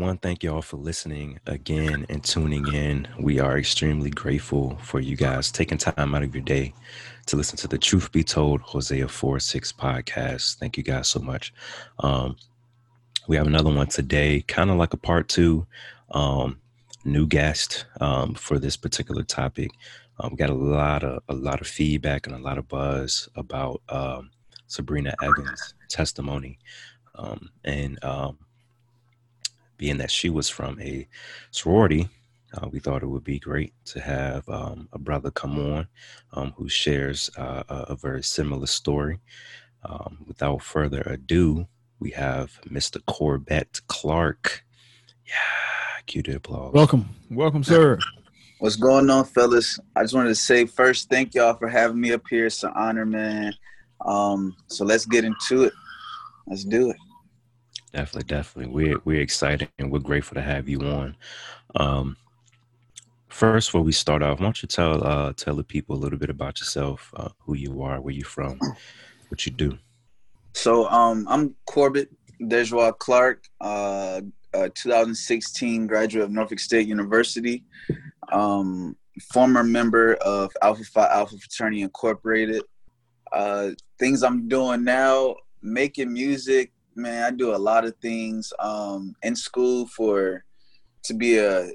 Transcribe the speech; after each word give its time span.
What's 0.00 0.06
going 0.06 0.12
on, 0.12 0.16
everyone? 0.16 0.30
Thank 0.30 0.42
you 0.42 0.54
all 0.54 0.62
for 0.62 0.78
listening 0.78 1.40
again 1.46 2.06
and 2.08 2.24
tuning 2.24 2.66
in. 2.72 3.06
We 3.18 3.38
are 3.38 3.58
extremely 3.58 4.08
grateful 4.08 4.78
for 4.82 4.98
you 4.98 5.14
guys 5.14 5.52
taking 5.52 5.76
time 5.76 6.14
out 6.14 6.22
of 6.22 6.34
your 6.34 6.42
day 6.42 6.72
to 7.26 7.36
listen 7.36 7.58
to 7.58 7.68
the 7.68 7.76
Truth 7.76 8.10
Be 8.10 8.24
Told 8.24 8.62
Hosea 8.62 9.08
4 9.08 9.38
6 9.38 9.72
podcast. 9.72 10.56
Thank 10.56 10.78
you 10.78 10.82
guys 10.82 11.06
so 11.06 11.20
much. 11.20 11.52
Um, 11.98 12.36
we 13.28 13.36
have 13.36 13.46
another 13.46 13.70
one 13.70 13.88
today, 13.88 14.40
kind 14.40 14.70
of 14.70 14.78
like 14.78 14.94
a 14.94 14.96
part 14.96 15.28
two. 15.28 15.66
Um, 16.12 16.62
new 17.04 17.26
guest 17.26 17.84
um, 18.00 18.32
for 18.32 18.58
this 18.58 18.78
particular 18.78 19.22
topic. 19.22 19.70
Um, 20.18 20.30
we 20.30 20.36
got 20.38 20.48
a 20.48 20.54
lot 20.54 21.04
of 21.04 21.22
a 21.28 21.34
lot 21.34 21.60
of 21.60 21.66
feedback 21.66 22.26
and 22.26 22.34
a 22.34 22.38
lot 22.38 22.56
of 22.56 22.68
buzz 22.68 23.28
about 23.36 23.82
um, 23.90 24.30
Sabrina 24.66 25.14
Evans' 25.22 25.74
testimony, 25.90 26.58
um, 27.16 27.50
and 27.64 28.02
um, 28.02 28.38
being 29.80 29.96
that 29.96 30.10
she 30.10 30.28
was 30.28 30.50
from 30.50 30.78
a 30.78 31.08
sorority, 31.50 32.06
uh, 32.52 32.68
we 32.70 32.78
thought 32.78 33.02
it 33.02 33.06
would 33.06 33.24
be 33.24 33.38
great 33.38 33.72
to 33.86 33.98
have 33.98 34.46
um, 34.46 34.90
a 34.92 34.98
brother 34.98 35.30
come 35.30 35.58
on 35.58 35.88
um, 36.34 36.52
who 36.54 36.68
shares 36.68 37.30
uh, 37.38 37.62
a, 37.66 37.74
a, 37.92 37.96
very 37.96 38.22
similar 38.22 38.66
story. 38.66 39.18
Um, 39.82 40.18
without 40.26 40.60
further 40.60 41.00
ado, 41.06 41.66
we 41.98 42.10
have 42.10 42.60
Mr. 42.68 43.00
Corbett 43.06 43.80
Clark. 43.86 44.64
Yeah, 45.24 46.02
cue 46.04 46.22
the 46.22 46.36
applause. 46.36 46.74
Welcome, 46.74 47.08
welcome, 47.30 47.64
sir. 47.64 47.98
What's 48.58 48.76
going 48.76 49.08
on, 49.08 49.24
fellas? 49.24 49.80
I 49.96 50.02
just 50.02 50.12
wanted 50.12 50.28
to 50.28 50.34
say 50.34 50.66
first, 50.66 51.08
thank 51.08 51.34
y'all 51.34 51.54
for 51.54 51.68
having 51.68 51.98
me 51.98 52.12
up 52.12 52.24
here. 52.28 52.46
It's 52.46 52.62
an 52.64 52.72
honor, 52.74 53.06
man. 53.06 53.54
Um, 54.04 54.54
so 54.66 54.84
let's 54.84 55.06
get 55.06 55.24
into 55.24 55.64
it. 55.64 55.72
Let's 56.46 56.64
do 56.64 56.90
it. 56.90 56.96
Definitely, 57.92 58.28
definitely. 58.28 58.72
We're 58.72 59.00
we're 59.04 59.20
excited 59.20 59.68
and 59.78 59.90
we're 59.90 59.98
grateful 59.98 60.36
to 60.36 60.42
have 60.42 60.68
you 60.68 60.80
on. 60.82 61.16
Um, 61.74 62.16
first, 63.28 63.68
before 63.68 63.82
we 63.82 63.92
start 63.92 64.22
off, 64.22 64.38
why 64.38 64.46
don't 64.46 64.62
you 64.62 64.68
tell 64.68 65.04
uh, 65.04 65.32
tell 65.32 65.56
the 65.56 65.64
people 65.64 65.96
a 65.96 65.98
little 65.98 66.18
bit 66.18 66.30
about 66.30 66.60
yourself, 66.60 67.12
uh, 67.16 67.30
who 67.40 67.54
you 67.54 67.82
are, 67.82 68.00
where 68.00 68.14
you're 68.14 68.24
from, 68.24 68.60
what 69.28 69.44
you 69.44 69.52
do. 69.52 69.76
So, 70.52 70.88
um, 70.88 71.26
I'm 71.28 71.54
Corbett 71.66 72.10
Dejois 72.40 72.96
Clark, 72.98 73.44
uh, 73.60 74.20
2016 74.52 75.86
graduate 75.86 76.24
of 76.24 76.30
Norfolk 76.30 76.60
State 76.60 76.86
University, 76.86 77.64
um, 78.32 78.96
former 79.32 79.64
member 79.64 80.14
of 80.14 80.52
Alpha 80.62 80.84
Phi 80.84 81.06
Alpha 81.06 81.36
Fraternity 81.38 81.82
Incorporated. 81.82 82.62
Uh, 83.32 83.70
things 83.98 84.22
I'm 84.22 84.48
doing 84.48 84.82
now, 84.82 85.36
making 85.62 86.12
music, 86.12 86.72
man, 86.94 87.24
I 87.24 87.30
do 87.30 87.54
a 87.54 87.56
lot 87.56 87.84
of 87.84 87.94
things 88.02 88.52
um, 88.58 89.14
in 89.22 89.36
school 89.36 89.86
for 89.88 90.44
to 91.04 91.14
be 91.14 91.38
a 91.38 91.70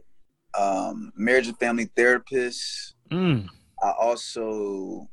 um, 0.57 1.11
marriage 1.16 1.47
and 1.47 1.57
family 1.59 1.89
therapist. 1.95 2.95
Mm. 3.11 3.47
I 3.83 3.91
also 3.99 5.09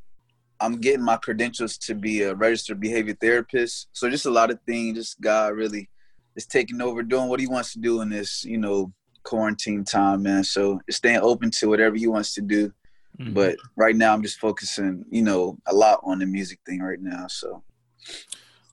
I'm 0.62 0.80
getting 0.80 1.04
my 1.04 1.16
credentials 1.16 1.76
to 1.78 1.94
be 1.94 2.22
a 2.22 2.34
registered 2.34 2.78
behavior 2.78 3.16
therapist. 3.20 3.88
So 3.92 4.08
just 4.08 4.26
a 4.26 4.30
lot 4.30 4.52
of 4.52 4.60
things. 4.64 4.96
Just 4.96 5.20
God 5.20 5.54
really 5.54 5.90
is 6.36 6.46
taking 6.46 6.80
over, 6.80 7.02
doing 7.02 7.28
what 7.28 7.40
He 7.40 7.48
wants 7.48 7.72
to 7.72 7.80
do 7.80 8.00
in 8.00 8.10
this, 8.10 8.44
you 8.44 8.58
know, 8.58 8.92
quarantine 9.24 9.84
time, 9.84 10.22
man. 10.22 10.44
So 10.44 10.80
just 10.86 10.98
staying 10.98 11.20
open 11.20 11.50
to 11.58 11.68
whatever 11.68 11.96
He 11.96 12.06
wants 12.06 12.34
to 12.34 12.42
do. 12.42 12.72
Mm-hmm. 13.18 13.34
But 13.34 13.56
right 13.76 13.96
now, 13.96 14.14
I'm 14.14 14.22
just 14.22 14.38
focusing, 14.38 15.04
you 15.10 15.22
know, 15.22 15.58
a 15.66 15.74
lot 15.74 16.00
on 16.04 16.20
the 16.20 16.26
music 16.26 16.60
thing 16.64 16.80
right 16.80 17.00
now. 17.00 17.26
So 17.28 17.62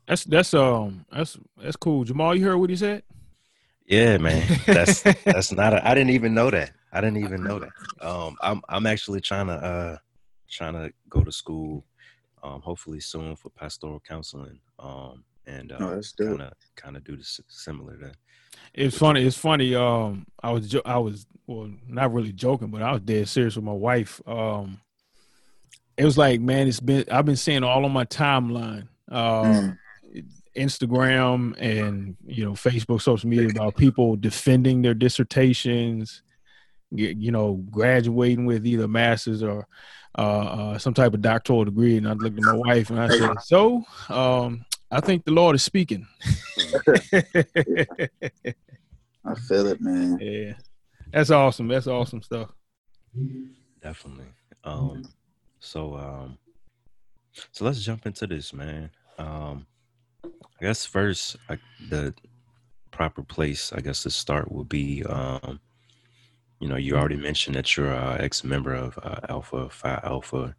that's 0.10 0.24
that's 0.24 0.54
um 0.56 1.06
that's 1.12 1.38
that's 1.56 1.76
cool. 1.76 2.04
Jamal, 2.04 2.34
you 2.36 2.44
heard 2.44 2.58
what 2.58 2.72
he 2.72 2.76
said? 2.76 3.04
Yeah, 3.86 4.18
man. 4.18 4.44
That's 4.66 5.02
that's 5.24 5.52
not. 5.52 5.74
A, 5.74 5.88
I 5.88 5.94
didn't 5.94 6.10
even 6.10 6.34
know 6.34 6.50
that. 6.50 6.72
I 6.92 7.00
didn't 7.00 7.24
even 7.24 7.44
know 7.44 7.60
that. 7.60 7.70
Um, 8.02 8.38
I'm 8.42 8.62
I'm 8.70 8.86
actually 8.86 9.20
trying 9.20 9.48
to 9.48 9.54
uh 9.54 9.98
trying 10.50 10.72
to 10.72 10.94
go 11.10 11.22
to 11.22 11.34
school, 11.34 11.84
um, 12.42 12.62
hopefully 12.62 13.02
soon 13.02 13.36
for 13.36 13.50
pastoral 13.50 14.00
counseling. 14.00 14.62
Um, 14.80 15.26
and 15.46 15.74
uh, 15.74 15.78
oh, 15.82 16.02
kind 16.18 16.42
of 16.42 16.54
kind 16.78 16.96
of 16.96 17.04
do 17.04 17.18
the 17.18 17.26
similar 17.50 17.98
to. 17.98 18.14
It's 18.74 18.98
funny. 18.98 19.26
It's 19.26 19.38
funny. 19.38 19.76
Um, 19.76 20.28
I 20.42 20.52
was 20.52 20.70
jo- 20.70 20.82
I 20.86 20.98
was 20.98 21.28
well, 21.46 21.70
not 21.90 22.14
really 22.14 22.32
joking, 22.32 22.70
but 22.70 22.82
I 22.82 22.94
was 22.94 23.02
dead 23.02 23.28
serious 23.28 23.58
with 23.58 23.66
my 23.66 23.74
wife. 23.74 24.22
Um, 24.26 24.80
it 25.98 26.06
was 26.06 26.18
like, 26.18 26.40
man, 26.40 26.70
it's 26.70 26.80
been 26.80 27.04
I've 27.12 27.26
been 27.26 27.36
seeing 27.36 27.66
all 27.66 27.84
on 27.84 27.92
my 27.92 28.06
timeline. 28.06 28.88
Um, 29.10 29.46
mm 29.46 29.78
Instagram 30.60 31.56
and 31.58 32.16
you 32.26 32.44
know 32.46 32.52
Facebook, 32.54 33.02
social 33.02 33.30
media 33.30 33.50
about 33.50 33.76
people 33.76 34.16
defending 34.16 34.82
their 34.82 34.94
dissertations, 34.94 36.22
you 36.92 37.32
know, 37.32 37.64
graduating 37.72 38.46
with 38.46 38.66
either 38.66 38.88
masters 38.88 39.42
or 39.42 39.68
uh, 40.18 40.22
uh, 40.22 40.78
some 40.78 40.94
type 40.94 41.14
of 41.14 41.22
doctoral 41.22 41.66
degree. 41.66 41.98
And 41.98 42.08
I 42.08 42.14
looked 42.14 42.38
at 42.38 42.44
my 42.44 42.56
wife 42.56 42.90
and 42.90 43.00
I 43.00 43.10
said, 43.10 43.42
"So, 43.44 43.84
um, 44.10 44.66
I 44.92 45.00
think 45.00 45.26
the 45.26 45.32
Lord 45.32 45.56
is 45.56 45.64
speaking." 45.64 46.08
I 49.26 49.36
feel 49.48 49.68
it, 49.68 49.82
man. 49.82 50.20
Yeah, 50.22 50.54
that's 51.12 51.32
awesome. 51.32 51.68
That's 51.68 51.88
awesome 51.88 52.22
stuff. 52.22 52.52
Definitely. 53.82 54.28
Um, 54.64 55.04
so, 55.60 55.96
um, 55.96 56.38
so 57.52 57.66
let's 57.66 57.82
jump 57.82 58.06
into 58.06 58.28
this, 58.28 58.54
man. 58.54 58.90
Um, 59.18 59.66
I 60.24 60.30
guess 60.62 60.86
first, 60.86 61.38
I, 61.50 61.58
the 61.90 62.14
proper 62.92 63.24
place, 63.24 63.72
I 63.74 63.82
guess, 63.82 64.04
to 64.04 64.10
start 64.10 64.52
would 64.52 64.70
be, 64.70 65.04
um, 65.06 65.60
you 66.60 66.68
know, 66.68 66.76
you 66.76 66.96
already 66.96 67.16
mentioned 67.16 67.56
that 67.56 67.78
you're 67.78 67.92
an 67.92 68.22
ex 68.22 68.44
member 68.44 68.74
of 68.74 69.00
uh, 69.02 69.22
Alpha 69.30 69.70
Phi 69.70 70.00
Alpha. 70.04 70.56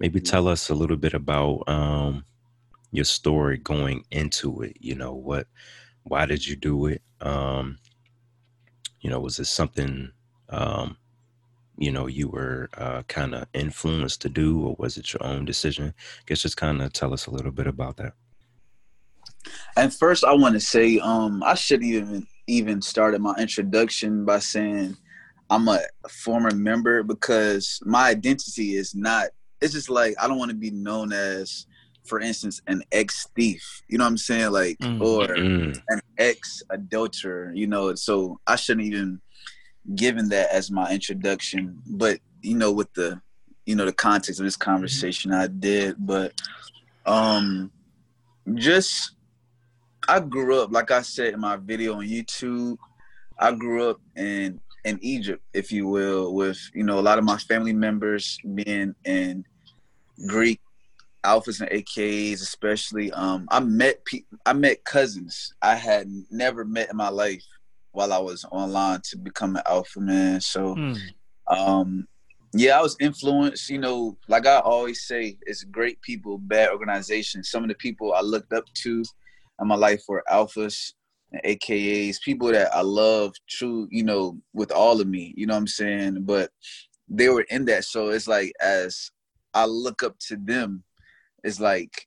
Maybe 0.00 0.18
mm-hmm. 0.18 0.30
tell 0.30 0.48
us 0.48 0.70
a 0.70 0.74
little 0.74 0.96
bit 0.96 1.12
about 1.12 1.68
um, 1.68 2.24
your 2.90 3.04
story 3.04 3.58
going 3.58 4.04
into 4.10 4.62
it. 4.62 4.76
You 4.80 4.94
know, 4.94 5.12
what, 5.12 5.46
why 6.04 6.26
did 6.26 6.46
you 6.46 6.56
do 6.56 6.86
it? 6.86 7.02
Um, 7.20 7.78
you 9.00 9.10
know, 9.10 9.20
was 9.20 9.38
it 9.38 9.44
something, 9.46 10.10
um, 10.48 10.96
you 11.76 11.92
know, 11.92 12.06
you 12.06 12.28
were 12.28 12.70
uh, 12.78 13.02
kind 13.08 13.34
of 13.34 13.46
influenced 13.52 14.22
to 14.22 14.30
do, 14.30 14.66
or 14.66 14.76
was 14.78 14.96
it 14.96 15.12
your 15.12 15.22
own 15.22 15.44
decision? 15.44 15.92
I 15.96 16.22
guess 16.24 16.40
just 16.40 16.56
kind 16.56 16.80
of 16.80 16.92
tell 16.94 17.12
us 17.12 17.26
a 17.26 17.30
little 17.30 17.52
bit 17.52 17.66
about 17.66 17.98
that. 17.98 18.14
And 19.76 19.92
first, 19.92 20.24
I 20.24 20.32
want 20.32 20.54
to 20.54 20.60
say, 20.60 20.98
um, 20.98 21.42
I 21.42 21.54
should 21.54 21.82
even 21.82 22.26
even 22.46 22.82
started 22.82 23.20
my 23.20 23.34
introduction 23.38 24.24
by 24.24 24.38
saying 24.38 24.96
I'm 25.50 25.68
a 25.68 25.80
former 26.08 26.50
member 26.54 27.02
because 27.02 27.80
my 27.84 28.08
identity 28.08 28.76
is 28.76 28.94
not. 28.94 29.28
It's 29.60 29.72
just 29.72 29.90
like 29.90 30.14
I 30.20 30.28
don't 30.28 30.38
want 30.38 30.50
to 30.50 30.56
be 30.56 30.70
known 30.70 31.12
as, 31.12 31.66
for 32.04 32.20
instance, 32.20 32.60
an 32.66 32.82
ex 32.92 33.26
thief. 33.34 33.82
You 33.88 33.98
know 33.98 34.04
what 34.04 34.10
I'm 34.10 34.18
saying? 34.18 34.52
Like, 34.52 34.78
mm-hmm. 34.78 35.02
or 35.02 35.28
mm. 35.28 35.80
an 35.88 36.00
ex 36.18 36.62
adulterer. 36.70 37.52
You 37.54 37.66
know, 37.66 37.94
so 37.94 38.38
I 38.46 38.56
shouldn't 38.56 38.86
even 38.86 39.20
given 39.94 40.28
that 40.30 40.50
as 40.50 40.70
my 40.70 40.90
introduction. 40.92 41.82
But 41.86 42.20
you 42.42 42.56
know, 42.56 42.72
with 42.72 42.92
the 42.94 43.20
you 43.66 43.74
know 43.74 43.86
the 43.86 43.92
context 43.92 44.40
of 44.40 44.44
this 44.44 44.56
conversation, 44.56 45.32
I 45.32 45.48
did. 45.48 45.96
But 45.98 46.32
um, 47.06 47.70
just 48.54 49.13
I 50.08 50.20
grew 50.20 50.60
up, 50.60 50.72
like 50.72 50.90
I 50.90 51.02
said 51.02 51.34
in 51.34 51.40
my 51.40 51.56
video 51.56 51.94
on 51.94 52.06
YouTube, 52.06 52.76
I 53.38 53.52
grew 53.52 53.90
up 53.90 54.00
in 54.16 54.60
in 54.84 54.98
Egypt, 55.00 55.42
if 55.54 55.72
you 55.72 55.86
will, 55.86 56.34
with 56.34 56.58
you 56.74 56.84
know 56.84 56.98
a 56.98 57.00
lot 57.00 57.18
of 57.18 57.24
my 57.24 57.38
family 57.38 57.72
members 57.72 58.38
being 58.54 58.94
in 59.04 59.44
Greek 60.26 60.60
alphas 61.24 61.60
and 61.60 61.70
AKs, 61.70 62.34
especially. 62.34 63.10
Um, 63.12 63.48
I 63.50 63.60
met 63.60 64.04
pe- 64.04 64.24
I 64.46 64.52
met 64.52 64.84
cousins 64.84 65.54
I 65.62 65.74
had 65.74 66.08
never 66.30 66.64
met 66.64 66.90
in 66.90 66.96
my 66.96 67.08
life 67.08 67.44
while 67.92 68.12
I 68.12 68.18
was 68.18 68.44
online 68.50 69.00
to 69.10 69.16
become 69.16 69.56
an 69.56 69.62
alpha 69.66 70.00
man. 70.00 70.40
So, 70.40 70.74
mm. 70.74 70.98
um, 71.46 72.06
yeah, 72.52 72.78
I 72.78 72.82
was 72.82 72.96
influenced. 73.00 73.70
You 73.70 73.78
know, 73.78 74.16
like 74.28 74.46
I 74.46 74.58
always 74.58 75.06
say, 75.06 75.38
it's 75.42 75.64
great 75.64 76.00
people, 76.02 76.38
bad 76.38 76.70
organizations. 76.70 77.50
Some 77.50 77.64
of 77.64 77.68
the 77.68 77.74
people 77.74 78.12
I 78.12 78.20
looked 78.20 78.52
up 78.52 78.64
to 78.74 79.04
in 79.60 79.68
my 79.68 79.74
life 79.74 80.02
were 80.08 80.24
alphas 80.30 80.92
and 81.32 81.42
AKAs, 81.44 82.20
people 82.22 82.48
that 82.48 82.74
I 82.74 82.80
love 82.82 83.34
true, 83.48 83.88
you 83.90 84.04
know, 84.04 84.38
with 84.52 84.72
all 84.72 85.00
of 85.00 85.06
me, 85.06 85.34
you 85.36 85.46
know 85.46 85.54
what 85.54 85.60
I'm 85.60 85.66
saying? 85.66 86.24
But 86.24 86.50
they 87.08 87.28
were 87.28 87.46
in 87.50 87.64
that. 87.66 87.84
So 87.84 88.08
it's 88.08 88.28
like 88.28 88.52
as 88.60 89.10
I 89.52 89.66
look 89.66 90.02
up 90.02 90.18
to 90.28 90.36
them, 90.36 90.82
it's 91.42 91.60
like 91.60 92.06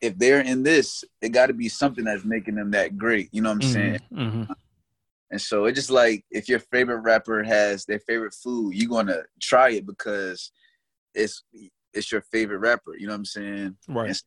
if 0.00 0.16
they're 0.18 0.40
in 0.40 0.62
this, 0.62 1.04
it 1.20 1.30
got 1.30 1.46
to 1.46 1.52
be 1.52 1.68
something 1.68 2.04
that's 2.04 2.24
making 2.24 2.54
them 2.54 2.70
that 2.70 2.96
great. 2.96 3.28
You 3.32 3.42
know 3.42 3.50
what 3.50 3.56
I'm 3.56 3.60
mm-hmm, 3.60 3.72
saying? 3.72 4.00
Mm-hmm. 4.12 4.52
And 5.30 5.40
so 5.40 5.66
it's 5.66 5.76
just 5.76 5.90
like 5.90 6.24
if 6.30 6.48
your 6.48 6.58
favorite 6.58 7.00
rapper 7.00 7.42
has 7.44 7.84
their 7.84 8.00
favorite 8.00 8.34
food, 8.34 8.74
you're 8.74 8.88
gonna 8.90 9.22
try 9.40 9.70
it 9.70 9.86
because 9.86 10.50
it's 11.14 11.44
it's 11.92 12.10
your 12.10 12.22
favorite 12.32 12.58
rapper. 12.58 12.96
You 12.96 13.06
know 13.06 13.12
what 13.12 13.18
I'm 13.18 13.24
saying? 13.24 13.76
Right. 13.88 14.08
And 14.08 14.22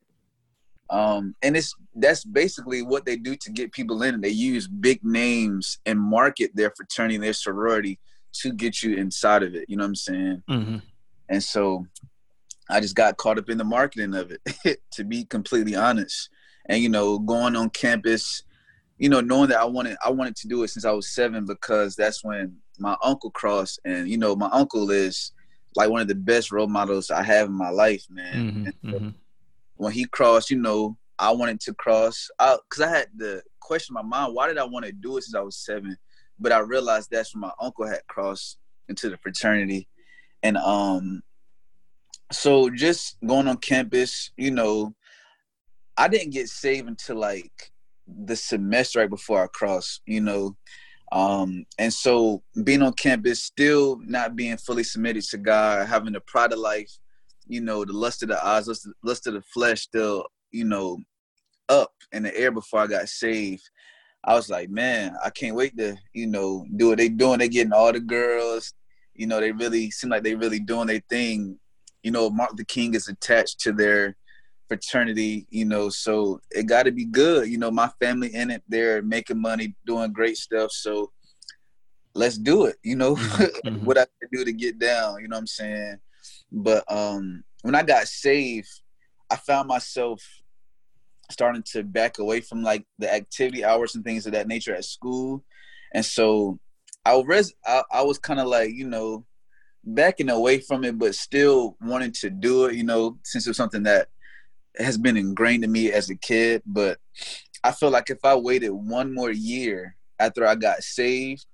Um, 0.89 1.35
and 1.41 1.55
it's 1.57 1.73
that's 1.95 2.23
basically 2.23 2.81
what 2.81 3.05
they 3.05 3.15
do 3.15 3.35
to 3.35 3.51
get 3.51 3.71
people 3.71 4.03
in. 4.03 4.21
They 4.21 4.29
use 4.29 4.67
big 4.67 4.99
names 5.03 5.79
and 5.85 5.99
market 5.99 6.51
their 6.55 6.71
fraternity, 6.75 7.17
their 7.17 7.33
sorority 7.33 7.99
to 8.33 8.51
get 8.51 8.83
you 8.83 8.95
inside 8.95 9.43
of 9.43 9.55
it. 9.55 9.65
You 9.69 9.77
know 9.77 9.83
what 9.83 9.89
I'm 9.89 9.95
saying? 9.95 10.43
Mm-hmm. 10.49 10.77
And 11.29 11.43
so 11.43 11.85
I 12.69 12.79
just 12.79 12.95
got 12.95 13.17
caught 13.17 13.37
up 13.37 13.49
in 13.49 13.57
the 13.57 13.63
marketing 13.63 14.15
of 14.15 14.31
it, 14.31 14.81
to 14.91 15.03
be 15.03 15.25
completely 15.25 15.75
honest. 15.75 16.29
And 16.67 16.81
you 16.81 16.89
know, 16.89 17.19
going 17.19 17.55
on 17.55 17.69
campus, 17.71 18.43
you 18.97 19.09
know, 19.09 19.21
knowing 19.21 19.49
that 19.49 19.59
I 19.59 19.65
wanted 19.65 19.97
I 20.03 20.09
wanted 20.11 20.35
to 20.37 20.47
do 20.47 20.63
it 20.63 20.69
since 20.69 20.85
I 20.85 20.91
was 20.91 21.13
seven 21.13 21.45
because 21.45 21.95
that's 21.95 22.23
when 22.23 22.57
my 22.79 22.95
uncle 23.03 23.31
crossed, 23.31 23.79
and 23.85 24.07
you 24.07 24.17
know, 24.17 24.35
my 24.35 24.49
uncle 24.51 24.89
is 24.91 25.31
like 25.75 25.89
one 25.89 26.01
of 26.01 26.07
the 26.07 26.15
best 26.15 26.51
role 26.51 26.67
models 26.67 27.11
I 27.11 27.23
have 27.23 27.47
in 27.47 27.53
my 27.53 27.69
life, 27.69 28.05
man. 28.09 28.73
Mm-hmm. 28.81 28.89
Mm-hmm. 28.89 29.09
When 29.75 29.91
he 29.91 30.05
crossed, 30.05 30.49
you 30.49 30.57
know, 30.57 30.97
I 31.19 31.31
wanted 31.31 31.59
to 31.61 31.73
cross 31.73 32.29
because 32.37 32.81
I, 32.81 32.85
I 32.85 32.97
had 32.97 33.07
the 33.15 33.41
question 33.59 33.95
in 33.97 34.07
my 34.07 34.17
mind, 34.17 34.35
why 34.35 34.47
did 34.47 34.57
I 34.57 34.65
want 34.65 34.85
to 34.85 34.91
do 34.91 35.17
it 35.17 35.23
since 35.23 35.35
I 35.35 35.41
was 35.41 35.57
seven? 35.57 35.97
But 36.39 36.51
I 36.51 36.59
realized 36.59 37.09
that's 37.11 37.33
when 37.33 37.41
my 37.41 37.51
uncle 37.61 37.87
had 37.87 38.01
crossed 38.07 38.57
into 38.89 39.09
the 39.09 39.17
fraternity, 39.17 39.87
and 40.41 40.57
um, 40.57 41.21
so 42.31 42.69
just 42.69 43.17
going 43.25 43.47
on 43.47 43.57
campus, 43.57 44.31
you 44.35 44.51
know, 44.51 44.93
I 45.95 46.07
didn't 46.07 46.31
get 46.31 46.49
saved 46.49 46.87
until 46.87 47.17
like 47.17 47.71
the 48.07 48.35
semester 48.35 48.99
right 48.99 49.09
before 49.09 49.43
I 49.43 49.47
crossed, 49.47 50.01
you 50.05 50.21
know. 50.21 50.57
Um, 51.11 51.65
and 51.77 51.93
so 51.93 52.41
being 52.63 52.81
on 52.81 52.93
campus, 52.93 53.43
still 53.43 53.99
not 54.03 54.35
being 54.35 54.57
fully 54.57 54.83
submitted 54.83 55.23
to 55.25 55.37
God, 55.37 55.87
having 55.87 56.13
the 56.13 56.21
pride 56.21 56.53
of 56.53 56.59
life, 56.59 56.91
you 57.47 57.61
know, 57.61 57.85
the 57.85 57.93
lust 57.93 58.23
of 58.23 58.29
the 58.29 58.45
eyes, 58.45 58.67
lust, 58.67 58.87
lust 59.03 59.27
of 59.27 59.33
the 59.33 59.41
flesh 59.41 59.81
still, 59.81 60.25
you 60.51 60.65
know, 60.65 60.97
up 61.69 61.91
in 62.11 62.23
the 62.23 62.37
air 62.37 62.51
before 62.51 62.81
I 62.81 62.87
got 62.87 63.09
saved. 63.09 63.63
I 64.25 64.35
was 64.35 64.49
like, 64.49 64.69
man, 64.69 65.15
I 65.23 65.29
can't 65.29 65.55
wait 65.55 65.77
to, 65.77 65.95
you 66.13 66.27
know, 66.27 66.65
do 66.77 66.89
what 66.89 66.97
they 66.97 67.09
doing. 67.09 67.39
They 67.39 67.49
getting 67.49 67.73
all 67.73 67.91
the 67.91 67.99
girls, 67.99 68.73
you 69.15 69.27
know, 69.27 69.39
they 69.39 69.51
really 69.51 69.91
seem 69.91 70.09
like 70.09 70.23
they 70.23 70.35
really 70.35 70.59
doing 70.59 70.87
their 70.87 71.01
thing. 71.09 71.59
You 72.03 72.11
know, 72.11 72.29
Mark 72.29 72.55
the 72.55 72.65
King 72.65 72.93
is 72.95 73.07
attached 73.07 73.59
to 73.61 73.71
their 73.73 74.15
fraternity, 74.67 75.45
you 75.49 75.65
know, 75.65 75.89
so 75.89 76.39
it 76.51 76.63
got 76.63 76.83
to 76.83 76.91
be 76.91 77.05
good. 77.05 77.49
You 77.49 77.57
know, 77.57 77.69
my 77.71 77.89
family 78.01 78.33
in 78.33 78.49
it, 78.49 78.63
they're 78.67 79.01
making 79.01 79.41
money, 79.41 79.75
doing 79.85 80.11
great 80.13 80.37
stuff. 80.37 80.71
So 80.71 81.11
let's 82.15 82.37
do 82.37 82.65
it. 82.65 82.77
You 82.83 82.95
know, 82.95 83.15
Mhm. 83.15 83.83
what 83.83 83.97
I 83.97 84.05
can 84.19 84.29
do 84.31 84.45
to 84.45 84.53
get 84.53 84.79
down. 84.79 85.21
You 85.21 85.27
know 85.27 85.35
what 85.35 85.41
I'm 85.41 85.47
saying? 85.47 85.97
But 86.53 86.83
um, 86.87 87.43
when 87.63 87.73
I 87.73 87.81
got 87.81 88.07
saved, 88.07 88.69
I 89.29 89.35
found 89.35 89.67
myself 89.67 90.23
starting 91.31 91.63
to 91.71 91.83
back 91.83 92.19
away 92.19 92.41
from 92.41 92.61
like 92.61 92.85
the 92.99 93.11
activity 93.11 93.65
hours 93.65 93.95
and 93.95 94.03
things 94.03 94.27
of 94.27 94.33
that 94.33 94.47
nature 94.47 94.75
at 94.75 94.85
school, 94.85 95.43
and 95.93 96.05
so 96.05 96.59
I 97.03 97.15
was 97.15 97.53
I, 97.65 97.81
I 97.91 98.01
was 98.03 98.19
kind 98.19 98.39
of 98.39 98.47
like 98.47 98.71
you 98.71 98.87
know 98.87 99.25
backing 99.83 100.29
away 100.29 100.59
from 100.59 100.83
it, 100.83 100.97
but 100.97 101.15
still 101.15 101.75
wanting 101.81 102.11
to 102.11 102.29
do 102.29 102.65
it. 102.65 102.75
You 102.75 102.83
know, 102.83 103.17
since 103.23 103.47
it's 103.47 103.57
something 103.57 103.83
that 103.83 104.09
has 104.77 104.97
been 104.97 105.17
ingrained 105.17 105.63
in 105.63 105.71
me 105.71 105.91
as 105.91 106.09
a 106.09 106.15
kid. 106.15 106.61
But 106.65 106.99
I 107.63 107.71
feel 107.71 107.89
like 107.89 108.09
if 108.09 108.23
I 108.23 108.35
waited 108.35 108.69
one 108.69 109.13
more 109.13 109.31
year 109.31 109.95
after 110.19 110.45
I 110.45 110.55
got 110.55 110.83
saved, 110.83 111.45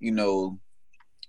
you 0.00 0.12
know, 0.12 0.58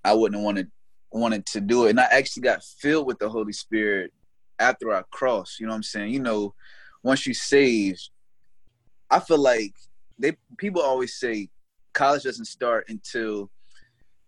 I 0.03 0.13
wouldn't 0.13 0.41
want 0.41 0.57
wanted 0.57 0.71
wanted 1.11 1.45
to 1.47 1.61
do 1.61 1.85
it. 1.85 1.91
And 1.91 1.99
I 1.99 2.05
actually 2.11 2.43
got 2.43 2.63
filled 2.63 3.07
with 3.07 3.19
the 3.19 3.29
Holy 3.29 3.53
Spirit 3.53 4.11
after 4.59 4.93
I 4.93 5.03
crossed. 5.11 5.59
You 5.59 5.65
know 5.65 5.71
what 5.71 5.77
I'm 5.77 5.83
saying? 5.83 6.13
You 6.13 6.19
know, 6.19 6.53
once 7.03 7.25
you 7.25 7.33
saved, 7.33 8.09
I 9.09 9.19
feel 9.19 9.39
like 9.39 9.73
they 10.17 10.37
people 10.57 10.81
always 10.81 11.15
say 11.17 11.49
college 11.93 12.23
doesn't 12.23 12.45
start 12.45 12.85
until 12.89 13.49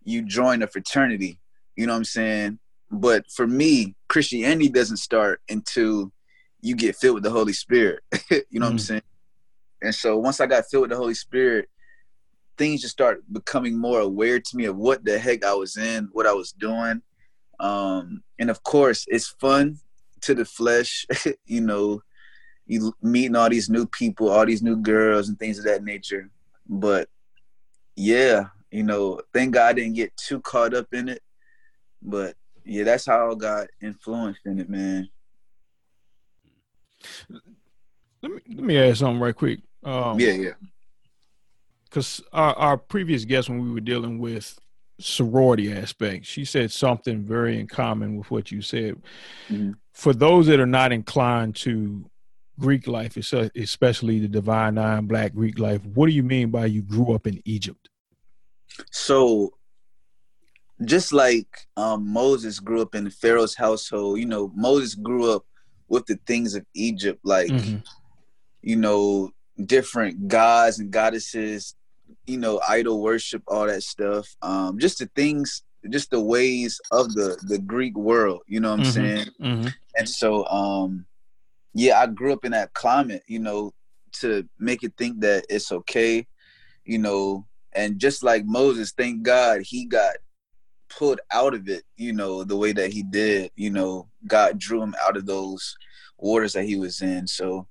you 0.04 0.22
join 0.22 0.62
a 0.62 0.66
fraternity. 0.66 1.38
You 1.76 1.86
know 1.86 1.92
what 1.92 1.98
I'm 1.98 2.04
saying? 2.04 2.58
But 2.90 3.30
for 3.30 3.46
me, 3.46 3.94
Christianity 4.08 4.68
doesn't 4.68 4.96
start 4.98 5.40
until 5.48 6.12
you 6.60 6.74
get 6.74 6.96
filled 6.96 7.14
with 7.14 7.22
the 7.24 7.30
Holy 7.30 7.52
Spirit. 7.52 8.02
you 8.30 8.42
know 8.60 8.66
what 8.66 8.72
I'm 8.72 8.76
Mm. 8.76 8.80
saying? 8.80 9.02
And 9.82 9.94
so 9.94 10.16
once 10.18 10.40
I 10.40 10.46
got 10.46 10.64
filled 10.70 10.82
with 10.82 10.90
the 10.90 10.96
Holy 10.96 11.14
Spirit, 11.14 11.68
things 12.58 12.82
just 12.82 12.92
start 12.92 13.22
becoming 13.32 13.78
more 13.78 14.00
aware 14.00 14.40
to 14.40 14.56
me 14.56 14.66
of 14.66 14.76
what 14.76 15.04
the 15.04 15.18
heck 15.18 15.44
I 15.44 15.54
was 15.54 15.76
in, 15.76 16.08
what 16.12 16.26
I 16.26 16.32
was 16.32 16.52
doing. 16.52 17.02
Um, 17.60 18.22
and 18.38 18.50
of 18.50 18.62
course, 18.62 19.04
it's 19.08 19.28
fun 19.28 19.78
to 20.22 20.34
the 20.34 20.44
flesh, 20.44 21.06
you 21.46 21.60
know, 21.60 22.02
you 22.66 22.92
meeting 23.02 23.36
all 23.36 23.50
these 23.50 23.68
new 23.68 23.86
people, 23.86 24.30
all 24.30 24.46
these 24.46 24.62
new 24.62 24.76
girls 24.76 25.28
and 25.28 25.38
things 25.38 25.58
of 25.58 25.64
that 25.64 25.84
nature. 25.84 26.30
But 26.68 27.08
yeah, 27.96 28.46
you 28.70 28.82
know, 28.82 29.20
thank 29.32 29.54
God 29.54 29.70
I 29.70 29.72
didn't 29.74 29.94
get 29.94 30.16
too 30.16 30.40
caught 30.40 30.74
up 30.74 30.86
in 30.92 31.08
it. 31.08 31.22
But 32.00 32.34
yeah, 32.64 32.84
that's 32.84 33.06
how 33.06 33.30
I 33.30 33.34
got 33.34 33.68
influenced 33.80 34.46
in 34.46 34.58
it, 34.58 34.70
man. 34.70 35.08
Let 38.22 38.32
me 38.32 38.40
let 38.54 38.64
me 38.64 38.78
ask 38.78 38.98
something 38.98 39.20
right 39.20 39.34
quick. 39.34 39.60
Um, 39.82 40.18
Yeah, 40.18 40.32
yeah. 40.32 40.52
Because 41.92 42.22
our, 42.32 42.54
our 42.54 42.76
previous 42.78 43.26
guest 43.26 43.50
when 43.50 43.62
we 43.62 43.70
were 43.70 43.80
dealing 43.80 44.18
with 44.18 44.58
sorority 44.98 45.72
aspect 45.72 46.24
she 46.24 46.44
said 46.44 46.70
something 46.70 47.22
very 47.22 47.58
in 47.60 47.66
common 47.66 48.16
with 48.16 48.30
what 48.30 48.50
you 48.50 48.62
said 48.62 48.96
Mhm. 49.50 49.74
for 49.92 50.14
those 50.14 50.46
that 50.46 50.60
are 50.60 50.66
not 50.66 50.92
inclined 50.92 51.54
to 51.56 52.08
greek 52.58 52.86
life 52.86 53.16
especially 53.16 54.20
the 54.20 54.28
divine 54.28 54.74
nine 54.76 55.06
black 55.06 55.34
greek 55.34 55.58
life 55.58 55.84
what 55.86 56.06
do 56.06 56.12
you 56.12 56.22
mean 56.22 56.50
by 56.50 56.66
you 56.66 56.82
grew 56.82 57.12
up 57.14 57.26
in 57.26 57.40
egypt 57.44 57.88
So 58.90 59.52
just 60.84 61.12
like 61.12 61.48
um, 61.76 62.06
Moses 62.08 62.58
grew 62.58 62.80
up 62.82 62.94
in 62.94 63.10
Pharaoh's 63.10 63.54
household, 63.54 64.18
you 64.18 64.26
know, 64.26 64.50
Moses 64.54 64.94
grew 64.94 65.30
up 65.30 65.44
with 65.88 66.06
the 66.06 66.18
things 66.26 66.54
of 66.54 66.64
Egypt, 66.74 67.20
like 67.24 67.50
Mhm. 67.50 67.82
you 68.62 68.76
know, 68.76 69.30
different 69.66 70.28
gods 70.28 70.78
and 70.78 70.90
goddesses, 70.90 71.74
you 72.26 72.38
know, 72.38 72.60
idol 72.68 73.02
worship, 73.02 73.42
all 73.48 73.66
that 73.66 73.82
stuff. 73.82 74.28
Um, 74.42 74.78
just 74.78 74.98
the 74.98 75.10
things, 75.16 75.62
just 75.90 76.10
the 76.10 76.20
ways 76.20 76.80
of 76.90 77.14
the 77.14 77.36
the 77.48 77.58
Greek 77.58 77.96
world. 77.96 78.42
You 78.46 78.60
know 78.60 78.70
what 78.70 78.80
I'm 78.80 78.82
Mhm. 78.82 78.92
saying? 78.92 79.26
Mhm. 79.40 79.74
And 79.96 80.08
so, 80.08 80.46
um, 80.46 81.06
yeah, 81.74 82.00
I 82.00 82.06
grew 82.06 82.32
up 82.32 82.44
in 82.44 82.52
that 82.52 82.72
climate, 82.74 83.22
you 83.26 83.38
know, 83.38 83.72
to 84.20 84.48
make 84.58 84.82
it 84.82 84.94
think 84.96 85.20
that 85.20 85.44
it's 85.48 85.72
okay, 85.72 86.26
you 86.84 86.98
know, 86.98 87.46
and 87.72 87.98
just 87.98 88.22
like 88.22 88.44
Moses, 88.44 88.92
thank 88.92 89.22
God 89.22 89.62
he 89.62 89.86
got 89.86 90.16
pulled 90.90 91.20
out 91.32 91.54
of 91.54 91.68
it, 91.68 91.84
you 91.96 92.12
know, 92.12 92.44
the 92.44 92.56
way 92.56 92.72
that 92.72 92.92
he 92.92 93.02
did, 93.02 93.50
you 93.56 93.70
know, 93.70 94.08
God 94.26 94.58
drew 94.58 94.82
him 94.82 94.94
out 95.02 95.16
of 95.16 95.24
those 95.26 95.74
waters 96.18 96.52
that 96.52 96.64
he 96.64 96.76
was 96.76 97.00
in. 97.00 97.26
So, 97.26 97.66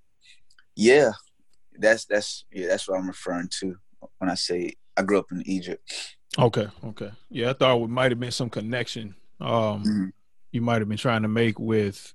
yeah, 0.76 1.12
that's 1.78 2.06
that's 2.06 2.46
yeah, 2.52 2.68
that's 2.68 2.88
what 2.88 2.98
I'm 3.00 3.08
referring 3.08 3.50
to 3.60 3.78
when 4.20 4.30
I 4.30 4.36
say 4.36 4.74
I 4.98 5.04
grew 5.04 5.20
up 5.20 5.32
in 5.32 5.42
Egypt. 5.46 5.82
okay 6.40 6.68
okay 6.86 7.12
yeah 7.30 7.50
i 7.50 7.54
thought 7.54 7.82
it 7.84 7.90
might 7.90 8.10
have 8.12 8.20
been 8.20 8.32
some 8.32 8.50
connection 8.50 9.14
um 9.42 9.84
Mhm. 9.84 10.12
you 10.54 10.62
might 10.62 10.80
have 10.82 10.88
been 10.88 10.98
trying 10.98 11.24
to 11.24 11.28
make 11.28 11.60
with 11.60 12.14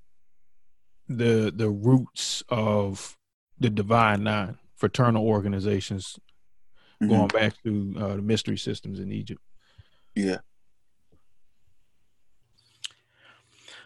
the 1.09 1.53
the 1.55 1.69
roots 1.69 2.43
of 2.49 3.15
the 3.59 3.69
divine 3.69 4.23
nine 4.25 4.59
fraternal 4.77 5.23
organizations 5.27 6.19
Mhm. 7.03 7.09
going 7.11 7.29
back 7.29 7.53
to 7.65 7.95
uh, 7.99 8.17
the 8.17 8.23
mystery 8.23 8.57
systems 8.57 9.01
in 9.01 9.13
Egypt. 9.13 9.43
Yeah. 10.15 10.39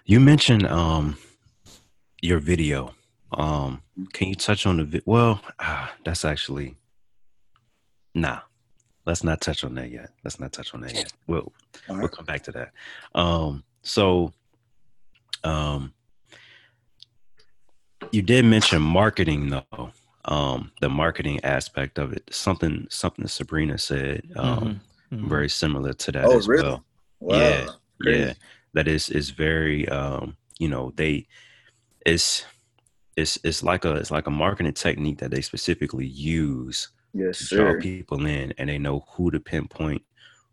You 0.04 0.20
mentioned 0.20 0.66
um 0.66 1.16
your 2.22 2.38
video. 2.38 2.94
Um, 3.32 3.82
can 4.12 4.28
you 4.28 4.34
touch 4.34 4.66
on 4.66 4.76
the 4.78 4.84
vi- 4.84 5.02
well? 5.06 5.40
Ah, 5.58 5.92
that's 6.04 6.24
actually 6.24 6.76
nah. 8.14 8.40
Let's 9.06 9.24
not 9.24 9.40
touch 9.40 9.64
on 9.64 9.74
that 9.76 9.90
yet. 9.90 10.10
Let's 10.24 10.38
not 10.38 10.52
touch 10.52 10.74
on 10.74 10.82
that 10.82 10.94
yet. 10.94 11.12
We'll 11.26 11.52
All 11.88 11.96
we'll 11.98 12.08
come 12.08 12.26
back 12.26 12.42
to 12.44 12.52
that. 12.52 12.72
Um, 13.14 13.64
so 13.82 14.32
um, 15.42 15.94
you 18.12 18.22
did 18.22 18.44
mention 18.44 18.82
marketing 18.82 19.48
though. 19.50 19.92
Um, 20.26 20.70
the 20.80 20.90
marketing 20.90 21.40
aspect 21.44 21.98
of 21.98 22.12
it. 22.12 22.28
Something 22.30 22.86
something 22.90 23.26
Sabrina 23.26 23.78
said. 23.78 24.22
Um, 24.36 24.80
Mhm. 25.12 25.28
very 25.28 25.48
similar 25.48 25.92
to 25.92 26.12
that 26.12 26.24
Oh, 26.24 26.36
as 26.36 26.46
really? 26.46 26.62
well. 26.62 26.84
Wow. 27.18 27.36
Yeah, 27.40 27.66
Crazy. 28.00 28.20
yeah. 28.26 28.34
That 28.74 28.86
is 28.86 29.08
is 29.08 29.30
very 29.30 29.88
um, 29.88 30.36
you 30.58 30.68
know, 30.68 30.92
they 30.94 31.26
it's 32.06 32.44
it's 33.16 33.38
it's 33.42 33.62
like 33.64 33.84
a 33.84 33.94
it's 33.96 34.10
like 34.12 34.26
a 34.28 34.30
marketing 34.30 34.74
technique 34.74 35.18
that 35.18 35.30
they 35.32 35.40
specifically 35.40 36.06
use 36.06 36.90
Yes, 37.12 37.48
to 37.48 37.56
draw 37.56 37.80
people 37.80 38.24
in 38.26 38.52
and 38.58 38.68
they 38.68 38.78
know 38.78 39.04
who 39.10 39.30
to 39.30 39.40
pinpoint, 39.40 40.02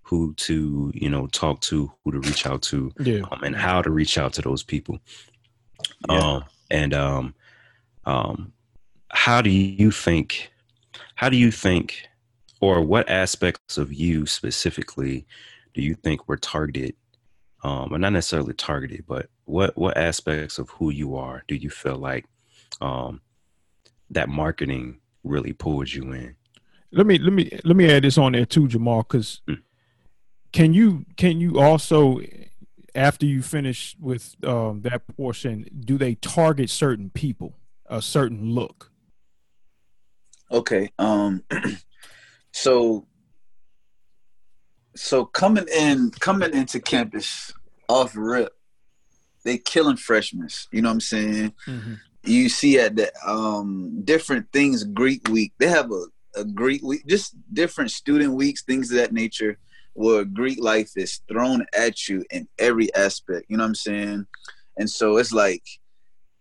who 0.02 0.34
to, 0.36 0.92
you 0.96 1.10
know, 1.10 1.28
talk 1.28 1.62
to, 1.62 1.92
who 2.04 2.12
to 2.12 2.20
reach 2.20 2.46
out 2.46 2.62
to, 2.64 2.92
Yeah. 3.00 3.22
um, 3.32 3.44
and 3.44 3.56
how 3.56 3.82
to 3.82 3.90
reach 3.92 4.18
out 4.18 4.34
to 4.34 4.42
those 4.42 4.64
people. 4.64 5.00
Yeah. 6.10 6.18
Um 6.36 6.44
and 6.72 6.94
um 6.94 7.34
um 8.06 8.52
how 9.12 9.42
do 9.42 9.50
you 9.50 9.92
think 9.92 10.52
how 11.16 11.30
do 11.30 11.38
you 11.38 11.52
think 11.52 12.08
or 12.60 12.82
what 12.82 13.08
aspects 13.10 13.78
of 13.78 13.94
you 13.94 14.26
specifically 14.26 15.26
do 15.74 15.82
you 15.82 15.94
think 15.96 16.28
were 16.28 16.36
targeted 16.38 16.96
um 17.64 17.94
or 17.94 18.00
not 18.00 18.12
necessarily 18.12 18.54
targeted 18.54 19.06
but 19.08 19.30
what 19.46 19.78
what 19.78 19.96
aspects 19.98 20.58
of 20.58 20.70
who 20.72 20.90
you 20.90 21.16
are 21.16 21.44
do 21.48 21.56
you 21.56 21.70
feel 21.70 21.96
like 21.98 22.26
um 22.82 23.22
that 24.10 24.28
marketing 24.28 25.00
really 25.24 25.54
pulled 25.54 25.92
you 25.94 26.12
in 26.12 26.36
let 26.92 27.06
me 27.06 27.18
let 27.18 27.34
me 27.34 27.60
let 27.64 27.76
me 27.76 27.92
add 27.92 28.04
this 28.04 28.18
on 28.18 28.32
there 28.32 28.46
too 28.46 28.68
jamal 28.68 29.04
because 29.04 29.42
mm. 29.48 29.62
can 30.52 30.74
you 30.74 31.06
can 31.16 31.40
you 31.40 31.60
also 31.60 32.20
after 32.96 33.26
you 33.26 33.42
finish 33.42 33.96
with 34.00 34.36
um, 34.44 34.82
that 34.82 35.06
portion 35.16 35.66
do 35.80 35.98
they 35.98 36.16
target 36.16 36.70
certain 36.70 37.10
people 37.10 37.54
a 37.88 38.02
certain 38.02 38.52
look 38.52 38.92
okay 40.52 40.90
um 40.98 41.44
so 42.52 43.06
so 44.96 45.26
coming 45.26 45.68
in 45.76 46.10
coming 46.20 46.54
into 46.54 46.80
campus 46.80 47.54
off 47.88 48.14
rip 48.16 48.54
they 49.44 49.58
killing 49.58 49.98
freshmen 49.98 50.48
you 50.72 50.82
know 50.82 50.90
what 50.90 50.94
i'm 50.94 51.02
saying 51.02 51.54
mm-hmm. 51.68 51.94
you 52.24 52.50
see 52.50 52.80
at 52.80 52.96
the 52.96 53.12
um 53.26 54.02
different 54.04 54.52
things 54.52 54.84
greek 54.84 55.28
week 55.30 55.54
they 55.60 55.68
have 55.68 55.92
a, 55.92 56.06
a 56.38 56.44
greek 56.44 56.84
week 56.84 57.06
just 57.08 57.36
different 57.54 57.92
student 57.92 58.34
weeks 58.34 58.64
things 58.64 58.92
of 58.92 58.98
that 58.98 59.14
nature 59.14 59.58
where 59.94 60.24
greek 60.24 60.62
life 60.62 60.92
is 60.96 61.22
thrown 61.28 61.66
at 61.78 62.08
you 62.08 62.24
in 62.32 62.48
every 62.60 62.94
aspect 62.96 63.46
you 63.50 63.58
know 63.58 63.64
what 63.64 63.70
i'm 63.70 63.76
saying 63.76 64.26
and 64.78 64.90
so 64.90 65.18
it's 65.18 65.34
like 65.34 65.64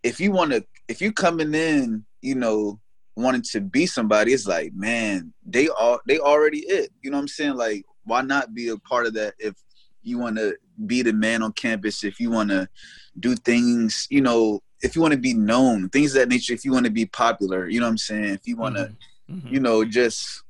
if 0.02 0.20
you 0.20 0.30
want 0.30 0.52
to 0.52 0.64
if 0.88 1.00
you 1.00 1.12
coming 1.12 1.54
in 1.54 2.04
you 2.22 2.34
know 2.34 2.78
wanting 3.16 3.42
to 3.42 3.60
be 3.60 3.86
somebody, 3.86 4.32
it's 4.32 4.46
like, 4.46 4.72
man, 4.74 5.32
they 5.44 5.68
are 5.68 6.00
they 6.06 6.18
already 6.18 6.58
it. 6.58 6.90
You 7.02 7.10
know 7.10 7.16
what 7.16 7.22
I'm 7.22 7.28
saying? 7.28 7.56
Like, 7.56 7.84
why 8.04 8.22
not 8.22 8.54
be 8.54 8.68
a 8.68 8.76
part 8.76 9.06
of 9.06 9.14
that 9.14 9.34
if 9.38 9.54
you 10.02 10.18
want 10.18 10.36
to 10.36 10.56
be 10.86 11.02
the 11.02 11.12
man 11.12 11.42
on 11.42 11.52
campus, 11.52 12.04
if 12.04 12.20
you 12.20 12.30
want 12.30 12.50
to 12.50 12.68
do 13.18 13.34
things, 13.34 14.06
you 14.10 14.20
know, 14.20 14.60
if 14.82 14.94
you 14.94 15.02
want 15.02 15.12
to 15.12 15.18
be 15.18 15.34
known, 15.34 15.88
things 15.88 16.12
that 16.12 16.28
nature, 16.28 16.52
if 16.52 16.64
you 16.64 16.72
want 16.72 16.84
to 16.84 16.92
be 16.92 17.06
popular, 17.06 17.68
you 17.68 17.80
know 17.80 17.86
what 17.86 17.90
I'm 17.90 17.98
saying? 17.98 18.34
If 18.34 18.46
you 18.46 18.56
want 18.56 18.76
to, 18.76 18.82
mm-hmm. 18.82 18.94
Mm-hmm. 19.30 19.52
you 19.52 19.61
know, 19.61 19.85
just 19.85 20.42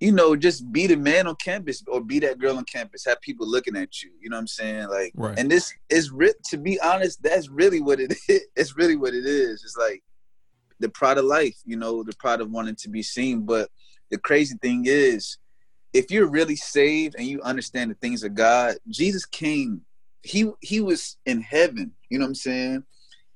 you 0.00 0.12
know, 0.12 0.36
just 0.36 0.70
be 0.72 0.86
the 0.86 0.96
man 0.96 1.26
on 1.26 1.36
campus 1.36 1.82
or 1.88 2.02
be 2.02 2.18
that 2.18 2.38
girl 2.38 2.58
on 2.58 2.64
campus. 2.64 3.04
Have 3.06 3.20
people 3.22 3.48
looking 3.48 3.76
at 3.76 4.02
you. 4.02 4.10
You 4.20 4.28
know 4.28 4.36
what 4.36 4.42
I'm 4.42 4.46
saying? 4.46 4.88
Like, 4.88 5.12
right. 5.14 5.38
and 5.38 5.50
this 5.50 5.72
is 5.88 6.12
to 6.50 6.58
be 6.58 6.78
honest, 6.80 7.22
that's 7.22 7.48
really 7.48 7.80
what 7.80 8.00
it 8.00 8.12
is. 8.28 8.42
It's 8.56 8.76
really 8.76 8.96
what 8.96 9.14
it 9.14 9.24
is. 9.24 9.62
It's 9.64 9.76
like 9.76 10.02
the 10.80 10.90
pride 10.90 11.18
of 11.18 11.24
life, 11.24 11.56
you 11.64 11.76
know, 11.76 12.02
the 12.02 12.14
pride 12.16 12.40
of 12.40 12.50
wanting 12.50 12.76
to 12.76 12.90
be 12.90 13.02
seen. 13.02 13.46
But 13.46 13.70
the 14.10 14.18
crazy 14.18 14.56
thing 14.60 14.84
is, 14.86 15.38
if 15.92 16.10
you're 16.10 16.28
really 16.28 16.56
saved 16.56 17.14
and 17.16 17.26
you 17.26 17.40
understand 17.40 17.90
the 17.90 17.94
things 17.94 18.22
of 18.22 18.34
God, 18.34 18.76
Jesus 18.88 19.24
came. 19.24 19.82
He 20.22 20.50
he 20.60 20.80
was 20.80 21.16
in 21.24 21.40
heaven. 21.40 21.92
You 22.10 22.18
know 22.18 22.24
what 22.24 22.30
I'm 22.30 22.34
saying? 22.34 22.84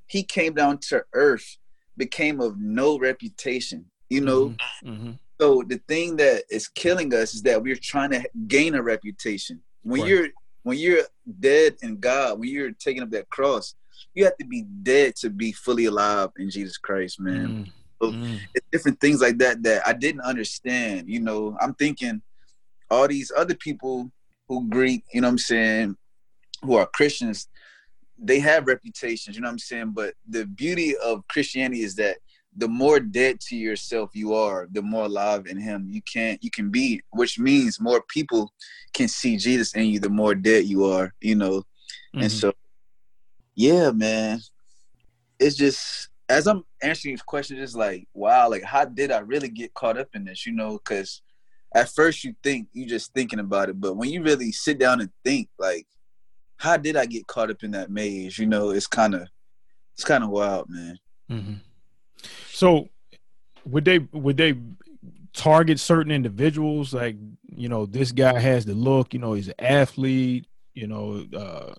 He 0.07 0.25
came 0.25 0.55
down 0.55 0.79
to 0.88 1.05
earth, 1.14 1.57
became 1.97 2.40
of 2.40 2.59
no 2.59 2.99
reputation. 2.99 3.87
You 4.11 4.21
know. 4.21 4.49
Mm-hmm. 4.85 4.90
mm-hmm. 4.90 5.11
So 5.40 5.62
the 5.67 5.81
thing 5.88 6.17
that 6.17 6.43
is 6.50 6.69
killing 6.69 7.14
us 7.14 7.33
is 7.33 7.40
that 7.45 7.62
we're 7.62 7.75
trying 7.75 8.11
to 8.11 8.23
gain 8.47 8.75
a 8.75 8.83
reputation. 8.83 9.62
When 9.83 10.02
right. 10.02 10.11
you're 10.11 10.29
when 10.64 10.76
you're 10.76 11.05
dead 11.40 11.76
in 11.81 11.99
God, 11.99 12.38
when 12.38 12.50
you're 12.50 12.73
taking 12.73 13.02
up 13.02 13.11
that 13.11 13.31
cross, 13.31 13.75
you 14.14 14.25
have 14.25 14.37
to 14.37 14.45
be 14.45 14.62
dead 14.83 15.17
to 15.17 15.31
be 15.31 15.52
fully 15.52 15.87
alive 15.87 16.29
in 16.38 16.50
Jesus 16.50 16.76
Christ, 16.76 17.21
man. 17.21 17.49
Mm. 17.49 17.73
So 18.02 18.12
mm. 18.12 18.38
it's 18.55 18.67
different 18.71 19.00
things 19.00 19.21
like 19.21 19.38
that 19.38 19.62
that 19.62 19.87
I 19.87 19.93
didn't 19.93 20.23
understand. 20.23 21.09
You 21.09 21.21
know, 21.21 21.57
I'm 21.61 21.75
thinking 21.75 22.23
all 22.90 23.09
these 23.09 23.33
other 23.37 23.55
people 23.55 24.11
who 24.49 24.69
Greek, 24.69 25.05
you 25.12 25.21
know 25.21 25.29
what 25.29 25.33
I'm 25.33 25.38
saying, 25.38 25.97
who 26.62 26.75
are 26.75 26.87
Christians, 26.87 27.49
they 28.19 28.40
have 28.40 28.67
reputations, 28.67 29.37
you 29.37 29.43
know 29.43 29.49
what 29.49 29.52
I'm 29.52 29.59
saying? 29.59 29.93
But 29.93 30.14
the 30.29 30.45
beauty 30.45 30.95
of 30.99 31.26
Christianity 31.29 31.83
is 31.83 31.95
that 31.97 32.19
the 32.57 32.69
more 32.69 33.00
dead 33.00 33.40
to 33.40 33.57
yourself 33.57 34.11
you 34.12 34.35
are, 34.35 34.69
the 34.73 34.83
more 34.83 35.04
alive 35.04 35.47
in 35.47 35.59
him 35.59 35.87
you 35.88 36.02
can 36.02 36.38
you 36.40 36.50
can 36.50 36.71
be, 36.71 37.00
which 37.11 37.38
means 37.38 37.80
more 37.80 38.02
people 38.09 38.52
can 38.92 39.09
see 39.09 39.37
Jesus 39.37 39.75
in 39.75 39.87
you 39.87 40.00
the 40.00 40.09
more 40.09 40.35
dead 40.35 40.64
you 40.64 40.85
are, 40.85 41.14
you 41.21 41.35
know. 41.35 41.59
Mm-hmm. 41.59 42.23
And 42.23 42.33
so 42.33 42.52
yeah, 43.54 43.90
man. 43.90 44.40
It's 45.38 45.57
just 45.57 46.09
as 46.28 46.47
I'm 46.47 46.64
answering 46.83 47.14
these 47.14 47.23
questions, 47.23 47.61
it's 47.61 47.75
like, 47.75 48.07
wow, 48.14 48.49
like 48.49 48.62
how 48.62 48.85
did 48.85 49.11
I 49.11 49.19
really 49.19 49.49
get 49.49 49.75
caught 49.75 49.99
up 49.99 50.09
in 50.14 50.25
this? 50.25 50.47
You 50.47 50.52
know, 50.52 50.78
because 50.78 51.23
at 51.75 51.88
first 51.88 52.25
you 52.25 52.35
think 52.42 52.69
you 52.73 52.87
just 52.87 53.12
thinking 53.14 53.38
about 53.38 53.69
it, 53.69 53.80
but 53.80 53.97
when 53.97 54.11
you 54.11 54.23
really 54.23 54.52
sit 54.52 54.78
down 54.78 55.00
and 55.00 55.11
think, 55.25 55.49
like, 55.59 55.87
how 56.57 56.76
did 56.76 56.97
I 56.97 57.07
get 57.07 57.26
caught 57.26 57.50
up 57.50 57.62
in 57.62 57.71
that 57.73 57.90
maze? 57.90 58.38
You 58.38 58.47
know, 58.47 58.71
it's 58.71 58.87
kind 58.87 59.14
of 59.14 59.28
it's 59.95 60.04
kind 60.04 60.23
of 60.23 60.30
wild, 60.30 60.69
man. 60.69 60.99
Mm-hmm. 61.30 61.54
So, 62.50 62.89
would 63.65 63.85
they 63.85 63.99
would 63.99 64.37
they 64.37 64.55
target 65.33 65.81
certain 65.81 66.12
individuals? 66.12 66.95
Like, 66.95 67.17
you 67.49 67.69
know, 67.69 67.87
this 67.87 68.12
guy 68.12 68.39
has 68.39 68.65
the 68.65 68.75
look. 68.75 69.15
You 69.15 69.21
know, 69.21 69.35
he's 69.35 69.49
an 69.49 69.55
athlete. 69.59 70.47
You 70.75 70.87
know, 70.87 71.27
uh, 71.37 71.75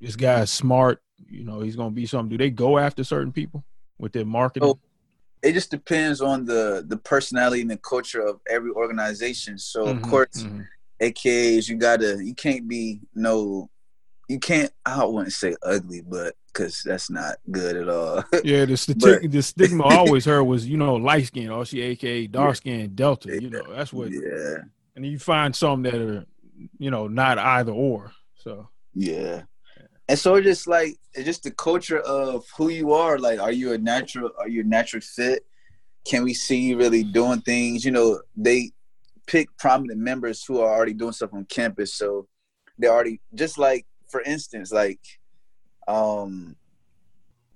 this 0.00 0.16
guy's 0.16 0.52
smart 0.52 1.00
you 1.28 1.44
know 1.44 1.60
he's 1.60 1.76
going 1.76 1.90
to 1.90 1.94
be 1.94 2.06
something 2.06 2.28
do 2.28 2.38
they 2.38 2.50
go 2.50 2.78
after 2.78 3.04
certain 3.04 3.32
people 3.32 3.64
with 3.98 4.12
their 4.12 4.24
marketing 4.24 4.68
so 4.68 4.78
it 5.42 5.52
just 5.52 5.70
depends 5.70 6.20
on 6.20 6.44
the 6.44 6.84
the 6.88 6.96
personality 6.98 7.62
and 7.62 7.70
the 7.70 7.76
culture 7.78 8.20
of 8.20 8.40
every 8.48 8.70
organization 8.70 9.58
so 9.58 9.86
mm-hmm, 9.86 9.96
of 9.96 10.10
course 10.10 10.42
mm-hmm. 10.42 10.60
akas 11.02 11.68
you 11.68 11.76
gotta 11.76 12.22
you 12.24 12.34
can't 12.34 12.68
be 12.68 13.00
no 13.14 13.68
you 14.28 14.38
can't 14.38 14.72
i 14.86 15.04
wouldn't 15.04 15.32
say 15.32 15.54
ugly 15.62 16.00
but 16.00 16.34
because 16.46 16.82
that's 16.84 17.10
not 17.10 17.36
good 17.50 17.76
at 17.76 17.88
all 17.88 18.16
yeah 18.44 18.64
the, 18.64 18.74
stati- 18.74 19.22
but, 19.22 19.30
the 19.30 19.42
stigma 19.42 19.84
I 19.84 19.96
always 19.98 20.24
heard 20.24 20.44
was 20.44 20.66
you 20.66 20.76
know 20.76 20.94
light 20.94 21.26
skin 21.26 21.50
or 21.50 21.64
she 21.64 21.82
aka 21.82 22.26
dark 22.26 22.56
skin 22.56 22.80
yeah, 22.80 22.86
delta 22.94 23.40
you 23.40 23.50
know 23.50 23.62
that's 23.74 23.92
what 23.92 24.10
yeah 24.10 24.56
and 24.96 25.04
you 25.04 25.18
find 25.18 25.54
some 25.54 25.82
that 25.82 25.94
are 25.94 26.24
you 26.78 26.90
know 26.90 27.08
not 27.08 27.38
either 27.38 27.72
or 27.72 28.12
so 28.36 28.68
yeah 28.94 29.42
and 30.08 30.18
so 30.18 30.34
it's 30.34 30.46
just 30.46 30.66
like 30.66 30.96
it's 31.14 31.24
just 31.24 31.44
the 31.44 31.50
culture 31.50 32.00
of 32.00 32.44
who 32.56 32.68
you 32.68 32.92
are. 32.92 33.18
Like, 33.18 33.40
are 33.40 33.52
you 33.52 33.72
a 33.72 33.78
natural? 33.78 34.30
Are 34.38 34.48
you 34.48 34.60
a 34.60 34.64
natural 34.64 35.00
fit? 35.00 35.46
Can 36.04 36.24
we 36.24 36.34
see 36.34 36.58
you 36.58 36.76
really 36.76 37.04
doing 37.04 37.40
things? 37.40 37.84
You 37.84 37.92
know, 37.92 38.20
they 38.36 38.72
pick 39.26 39.56
prominent 39.56 39.98
members 39.98 40.44
who 40.44 40.60
are 40.60 40.70
already 40.70 40.92
doing 40.92 41.12
stuff 41.12 41.32
on 41.32 41.46
campus, 41.46 41.94
so 41.94 42.28
they're 42.76 42.92
already 42.92 43.20
just 43.34 43.56
like, 43.56 43.86
for 44.14 44.22
instance, 44.22 44.70
like 44.70 45.00
um 45.88 46.56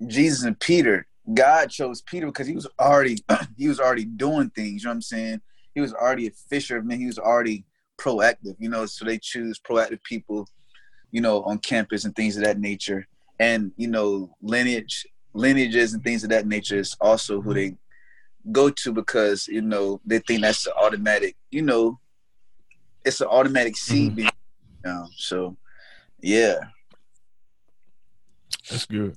Jesus 0.07 0.45
and 0.45 0.59
Peter. 0.59 1.07
God 1.33 1.71
chose 1.71 2.01
Peter 2.03 2.27
because 2.27 2.47
he 2.47 2.55
was 2.55 2.67
already 2.81 3.19
he 3.57 3.69
was 3.69 3.79
already 3.79 4.07
doing 4.07 4.51
things. 4.51 4.83
You 4.83 4.89
know 4.89 4.91
what 4.91 4.97
I'm 4.97 5.03
saying? 5.03 5.41
He 5.75 5.81
was 5.81 5.95
already 5.95 6.27
a 6.27 6.31
fisher 6.31 6.79
of 6.79 6.85
men. 6.85 6.99
He 6.99 7.07
was 7.07 7.19
already 7.19 7.65
proactive. 7.97 8.57
You 8.59 8.71
know, 8.71 8.87
so 8.87 9.05
they 9.05 9.19
choose 9.19 9.61
proactive 9.61 10.03
people 10.03 10.49
you 11.11 11.21
know, 11.21 11.43
on 11.45 11.59
campus 11.59 12.05
and 12.05 12.15
things 12.15 12.37
of 12.37 12.45
that 12.45 12.59
nature. 12.59 13.07
And, 13.39 13.73
you 13.77 13.89
know, 13.89 14.35
lineage 14.43 15.07
lineages 15.33 15.95
and 15.95 16.03
things 16.03 16.25
of 16.25 16.31
that 16.31 16.47
nature 16.47 16.79
is 16.79 16.97
also 17.01 17.41
who 17.41 17.55
they 17.55 17.77
go 18.51 18.71
to 18.71 18.93
because, 18.93 19.47
you 19.47 19.63
know, 19.63 20.01
they 20.05 20.19
think 20.19 20.43
that's 20.43 20.65
the 20.65 20.75
automatic, 20.75 21.37
you 21.51 21.63
know, 21.63 21.99
it's 23.05 23.21
an 23.21 23.29
automatic 23.29 23.77
seed 23.77 24.13
mm-hmm. 24.13 24.21
you 24.21 24.31
know, 24.85 25.07
so 25.17 25.57
yeah. 26.21 26.59
That's 28.71 28.87
good. 28.87 29.17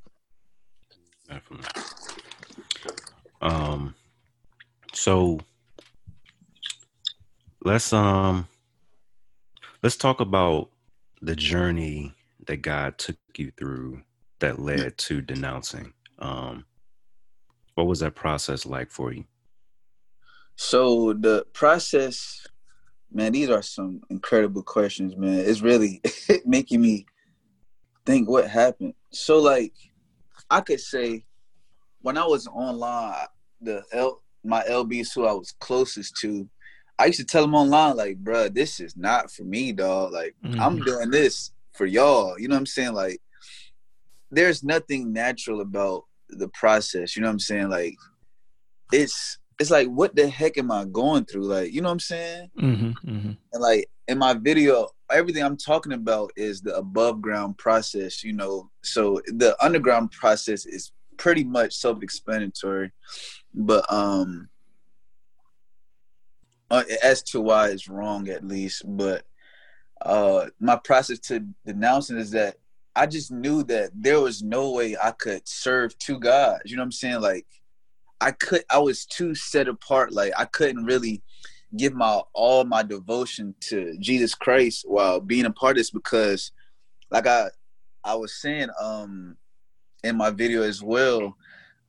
Definitely. 1.27 1.67
Um 3.41 3.95
so 4.93 5.39
let's 7.63 7.91
um 7.93 8.47
let's 9.83 9.97
talk 9.97 10.19
about 10.19 10.69
the 11.21 11.35
journey 11.35 12.13
that 12.47 12.57
God 12.57 12.97
took 12.97 13.17
you 13.37 13.51
through 13.57 14.01
that 14.39 14.59
led 14.59 14.97
to 14.97 15.21
denouncing. 15.21 15.93
Um, 16.19 16.65
what 17.75 17.87
was 17.87 17.99
that 17.99 18.15
process 18.15 18.65
like 18.65 18.89
for 18.91 19.13
you? 19.13 19.23
So 20.55 21.13
the 21.13 21.45
process, 21.53 22.45
man, 23.11 23.31
these 23.31 23.49
are 23.49 23.61
some 23.61 24.01
incredible 24.09 24.63
questions, 24.63 25.15
man. 25.15 25.39
It's 25.39 25.61
really 25.61 26.01
making 26.45 26.81
me 26.81 27.05
think 28.05 28.29
what 28.29 28.49
happened. 28.49 28.93
So 29.11 29.39
like 29.39 29.73
I 30.49 30.61
could 30.61 30.79
say 30.79 31.25
when 32.01 32.17
I 32.17 32.25
was 32.25 32.47
online, 32.47 33.27
the 33.61 33.83
L 33.93 34.21
my 34.43 34.63
LBs 34.63 35.09
who 35.13 35.25
I 35.25 35.33
was 35.33 35.53
closest 35.59 36.15
to, 36.17 36.49
I 36.97 37.05
used 37.05 37.19
to 37.19 37.25
tell 37.25 37.43
them 37.43 37.55
online, 37.55 37.95
like, 37.95 38.17
bro, 38.17 38.49
this 38.49 38.79
is 38.79 38.97
not 38.97 39.31
for 39.31 39.43
me, 39.43 39.71
dog. 39.71 40.13
Like, 40.13 40.35
mm-hmm. 40.43 40.59
I'm 40.59 40.79
doing 40.79 41.11
this 41.11 41.51
for 41.73 41.85
y'all. 41.85 42.39
You 42.39 42.47
know 42.47 42.55
what 42.55 42.61
I'm 42.61 42.65
saying? 42.65 42.93
Like, 42.93 43.21
there's 44.31 44.63
nothing 44.63 45.13
natural 45.13 45.61
about 45.61 46.05
the 46.29 46.47
process. 46.49 47.15
You 47.15 47.21
know 47.21 47.27
what 47.27 47.33
I'm 47.33 47.39
saying? 47.39 47.69
Like, 47.69 47.95
it's 48.91 49.37
it's 49.61 49.69
like 49.69 49.87
what 49.87 50.15
the 50.15 50.27
heck 50.27 50.57
am 50.57 50.71
I 50.71 50.85
going 50.85 51.25
through? 51.25 51.43
Like, 51.43 51.71
you 51.71 51.81
know 51.81 51.89
what 51.89 51.93
I'm 51.93 51.99
saying? 51.99 52.49
Mm-hmm, 52.59 53.09
mm-hmm. 53.09 53.31
And 53.53 53.61
like 53.61 53.91
in 54.07 54.17
my 54.17 54.33
video, 54.33 54.89
everything 55.11 55.43
I'm 55.43 55.55
talking 55.55 55.93
about 55.93 56.31
is 56.35 56.61
the 56.61 56.75
above 56.75 57.21
ground 57.21 57.59
process, 57.59 58.23
you 58.23 58.33
know. 58.33 58.71
So 58.81 59.21
the 59.27 59.55
underground 59.63 60.11
process 60.11 60.65
is 60.65 60.91
pretty 61.17 61.43
much 61.43 61.75
self-explanatory. 61.75 62.91
But 63.53 63.85
um 63.93 64.49
uh, 66.71 66.83
as 67.03 67.21
to 67.21 67.39
why 67.39 67.67
it's 67.67 67.87
wrong 67.87 68.29
at 68.29 68.43
least, 68.43 68.81
but 68.97 69.25
uh 70.01 70.47
my 70.59 70.77
process 70.77 71.19
to 71.19 71.45
denouncing 71.67 72.17
is 72.17 72.31
that 72.31 72.55
I 72.95 73.05
just 73.05 73.31
knew 73.31 73.61
that 73.65 73.91
there 73.93 74.19
was 74.19 74.41
no 74.41 74.71
way 74.71 74.97
I 74.97 75.11
could 75.11 75.47
serve 75.47 75.95
two 75.99 76.19
gods. 76.19 76.63
You 76.65 76.77
know 76.77 76.81
what 76.81 76.85
I'm 76.85 76.91
saying? 76.93 77.21
Like 77.21 77.45
I 78.21 78.31
could 78.31 78.63
I 78.69 78.77
was 78.77 79.05
too 79.05 79.33
set 79.35 79.67
apart. 79.67 80.13
Like 80.13 80.31
I 80.37 80.45
couldn't 80.45 80.85
really 80.85 81.21
give 81.75 81.93
my 81.93 82.21
all 82.33 82.63
my 82.63 82.83
devotion 82.83 83.55
to 83.61 83.97
Jesus 83.99 84.35
Christ 84.35 84.85
while 84.87 85.19
being 85.19 85.45
a 85.45 85.51
part 85.51 85.71
of 85.71 85.77
this 85.77 85.89
because 85.89 86.51
like 87.09 87.27
I 87.27 87.47
I 88.03 88.15
was 88.15 88.39
saying 88.39 88.69
um 88.79 89.35
in 90.03 90.15
my 90.15 90.29
video 90.29 90.61
as 90.61 90.83
well, 90.83 91.35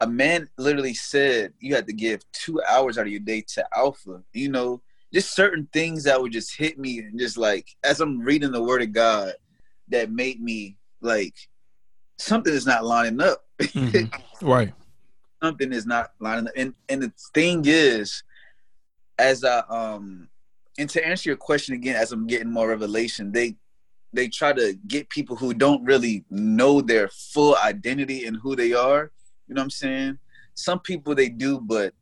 a 0.00 0.06
man 0.06 0.48
literally 0.58 0.94
said 0.94 1.52
you 1.60 1.74
had 1.74 1.86
to 1.86 1.92
give 1.92 2.20
two 2.32 2.60
hours 2.68 2.98
out 2.98 3.06
of 3.06 3.12
your 3.12 3.20
day 3.20 3.44
to 3.54 3.64
alpha. 3.76 4.22
You 4.32 4.48
know, 4.48 4.82
just 5.12 5.34
certain 5.34 5.68
things 5.72 6.04
that 6.04 6.20
would 6.20 6.32
just 6.32 6.56
hit 6.56 6.78
me 6.78 6.98
and 7.00 7.18
just 7.18 7.36
like 7.36 7.68
as 7.84 8.00
I'm 8.00 8.20
reading 8.20 8.52
the 8.52 8.62
word 8.62 8.82
of 8.82 8.92
God 8.92 9.34
that 9.88 10.10
made 10.10 10.42
me 10.42 10.78
like 11.02 11.34
something 12.18 12.54
is 12.54 12.66
not 12.66 12.86
lining 12.86 13.20
up. 13.20 13.44
Mm-hmm. 13.62 14.46
right 14.46 14.74
something 15.42 15.72
is 15.72 15.86
not 15.86 16.12
lining 16.20 16.46
up. 16.46 16.52
And 16.56 16.74
and 16.88 17.02
the 17.02 17.12
thing 17.34 17.64
is, 17.66 18.22
as 19.18 19.44
I 19.44 19.62
um 19.68 20.28
and 20.78 20.88
to 20.90 21.06
answer 21.06 21.28
your 21.28 21.36
question 21.36 21.74
again, 21.74 21.96
as 21.96 22.12
I'm 22.12 22.26
getting 22.26 22.50
more 22.50 22.68
revelation, 22.68 23.32
they 23.32 23.56
they 24.12 24.28
try 24.28 24.52
to 24.52 24.74
get 24.86 25.08
people 25.08 25.36
who 25.36 25.54
don't 25.54 25.84
really 25.84 26.24
know 26.30 26.80
their 26.80 27.08
full 27.08 27.56
identity 27.56 28.26
and 28.26 28.36
who 28.36 28.54
they 28.54 28.72
are. 28.72 29.10
You 29.48 29.54
know 29.54 29.60
what 29.60 29.64
I'm 29.64 29.70
saying? 29.70 30.18
Some 30.54 30.80
people 30.80 31.14
they 31.14 31.28
do, 31.28 31.60
but 31.60 31.94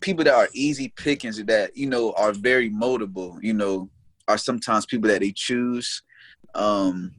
people 0.00 0.24
that 0.24 0.34
are 0.34 0.48
easy 0.52 0.92
pickings 0.96 1.42
that 1.44 1.76
you 1.76 1.86
know 1.86 2.12
are 2.12 2.32
very 2.32 2.70
moldable, 2.70 3.42
you 3.42 3.54
know, 3.54 3.90
are 4.28 4.38
sometimes 4.38 4.86
people 4.86 5.08
that 5.08 5.20
they 5.20 5.32
choose. 5.32 6.02
Um 6.54 7.12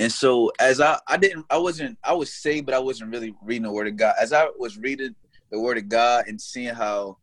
and 0.00 0.12
so 0.12 0.52
as 0.60 0.80
I 0.80 0.98
I 1.06 1.16
didn't 1.16 1.46
I 1.50 1.58
wasn't 1.58 1.98
I 2.04 2.12
was 2.12 2.32
saved, 2.32 2.66
but 2.66 2.74
I 2.74 2.78
wasn't 2.78 3.10
really 3.10 3.34
reading 3.42 3.64
the 3.64 3.72
word 3.72 3.88
of 3.88 3.96
God. 3.96 4.14
As 4.20 4.32
I 4.32 4.48
was 4.58 4.78
reading 4.78 5.14
the 5.50 5.60
word 5.60 5.78
of 5.78 5.88
God 5.88 6.26
and 6.28 6.40
seeing 6.40 6.74
how 6.74 7.18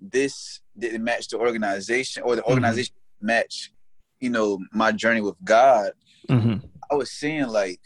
this 0.00 0.60
didn't 0.78 1.04
match 1.04 1.28
the 1.28 1.38
organization 1.38 2.22
or 2.22 2.36
the 2.36 2.42
mm-hmm. 2.42 2.50
organization 2.50 2.94
mm-hmm. 2.94 3.26
match, 3.26 3.72
you 4.20 4.30
know, 4.30 4.58
my 4.72 4.92
journey 4.92 5.20
with 5.20 5.36
God, 5.44 5.92
mm-hmm. 6.28 6.66
I 6.90 6.94
was 6.94 7.10
seeing 7.10 7.46
like, 7.46 7.80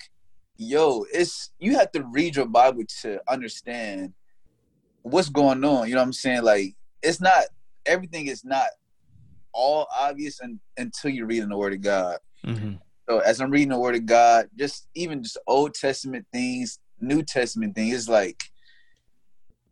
yo, 0.56 1.04
it's 1.12 1.50
you 1.58 1.76
have 1.76 1.92
to 1.92 2.04
read 2.04 2.36
your 2.36 2.46
Bible 2.46 2.84
to 3.02 3.20
understand 3.28 4.14
what's 5.02 5.28
going 5.28 5.64
on. 5.64 5.88
You 5.88 5.94
know 5.94 6.00
what 6.00 6.06
I'm 6.06 6.12
saying? 6.14 6.42
Like 6.42 6.76
it's 7.02 7.20
not 7.20 7.44
everything 7.84 8.26
is 8.26 8.44
not 8.44 8.68
all 9.52 9.86
obvious 9.98 10.40
and, 10.40 10.60
until 10.76 11.10
you're 11.10 11.26
reading 11.26 11.48
the 11.48 11.56
word 11.56 11.74
of 11.74 11.82
God. 11.82 12.18
Mm-hmm. 12.46 12.74
So 13.10 13.18
as 13.18 13.40
I'm 13.40 13.50
reading 13.50 13.70
the 13.70 13.78
Word 13.78 13.96
of 13.96 14.06
God, 14.06 14.46
just 14.56 14.86
even 14.94 15.24
just 15.24 15.36
Old 15.48 15.74
Testament 15.74 16.24
things, 16.32 16.78
New 17.00 17.24
Testament 17.24 17.74
things, 17.74 17.92
it's 17.92 18.08
like 18.08 18.40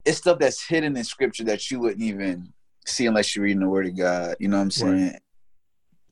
it's 0.04 0.18
stuff 0.18 0.40
that's 0.40 0.66
hidden 0.66 0.96
in 0.96 1.04
Scripture 1.04 1.44
that 1.44 1.70
you 1.70 1.78
wouldn't 1.78 2.02
even 2.02 2.52
see 2.84 3.06
unless 3.06 3.36
you're 3.36 3.44
reading 3.44 3.60
the 3.60 3.68
Word 3.68 3.86
of 3.86 3.96
God. 3.96 4.34
You 4.40 4.48
know 4.48 4.56
what 4.56 4.64
I'm 4.64 4.70
saying? 4.72 5.12
Right. 5.12 5.20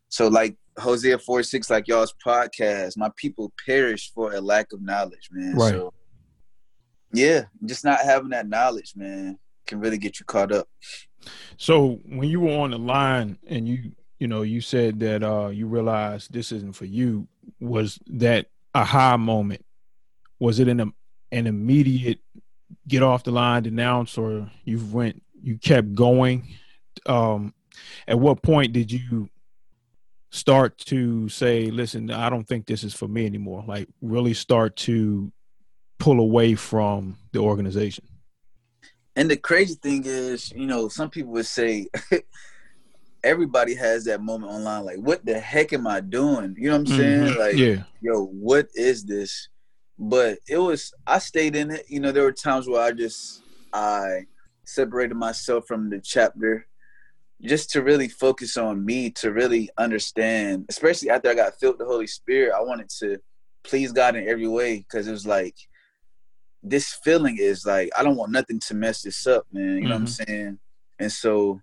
So 0.09 0.29
like 0.29 0.57
Hosea 0.79 1.19
4 1.19 1.43
6, 1.43 1.69
like 1.69 1.89
y'all's 1.89 2.15
podcast, 2.25 2.97
my 2.97 3.11
people 3.17 3.53
perish 3.67 4.13
for 4.15 4.35
a 4.35 4.41
lack 4.41 4.73
of 4.73 4.81
knowledge, 4.81 5.29
man. 5.33 5.57
Right. 5.57 5.73
So 5.73 5.93
yeah, 7.13 7.47
just 7.65 7.85
not 7.85 8.03
having 8.05 8.31
that 8.31 8.49
knowledge, 8.49 8.93
man, 8.95 9.37
can 9.67 9.81
really 9.81 9.99
get 9.99 10.21
you 10.21 10.27
caught 10.27 10.53
up. 10.53 10.69
So 11.57 11.99
when 12.07 12.29
you 12.29 12.39
were 12.39 12.57
on 12.57 12.71
the 12.71 12.79
line 12.79 13.37
and 13.49 13.67
you 13.67 13.91
you 14.19 14.29
know, 14.29 14.43
you 14.43 14.61
said 14.61 15.01
that 15.01 15.23
uh, 15.23 15.49
you 15.49 15.67
realized 15.67 16.33
this 16.33 16.53
isn't 16.53 16.75
for 16.75 16.87
you. 16.87 17.29
Was 17.61 17.99
that 18.07 18.47
a 18.75 18.85
high 18.85 19.17
moment? 19.17 19.65
Was 20.39 20.59
it 20.59 20.69
an 20.69 20.93
an 21.33 21.47
immediate 21.47 22.21
get 22.89 23.03
off 23.03 23.25
the 23.25 23.31
line, 23.31 23.63
denounce, 23.63 24.17
or 24.17 24.51
you 24.65 24.79
went 24.91 25.23
you 25.43 25.59
kept 25.59 25.95
going? 25.95 26.49
Um, 27.07 27.53
at 28.09 28.19
what 28.19 28.43
point 28.43 28.73
did 28.73 28.91
you 28.91 29.29
start 30.31 30.79
to 30.79 31.29
say, 31.29 31.71
"Listen, 31.71 32.11
I 32.11 32.31
don't 32.31 32.47
think 32.47 32.67
this 32.67 32.85
is 32.85 32.95
for 32.95 33.09
me 33.09 33.27
anymore"? 33.27 33.65
Like 33.67 33.89
really 34.01 34.35
start 34.35 34.77
to 34.77 35.31
pull 35.99 36.21
away 36.21 36.55
from 36.55 37.19
the 37.33 37.39
organization. 37.39 38.07
And 39.15 39.31
the 39.31 39.37
crazy 39.37 39.75
thing 39.75 40.03
is, 40.05 40.53
you 40.53 40.67
know, 40.67 40.89
some 40.89 41.09
people 41.09 41.33
would 41.33 41.47
say 41.47 41.89
everybody 43.27 43.75
has 43.75 44.05
that 44.05 44.23
moment 44.23 44.53
online 44.53 44.85
like 44.85 44.99
what 44.99 45.25
the 45.27 45.39
heck 45.39 45.73
am 45.73 45.87
i 45.87 46.01
doing? 46.01 46.55
You 46.57 46.71
know 46.71 46.79
what 46.79 46.89
i'm 46.89 46.97
saying? 46.97 47.21
Mm-hmm. 47.23 47.39
like 47.41 47.57
yeah. 47.57 47.83
yo 48.01 48.27
what 48.27 48.69
is 48.75 49.05
this? 49.05 49.49
But 49.99 50.39
it 50.49 50.59
was 50.59 50.93
i 51.07 51.19
stayed 51.19 51.57
in 51.57 51.73
it. 51.73 51.87
You 51.89 52.01
know 52.01 52.13
there 52.13 52.23
were 52.23 52.33
times 52.33 52.69
where 52.69 52.83
i 52.83 52.93
just 52.93 53.43
i 53.73 54.25
separated 54.65 55.15
myself 55.17 55.67
from 55.67 55.91
the 55.91 56.01
chapter 56.01 56.67
just 57.43 57.69
to 57.71 57.83
really 57.83 58.09
focus 58.09 58.57
on 58.57 58.85
me 58.85 59.11
to 59.11 59.33
really 59.33 59.69
understand. 59.77 60.67
Especially 60.69 61.11
after 61.11 61.29
i 61.29 61.35
got 61.35 61.59
filled 61.59 61.75
with 61.75 61.87
the 61.87 61.93
holy 61.93 62.07
spirit 62.07 62.55
i 62.57 62.63
wanted 62.63 62.89
to 63.01 63.19
please 63.65 63.91
god 63.91 64.15
in 64.15 64.29
every 64.29 64.47
way 64.47 64.79
because 64.79 65.09
it 65.09 65.13
was 65.13 65.27
like 65.27 65.57
this 66.63 66.97
feeling 67.03 67.37
is 67.41 67.67
like 67.67 67.91
i 67.99 68.05
don't 68.05 68.17
want 68.17 68.31
nothing 68.31 68.61
to 68.61 68.75
mess 68.75 69.03
this 69.03 69.27
up 69.27 69.45
man. 69.53 69.65
You 69.65 69.71
mm-hmm. 69.71 69.83
know 69.83 69.95
what 69.95 69.97
i'm 69.97 70.07
mm-hmm. 70.07 70.33
saying? 70.33 70.59
And 70.99 71.13
so 71.13 71.61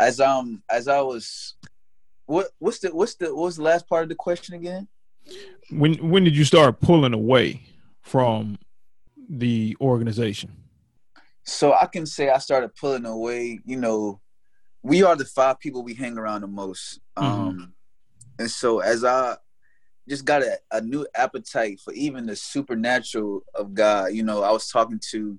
as 0.00 0.18
um 0.18 0.62
as 0.70 0.88
I 0.88 1.00
was 1.02 1.54
what 2.26 2.48
what's 2.58 2.78
the 2.78 2.88
what's 2.88 3.14
the 3.16 3.34
what 3.34 3.44
was 3.44 3.56
the 3.56 3.62
last 3.62 3.86
part 3.86 4.02
of 4.02 4.08
the 4.08 4.14
question 4.14 4.54
again? 4.54 4.88
When 5.70 5.94
when 6.10 6.24
did 6.24 6.36
you 6.36 6.44
start 6.44 6.80
pulling 6.80 7.12
away 7.12 7.62
from 8.02 8.58
the 9.28 9.76
organization? 9.80 10.56
So 11.44 11.74
I 11.74 11.86
can 11.86 12.06
say 12.06 12.30
I 12.30 12.38
started 12.38 12.74
pulling 12.74 13.04
away, 13.04 13.60
you 13.64 13.76
know, 13.76 14.20
we 14.82 15.02
are 15.02 15.16
the 15.16 15.24
five 15.24 15.60
people 15.60 15.82
we 15.82 15.94
hang 15.94 16.16
around 16.16 16.40
the 16.40 16.46
most. 16.46 17.00
Mm-hmm. 17.16 17.26
Um 17.26 17.74
and 18.38 18.50
so 18.50 18.80
as 18.80 19.04
I 19.04 19.36
just 20.08 20.24
got 20.24 20.42
a, 20.42 20.58
a 20.72 20.80
new 20.80 21.06
appetite 21.14 21.78
for 21.78 21.92
even 21.92 22.26
the 22.26 22.34
supernatural 22.34 23.42
of 23.54 23.74
God, 23.74 24.14
you 24.14 24.22
know, 24.22 24.42
I 24.42 24.50
was 24.50 24.68
talking 24.68 25.00
to 25.10 25.38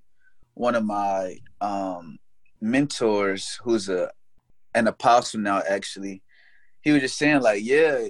one 0.54 0.76
of 0.76 0.86
my 0.86 1.40
um 1.62 2.20
mentors 2.62 3.60
who's 3.64 3.90
a 3.90 4.12
an 4.74 4.88
apostle 4.88 5.40
now 5.40 5.62
actually. 5.68 6.22
He 6.82 6.92
was 6.92 7.02
just 7.02 7.18
saying 7.18 7.42
like 7.42 7.64
yeah 7.64 8.08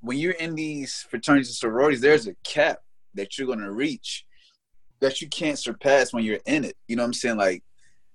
when 0.00 0.18
you're 0.18 0.32
in 0.32 0.54
these 0.54 1.06
fraternities 1.08 1.48
and 1.48 1.56
sororities 1.56 2.00
there's 2.00 2.26
a 2.26 2.34
cap 2.44 2.80
that 3.14 3.38
you're 3.38 3.46
going 3.46 3.60
to 3.60 3.70
reach 3.70 4.24
that 5.00 5.20
you 5.20 5.28
can't 5.28 5.58
surpass 5.58 6.12
when 6.12 6.24
you're 6.24 6.40
in 6.46 6.64
it. 6.64 6.76
You 6.88 6.96
know 6.96 7.02
what 7.02 7.08
i'm 7.08 7.12
saying? 7.14 7.36
Like 7.36 7.62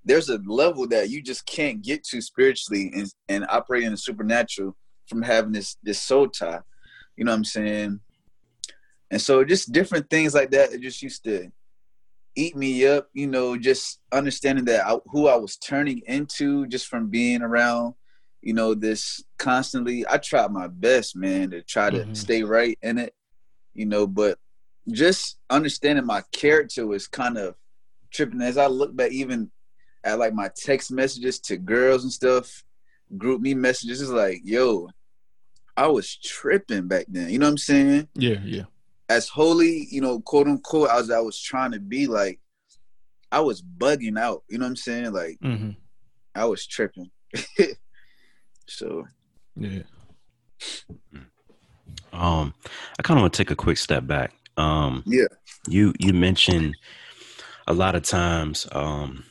there's 0.04 0.30
a 0.30 0.40
level 0.46 0.88
that 0.90 1.10
you 1.10 1.22
just 1.22 1.46
can't 1.46 1.82
get 1.82 2.04
to 2.06 2.22
spiritually 2.22 2.92
and, 2.94 3.10
and 3.30 3.46
operating 3.50 3.88
in 3.88 3.94
the 3.94 3.98
supernatural 3.98 4.76
from 5.08 5.22
having 5.22 5.52
this 5.52 5.78
this 5.84 6.02
soul 6.02 6.28
tie. 6.28 6.60
You 7.16 7.26
know 7.26 7.32
what 7.32 7.38
i'm 7.38 7.46
saying? 7.46 8.00
And 9.12 9.22
so 9.22 9.44
just 9.44 9.72
different 9.72 10.10
things 10.10 10.34
like 10.34 10.52
that 10.52 10.74
it 10.74 10.82
just 10.82 11.02
used 11.02 11.24
to 11.26 11.52
eat 12.36 12.56
me 12.56 12.88
up, 12.88 13.10
you 13.14 13.28
know, 13.28 13.58
just 13.58 14.00
understanding 14.12 14.66
that 14.66 14.86
I, 14.86 14.98
who 15.08 15.28
I 15.28 15.36
was 15.36 15.58
turning 15.58 16.02
into 16.08 16.68
just 16.68 16.88
from 16.88 17.10
being 17.10 17.42
around, 17.42 17.94
you 18.42 18.54
know, 18.54 18.74
this 18.74 19.24
constantly. 19.38 20.06
I 20.08 20.18
tried 20.18 20.52
my 20.52 20.68
best, 20.68 21.16
man, 21.16 21.52
to 21.52 21.62
try 21.62 21.90
to 21.90 22.00
mm-hmm. 22.00 22.14
stay 22.14 22.44
right 22.44 22.78
in 22.82 22.98
it, 22.98 23.14
you 23.74 23.86
know, 23.86 24.08
but 24.08 24.38
just 24.92 25.38
understanding 25.50 26.06
my 26.06 26.24
character 26.32 26.86
was 26.88 27.08
kind 27.08 27.38
of 27.38 27.56
tripping. 28.12 28.42
As 28.42 28.58
I 28.58 28.68
look 28.68 28.96
back, 28.96 29.12
even 29.12 29.52
at 30.04 30.20
like 30.20 30.34
my 30.34 30.50
text 30.56 30.92
messages 30.92 31.40
to 31.42 31.58
girls 31.58 32.04
and 32.04 32.12
stuff, 32.12 32.64
GroupMe 33.16 33.56
messages, 33.56 34.02
is 34.02 34.12
like, 34.12 34.42
yo, 34.44 34.90
I 35.78 35.88
was 35.88 36.18
tripping 36.18 36.88
back 36.88 37.06
then. 37.08 37.30
You 37.30 37.40
know 37.40 37.46
what 37.46 37.52
I'm 37.52 37.58
saying? 37.58 38.08
Yeah, 38.16 38.40
yeah 38.44 38.64
as 39.14 39.30
holy, 39.30 39.88
you 39.92 40.02
know, 40.02 40.20
quote 40.20 40.48
unquote, 40.48 40.90
as 40.90 41.12
I 41.12 41.20
was 41.20 41.40
trying 41.40 41.72
to 41.72 41.80
be, 41.80 42.08
like 42.08 42.40
I 43.32 43.40
was 43.42 43.62
bugging 43.62 44.20
out. 44.20 44.44
You 44.50 44.58
know 44.58 44.66
what 44.66 44.70
I'm 44.70 44.76
saying? 44.76 45.14
Like 45.14 45.38
mm-hmm. 45.44 45.72
I 46.36 46.46
was 46.46 46.66
tripping. 46.66 47.12
so 48.68 49.06
yeah. 49.56 49.84
Um, 52.12 52.54
I 53.00 53.04
kind 53.04 53.18
of 53.18 53.24
want 53.24 53.34
to 53.34 53.38
take 53.38 53.52
a 53.52 53.56
quick 53.56 53.78
step 53.78 54.08
back. 54.08 54.34
Um, 54.58 55.04
yeah. 55.06 55.26
You 55.68 55.94
you 56.00 56.14
mentioned 56.14 56.76
a 57.68 57.74
lot 57.74 57.96
of 57.96 58.04
times 58.04 58.68
um 58.72 59.24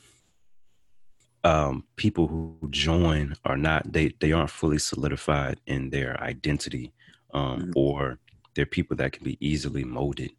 um, 1.45 1.85
people 1.97 2.29
who 2.29 2.57
join 2.71 3.35
are 3.45 3.57
not 3.57 3.93
they 3.93 4.15
they 4.21 4.33
aren't 4.33 4.51
fully 4.51 4.79
solidified 4.79 5.61
in 5.67 5.91
their 5.91 6.21
identity, 6.23 6.93
um, 7.35 7.59
mm-hmm. 7.59 7.71
or 7.75 8.19
they're 8.55 8.67
people 8.67 8.97
that 8.97 9.13
can 9.13 9.25
be 9.25 9.39
easily 9.41 9.85
molded. 9.85 10.31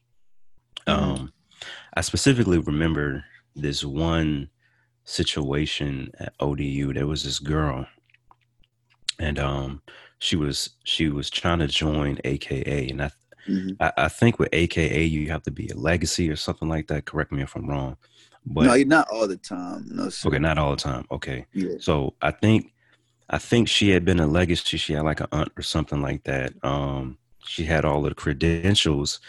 Mm-hmm. 0.87 1.03
Um, 1.03 1.33
I 1.95 2.01
specifically 2.01 2.59
remember 2.59 3.25
this 3.55 3.83
one 3.83 4.49
situation 5.03 6.11
at 6.19 6.33
ODU. 6.39 6.93
There 6.93 7.07
was 7.07 7.23
this 7.23 7.39
girl, 7.39 7.87
and 9.19 9.39
um, 9.39 9.81
she 10.19 10.35
was 10.35 10.71
she 10.83 11.09
was 11.09 11.29
trying 11.29 11.59
to 11.59 11.67
join 11.67 12.19
AKA, 12.23 12.89
and 12.89 13.03
I, 13.03 13.11
mm-hmm. 13.47 13.69
I, 13.79 13.91
I 13.97 14.07
think 14.07 14.39
with 14.39 14.49
AKA 14.53 15.03
you 15.03 15.29
have 15.31 15.43
to 15.43 15.51
be 15.51 15.69
a 15.69 15.75
legacy 15.75 16.29
or 16.29 16.35
something 16.35 16.69
like 16.69 16.87
that. 16.87 17.05
Correct 17.05 17.31
me 17.31 17.41
if 17.43 17.55
I'm 17.55 17.69
wrong. 17.69 17.97
But 18.45 18.65
no, 18.65 18.75
not 18.83 19.07
all 19.09 19.27
the 19.27 19.37
time. 19.37 19.85
No, 19.89 20.09
sir. 20.09 20.27
okay, 20.27 20.39
not 20.39 20.57
all 20.57 20.71
the 20.71 20.81
time. 20.81 21.05
Okay, 21.11 21.45
yeah. 21.53 21.75
So 21.79 22.13
I 22.21 22.31
think 22.31 22.73
I 23.29 23.37
think 23.37 23.67
she 23.67 23.89
had 23.89 24.03
been 24.03 24.19
a 24.19 24.27
legacy. 24.27 24.77
She 24.77 24.93
had 24.93 25.03
like 25.03 25.21
an 25.21 25.27
aunt 25.31 25.51
or 25.57 25.61
something 25.61 26.01
like 26.01 26.23
that. 26.25 26.53
Um, 26.63 27.17
she 27.45 27.63
had 27.63 27.85
all 27.85 28.03
of 28.03 28.09
the 28.09 28.15
credentials, 28.15 29.19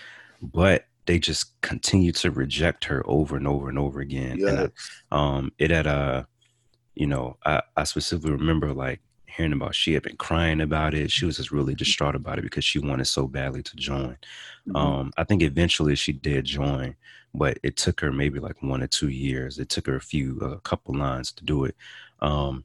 but 0.42 0.87
they 1.07 1.18
just 1.18 1.61
continued 1.61 2.16
to 2.16 2.31
reject 2.31 2.85
her 2.85 3.03
over 3.07 3.37
and 3.37 3.46
over 3.46 3.68
and 3.68 3.79
over 3.79 4.00
again. 4.00 4.38
Yes. 4.38 4.48
And 4.50 4.72
I, 5.11 5.16
um, 5.16 5.53
it 5.59 5.70
had 5.70 5.87
a, 5.87 6.27
you 6.94 7.07
know, 7.07 7.37
I, 7.44 7.62
I 7.77 7.85
specifically 7.85 8.33
remember 8.33 8.72
like 8.72 9.00
hearing 9.27 9.53
about 9.53 9.74
she 9.74 9.94
had 9.94 10.03
been 10.03 10.16
crying 10.16 10.61
about 10.61 10.94
it. 10.94 11.11
She 11.11 11.27
was 11.27 11.37
just 11.37 11.50
really 11.50 11.74
distraught 11.74 12.14
about 12.14 12.38
it 12.38 12.42
because 12.42 12.64
she 12.64 12.79
wanted 12.79 13.07
so 13.07 13.27
badly 13.27 13.62
to 13.62 13.77
join. 13.77 14.16
Mm-hmm. 14.68 14.77
Um, 14.77 15.12
I 15.16 15.24
think 15.24 15.42
eventually 15.42 15.96
she 15.96 16.12
did 16.12 16.44
join, 16.44 16.94
but 17.35 17.59
it 17.62 17.77
took 17.77 18.00
her 18.00 18.12
maybe 18.12 18.38
like 18.38 18.62
one 18.62 18.83
or 18.83 18.87
two 18.87 19.09
years. 19.09 19.59
It 19.59 19.68
took 19.68 19.87
her 19.87 19.96
a 19.96 20.00
few, 20.00 20.38
a 20.38 20.61
couple 20.61 20.96
lines 20.96 21.33
to 21.33 21.44
do 21.44 21.64
it. 21.64 21.74
Um, 22.20 22.64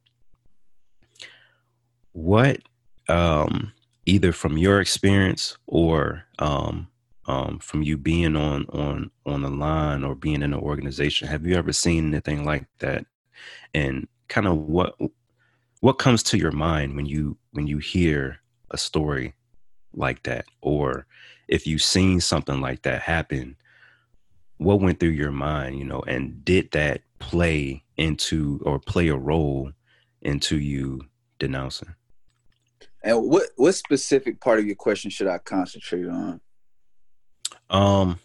what, 2.13 2.59
um, 3.07 3.73
either 4.05 4.31
from 4.31 4.57
your 4.57 4.81
experience 4.81 5.57
or 5.67 6.25
um, 6.39 6.87
um, 7.25 7.59
from 7.59 7.83
you 7.83 7.97
being 7.97 8.35
on 8.35 8.65
on 8.69 9.11
on 9.25 9.41
the 9.41 9.49
line 9.49 10.03
or 10.03 10.15
being 10.15 10.41
in 10.41 10.53
an 10.53 10.59
organization, 10.59 11.27
have 11.27 11.45
you 11.45 11.55
ever 11.55 11.71
seen 11.71 12.07
anything 12.07 12.43
like 12.43 12.65
that? 12.79 13.05
And 13.73 14.07
kind 14.27 14.47
of 14.47 14.57
what 14.57 14.95
what 15.81 15.99
comes 15.99 16.23
to 16.23 16.37
your 16.37 16.51
mind 16.51 16.95
when 16.95 17.05
you 17.05 17.37
when 17.51 17.67
you 17.67 17.77
hear 17.77 18.39
a 18.71 18.77
story 18.77 19.33
like 19.93 20.23
that, 20.23 20.45
or 20.61 21.05
if 21.47 21.65
you've 21.67 21.83
seen 21.83 22.19
something 22.19 22.61
like 22.61 22.81
that 22.83 23.01
happen? 23.01 23.55
What 24.57 24.81
went 24.81 24.99
through 24.99 25.09
your 25.09 25.31
mind, 25.31 25.79
you 25.79 25.85
know, 25.85 26.01
and 26.01 26.43
did 26.43 26.71
that 26.71 27.01
play 27.19 27.83
into 27.95 28.59
or 28.65 28.77
play 28.77 29.07
a 29.07 29.15
role 29.15 29.71
into 30.21 30.57
you 30.59 31.01
denouncing? 31.39 31.95
And 33.03 33.23
what 33.29 33.49
what 33.55 33.73
specific 33.73 34.41
part 34.41 34.59
of 34.59 34.65
your 34.65 34.75
question 34.75 35.09
should 35.09 35.27
I 35.27 35.37
concentrate 35.37 36.07
on? 36.07 36.41
Um, 37.69 38.19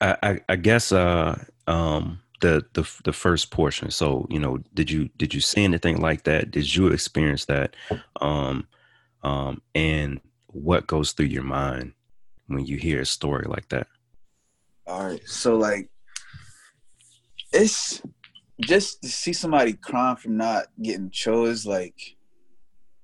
I 0.00 0.16
I, 0.22 0.40
I 0.48 0.56
guess 0.56 0.90
uh 0.92 1.42
um 1.66 2.20
the 2.42 2.64
the 2.74 2.88
the 3.04 3.12
first 3.12 3.50
portion. 3.50 3.90
So 3.90 4.26
you 4.28 4.38
know, 4.38 4.58
did 4.74 4.90
you 4.90 5.08
did 5.16 5.32
you 5.32 5.40
see 5.40 5.64
anything 5.64 6.00
like 6.00 6.24
that? 6.24 6.50
Did 6.50 6.74
you 6.74 6.88
experience 6.88 7.46
that? 7.46 7.74
Um, 8.20 8.66
um, 9.22 9.62
and 9.74 10.20
what 10.48 10.86
goes 10.86 11.12
through 11.12 11.26
your 11.26 11.44
mind 11.44 11.92
when 12.48 12.66
you 12.66 12.76
hear 12.76 13.00
a 13.00 13.06
story 13.06 13.46
like 13.48 13.68
that? 13.68 13.86
All 14.86 15.06
right, 15.06 15.26
so 15.26 15.56
like 15.56 15.88
it's 17.52 18.02
just 18.60 19.02
to 19.02 19.08
see 19.08 19.32
somebody 19.32 19.72
crying 19.74 20.16
from 20.16 20.36
not 20.36 20.66
getting 20.82 21.10
chose 21.10 21.64
like 21.64 22.16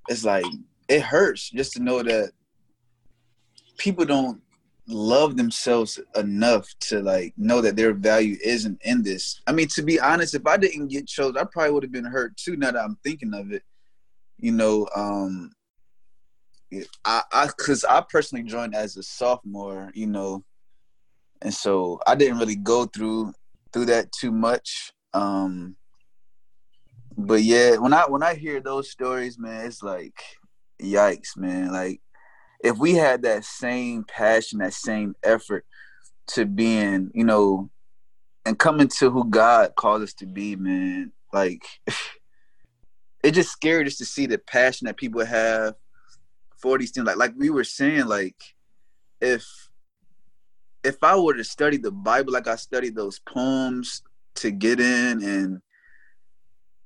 it's 0.08 0.24
like 0.24 0.44
it 0.88 1.02
hurts 1.02 1.50
just 1.50 1.72
to 1.74 1.82
know 1.82 2.02
that 2.02 2.32
people 3.76 4.04
don't 4.04 4.40
love 4.88 5.36
themselves 5.36 6.00
enough 6.16 6.66
to 6.80 7.00
like 7.00 7.34
know 7.36 7.60
that 7.60 7.76
their 7.76 7.92
value 7.92 8.36
isn't 8.42 8.80
in 8.84 9.02
this. 9.02 9.40
I 9.46 9.52
mean, 9.52 9.68
to 9.74 9.82
be 9.82 10.00
honest, 10.00 10.34
if 10.34 10.46
I 10.46 10.56
didn't 10.56 10.88
get 10.88 11.06
chose, 11.06 11.36
I 11.36 11.44
probably 11.44 11.72
would 11.72 11.82
have 11.82 11.92
been 11.92 12.04
hurt 12.04 12.36
too. 12.36 12.56
Now 12.56 12.70
that 12.70 12.82
I'm 12.82 12.98
thinking 13.04 13.34
of 13.34 13.52
it, 13.52 13.62
you 14.38 14.52
know, 14.52 14.88
um, 14.96 15.52
I, 17.04 17.22
I, 17.32 17.48
cause 17.58 17.84
I 17.84 18.02
personally 18.08 18.44
joined 18.44 18.74
as 18.74 18.96
a 18.96 19.02
sophomore, 19.02 19.90
you 19.94 20.06
know, 20.06 20.44
and 21.42 21.52
so 21.52 22.00
I 22.06 22.14
didn't 22.14 22.38
really 22.38 22.56
go 22.56 22.86
through 22.86 23.32
through 23.72 23.86
that 23.86 24.10
too 24.12 24.32
much. 24.32 24.92
Um, 25.12 25.76
but 27.18 27.42
yeah, 27.42 27.76
when 27.78 27.92
I 27.92 28.06
when 28.06 28.22
I 28.22 28.34
hear 28.34 28.60
those 28.60 28.90
stories, 28.90 29.38
man, 29.40 29.66
it's 29.66 29.82
like, 29.82 30.22
yikes, 30.80 31.36
man. 31.36 31.72
Like, 31.72 32.00
if 32.62 32.78
we 32.78 32.94
had 32.94 33.22
that 33.22 33.44
same 33.44 34.04
passion, 34.04 34.60
that 34.60 34.72
same 34.72 35.16
effort 35.24 35.66
to 36.28 36.46
being, 36.46 37.10
you 37.12 37.24
know, 37.24 37.70
and 38.44 38.56
coming 38.56 38.86
to 38.98 39.10
who 39.10 39.28
God 39.28 39.74
calls 39.74 40.02
us 40.02 40.14
to 40.14 40.26
be, 40.26 40.54
man, 40.54 41.10
like, 41.32 41.64
it 43.24 43.32
just 43.32 43.50
scared 43.50 43.88
us 43.88 43.96
to 43.96 44.04
see 44.04 44.26
the 44.26 44.38
passion 44.38 44.86
that 44.86 44.96
people 44.96 45.24
have 45.24 45.74
for 46.56 46.78
these 46.78 46.92
things. 46.92 47.04
Like, 47.04 47.16
like 47.16 47.32
we 47.36 47.50
were 47.50 47.64
saying, 47.64 48.06
like, 48.06 48.36
if 49.20 49.44
if 50.84 51.02
I 51.02 51.16
were 51.18 51.34
to 51.34 51.42
study 51.42 51.78
the 51.78 51.90
Bible 51.90 52.32
like 52.32 52.46
I 52.46 52.54
studied 52.54 52.94
those 52.94 53.18
poems 53.18 54.02
to 54.36 54.52
get 54.52 54.78
in 54.78 55.22
and 55.24 55.60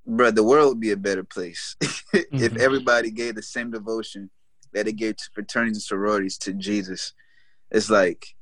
bro, 0.07 0.31
the 0.31 0.45
world 0.45 0.69
would 0.69 0.81
be 0.81 0.93
a 0.93 0.97
better 0.97 1.25
place 1.25 1.77
mm-hmm. 1.83 2.37
if 2.37 2.57
everybody 2.57 3.11
gave 3.11 3.35
the 3.35 3.43
same 3.43 3.71
devotion 3.71 4.31
that 4.73 4.88
it 4.88 4.95
gave 4.95 5.17
to 5.17 5.31
fraternities 5.35 5.77
and 5.77 5.83
sororities 5.83 6.38
to 6.38 6.53
Jesus. 6.53 7.12
It's 7.71 7.91
like, 7.91 8.35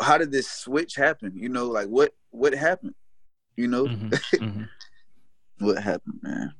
how 0.00 0.18
did 0.18 0.32
this 0.32 0.48
switch 0.48 0.94
happen? 0.94 1.32
You 1.34 1.48
know, 1.48 1.66
like 1.66 1.88
what 1.88 2.12
what 2.30 2.54
happened? 2.54 2.94
You 3.56 3.68
know, 3.68 3.86
mm-hmm. 3.86 4.08
Mm-hmm. 4.44 5.66
what 5.66 5.82
happened, 5.82 6.18
man? 6.22 6.52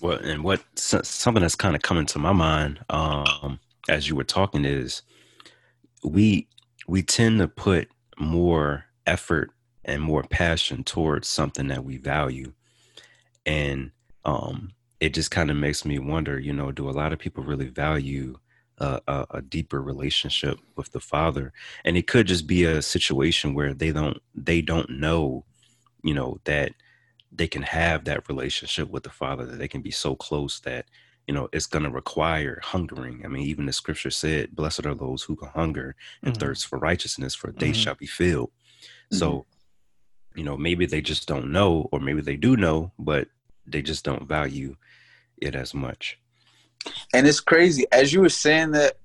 Well, 0.00 0.18
and 0.18 0.42
what 0.42 0.62
something 0.74 1.40
that's 1.40 1.54
kind 1.54 1.76
of 1.76 1.82
coming 1.82 2.06
to 2.06 2.18
my 2.18 2.32
mind 2.32 2.80
um, 2.90 3.60
as 3.88 4.08
you 4.08 4.16
were 4.16 4.24
talking 4.24 4.64
is 4.64 5.02
we 6.02 6.48
we 6.86 7.02
tend 7.02 7.38
to 7.38 7.48
put 7.48 7.88
more 8.18 8.84
effort 9.06 9.50
and 9.84 10.02
more 10.02 10.22
passion 10.22 10.84
towards 10.84 11.28
something 11.28 11.68
that 11.68 11.84
we 11.84 11.96
value 11.96 12.52
and 13.46 13.90
um, 14.24 14.72
it 15.00 15.12
just 15.12 15.30
kind 15.30 15.50
of 15.50 15.56
makes 15.56 15.84
me 15.84 15.98
wonder 15.98 16.38
you 16.38 16.52
know 16.52 16.72
do 16.72 16.88
a 16.88 16.92
lot 16.92 17.12
of 17.12 17.18
people 17.18 17.44
really 17.44 17.68
value 17.68 18.36
a, 18.78 19.00
a, 19.06 19.26
a, 19.30 19.42
deeper 19.42 19.80
relationship 19.80 20.58
with 20.76 20.90
the 20.92 21.00
father 21.00 21.52
and 21.84 21.96
it 21.96 22.08
could 22.08 22.26
just 22.26 22.46
be 22.46 22.64
a 22.64 22.82
situation 22.82 23.54
where 23.54 23.72
they 23.72 23.92
don't 23.92 24.18
they 24.34 24.60
don't 24.60 24.90
know 24.90 25.44
you 26.02 26.14
know 26.14 26.38
that 26.44 26.72
they 27.30 27.46
can 27.46 27.62
have 27.62 28.04
that 28.04 28.28
relationship 28.28 28.90
with 28.90 29.02
the 29.02 29.10
father 29.10 29.44
that 29.44 29.58
they 29.58 29.68
can 29.68 29.82
be 29.82 29.90
so 29.90 30.16
close 30.16 30.60
that 30.60 30.86
you 31.26 31.34
know 31.34 31.48
it's 31.52 31.66
going 31.66 31.84
to 31.84 31.90
require 31.90 32.60
hungering 32.62 33.22
i 33.24 33.28
mean 33.28 33.42
even 33.46 33.66
the 33.66 33.72
scripture 33.72 34.10
said 34.10 34.54
blessed 34.54 34.86
are 34.86 34.94
those 34.94 35.22
who 35.22 35.36
can 35.36 35.48
hunger 35.48 35.94
and 36.22 36.34
mm-hmm. 36.34 36.40
thirst 36.40 36.66
for 36.66 36.78
righteousness 36.78 37.34
for 37.34 37.52
they 37.52 37.66
mm-hmm. 37.66 37.74
shall 37.74 37.94
be 37.94 38.06
filled 38.06 38.50
mm-hmm. 38.50 39.18
so 39.18 39.46
you 40.34 40.44
know 40.44 40.56
maybe 40.56 40.86
they 40.86 41.00
just 41.00 41.28
don't 41.28 41.50
know 41.50 41.88
or 41.92 42.00
maybe 42.00 42.20
they 42.20 42.36
do 42.36 42.56
know 42.56 42.92
but 42.98 43.28
they 43.66 43.82
just 43.82 44.04
don't 44.04 44.28
value 44.28 44.76
it 45.38 45.54
as 45.54 45.74
much. 45.74 46.18
And 47.14 47.26
it's 47.26 47.40
crazy 47.40 47.86
as 47.92 48.12
you 48.12 48.20
were 48.20 48.28
saying 48.28 48.72
that 48.72 48.98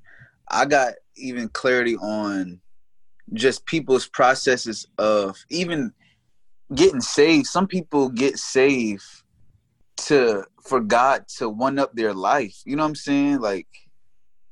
i 0.50 0.66
got 0.66 0.94
even 1.16 1.48
clarity 1.50 1.96
on 1.98 2.60
just 3.34 3.66
people's 3.66 4.08
processes 4.08 4.88
of 4.98 5.38
even 5.50 5.94
getting 6.74 7.02
saved. 7.02 7.46
Some 7.46 7.68
people 7.68 8.10
get 8.10 8.38
saved 8.38 9.04
to 9.98 10.46
for 10.64 10.80
god 10.80 11.26
to 11.28 11.50
one 11.50 11.78
up 11.78 11.94
their 11.94 12.14
life 12.14 12.62
you 12.66 12.76
know 12.76 12.84
what 12.84 12.90
i'm 12.90 12.96
saying? 12.96 13.40
Like 13.40 13.68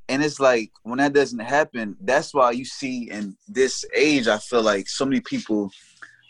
and 0.08 0.22
it's 0.22 0.40
like 0.40 0.70
when 0.82 0.98
that 0.98 1.12
doesn't 1.12 1.38
happen 1.38 1.96
that's 2.02 2.34
why 2.34 2.50
you 2.50 2.64
see 2.64 3.10
in 3.10 3.36
this 3.46 3.84
age 3.94 4.26
i 4.26 4.38
feel 4.38 4.62
like 4.62 4.88
so 4.88 5.04
many 5.04 5.20
people 5.20 5.70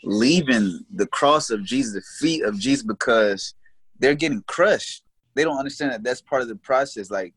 leaving 0.03 0.85
the 0.93 1.07
cross 1.07 1.49
of 1.49 1.63
Jesus, 1.63 1.93
the 1.93 2.01
feet 2.19 2.43
of 2.43 2.59
Jesus, 2.59 2.83
because 2.83 3.53
they're 3.99 4.15
getting 4.15 4.43
crushed. 4.47 5.03
They 5.35 5.43
don't 5.43 5.57
understand 5.57 5.91
that 5.91 6.03
that's 6.03 6.21
part 6.21 6.41
of 6.41 6.47
the 6.47 6.55
process. 6.55 7.11
Like 7.11 7.33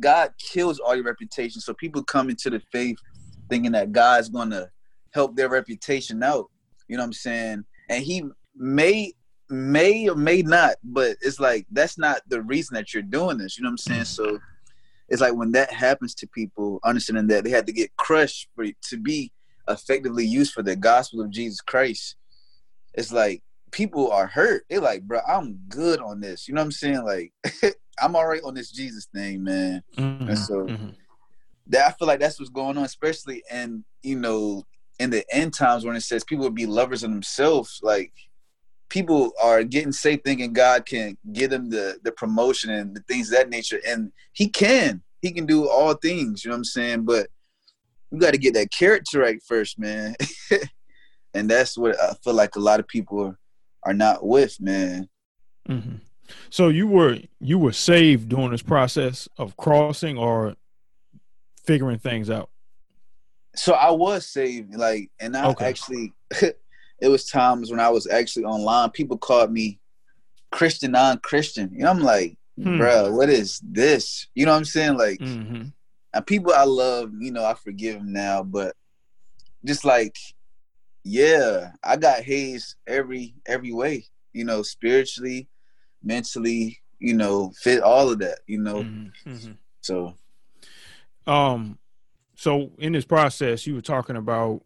God 0.00 0.32
kills 0.38 0.78
all 0.78 0.94
your 0.94 1.04
reputation, 1.04 1.60
so 1.60 1.74
people 1.74 2.02
come 2.02 2.30
into 2.30 2.50
the 2.50 2.60
faith 2.70 2.96
thinking 3.48 3.72
that 3.72 3.92
God's 3.92 4.28
going 4.28 4.50
to 4.50 4.70
help 5.12 5.36
their 5.36 5.48
reputation 5.48 6.22
out. 6.22 6.50
You 6.88 6.96
know 6.96 7.02
what 7.02 7.08
I'm 7.08 7.12
saying? 7.12 7.64
And 7.88 8.04
He 8.04 8.24
may 8.56 9.12
may 9.50 10.08
or 10.08 10.16
may 10.16 10.40
not, 10.40 10.76
but 10.82 11.16
it's 11.20 11.38
like 11.38 11.66
that's 11.70 11.98
not 11.98 12.22
the 12.28 12.42
reason 12.42 12.74
that 12.74 12.94
you're 12.94 13.02
doing 13.02 13.38
this. 13.38 13.58
You 13.58 13.64
know 13.64 13.68
what 13.68 13.72
I'm 13.72 13.78
saying? 13.78 14.04
So 14.04 14.38
it's 15.08 15.20
like 15.20 15.34
when 15.34 15.52
that 15.52 15.72
happens 15.72 16.14
to 16.16 16.26
people, 16.28 16.80
understanding 16.84 17.26
that 17.26 17.44
they 17.44 17.50
had 17.50 17.66
to 17.66 17.72
get 17.72 17.94
crushed 17.96 18.48
for 18.54 18.64
to 18.64 18.96
be 18.96 19.30
effectively 19.72 20.24
used 20.24 20.52
for 20.52 20.62
the 20.62 20.76
gospel 20.76 21.20
of 21.20 21.30
Jesus 21.30 21.60
Christ, 21.60 22.16
it's 22.94 23.12
like 23.12 23.42
people 23.70 24.10
are 24.12 24.26
hurt. 24.26 24.64
They're 24.68 24.80
like, 24.80 25.02
bro, 25.02 25.20
I'm 25.26 25.58
good 25.68 26.00
on 26.00 26.20
this. 26.20 26.46
You 26.46 26.54
know 26.54 26.60
what 26.60 26.66
I'm 26.66 26.72
saying? 26.72 27.04
Like, 27.04 27.32
I'm 28.00 28.16
all 28.16 28.26
right 28.26 28.42
on 28.44 28.54
this 28.54 28.70
Jesus 28.70 29.06
thing, 29.14 29.42
man. 29.42 29.82
Mhm, 29.96 30.28
And 30.28 30.38
so 30.38 30.54
mhm. 30.54 30.94
that 31.68 31.86
I 31.86 31.92
feel 31.92 32.08
like 32.08 32.20
that's 32.20 32.38
what's 32.38 32.50
going 32.50 32.76
on, 32.78 32.84
especially 32.84 33.42
in 33.50 33.84
you 34.02 34.18
know 34.18 34.64
in 34.98 35.10
the 35.10 35.24
end 35.32 35.54
times 35.54 35.84
when 35.84 35.96
it 35.96 36.02
says 36.02 36.24
people 36.24 36.44
will 36.44 36.50
be 36.50 36.66
lovers 36.66 37.02
of 37.02 37.10
themselves. 37.10 37.80
Like 37.82 38.12
people 38.88 39.32
are 39.42 39.64
getting 39.64 39.92
saved 39.92 40.24
thinking 40.24 40.52
God 40.52 40.84
can 40.86 41.16
give 41.32 41.50
them 41.50 41.70
the 41.70 41.98
the 42.02 42.12
promotion 42.12 42.70
and 42.70 42.94
the 42.94 43.00
things 43.08 43.28
of 43.28 43.38
that 43.38 43.48
nature, 43.50 43.80
and 43.86 44.12
He 44.32 44.48
can. 44.48 45.02
He 45.20 45.30
can 45.30 45.46
do 45.46 45.68
all 45.68 45.94
things. 45.94 46.44
You 46.44 46.50
know 46.50 46.54
what 46.54 46.58
I'm 46.58 46.64
saying? 46.64 47.02
But 47.04 47.28
you 48.12 48.18
got 48.18 48.32
to 48.32 48.38
get 48.38 48.54
that 48.54 48.70
character 48.70 49.20
right 49.20 49.42
first, 49.46 49.78
man. 49.78 50.14
and 51.34 51.48
that's 51.50 51.76
what 51.78 51.98
I 52.00 52.14
feel 52.22 52.34
like 52.34 52.56
a 52.56 52.60
lot 52.60 52.78
of 52.80 52.86
people 52.86 53.20
are, 53.24 53.38
are 53.84 53.94
not 53.94 54.24
with, 54.24 54.60
man. 54.60 55.08
hmm 55.66 55.96
So 56.50 56.68
you 56.68 56.86
were 56.86 57.18
you 57.40 57.58
were 57.58 57.72
saved 57.72 58.28
during 58.28 58.50
this 58.50 58.62
process 58.62 59.28
of 59.38 59.56
crossing 59.56 60.18
or 60.18 60.56
figuring 61.64 61.98
things 61.98 62.28
out. 62.30 62.50
so 63.54 63.72
I 63.74 63.90
was 63.90 64.26
saved, 64.26 64.74
like, 64.76 65.10
and 65.20 65.36
I 65.36 65.46
Okay. 65.50 65.66
actually, 65.66 66.12
it 66.42 67.08
was 67.08 67.26
times 67.26 67.70
when 67.70 67.80
I 67.80 67.88
was 67.90 68.06
actually 68.06 68.44
online. 68.44 68.90
People 68.90 69.18
called 69.18 69.52
me 69.52 69.78
Christian, 70.50 70.92
non-Christian. 70.92 71.70
You 71.72 71.84
know, 71.84 71.90
I'm 71.90 72.00
like, 72.00 72.36
Hmm. 72.56 72.78
bruh, 72.80 73.14
what 73.16 73.30
is 73.30 73.60
this? 73.62 74.26
You 74.34 74.44
know 74.46 74.52
what 74.52 74.58
I'm 74.58 74.64
saying? 74.64 74.96
Like, 74.98 75.18
hmm 75.18 75.62
and 76.14 76.26
people 76.26 76.52
I 76.52 76.64
love, 76.64 77.10
you 77.18 77.32
know, 77.32 77.44
I 77.44 77.54
forgive 77.54 77.94
them 77.94 78.12
now, 78.12 78.42
but 78.42 78.74
just 79.64 79.84
like, 79.84 80.16
yeah, 81.04 81.72
I 81.82 81.96
got 81.96 82.20
hazed 82.20 82.76
every 82.86 83.34
every 83.46 83.72
way. 83.72 84.04
You 84.32 84.44
know, 84.44 84.62
spiritually, 84.62 85.48
mentally, 86.02 86.80
you 86.98 87.14
know, 87.14 87.52
fit 87.60 87.82
all 87.82 88.10
of 88.10 88.18
that. 88.20 88.40
You 88.46 88.58
know, 88.58 88.82
hmm 89.24 89.52
so 89.80 90.14
Um, 91.26 91.78
so 92.36 92.70
in 92.78 92.92
this 92.92 93.04
process, 93.04 93.66
you 93.66 93.74
were 93.74 93.82
talking 93.82 94.16
about 94.16 94.62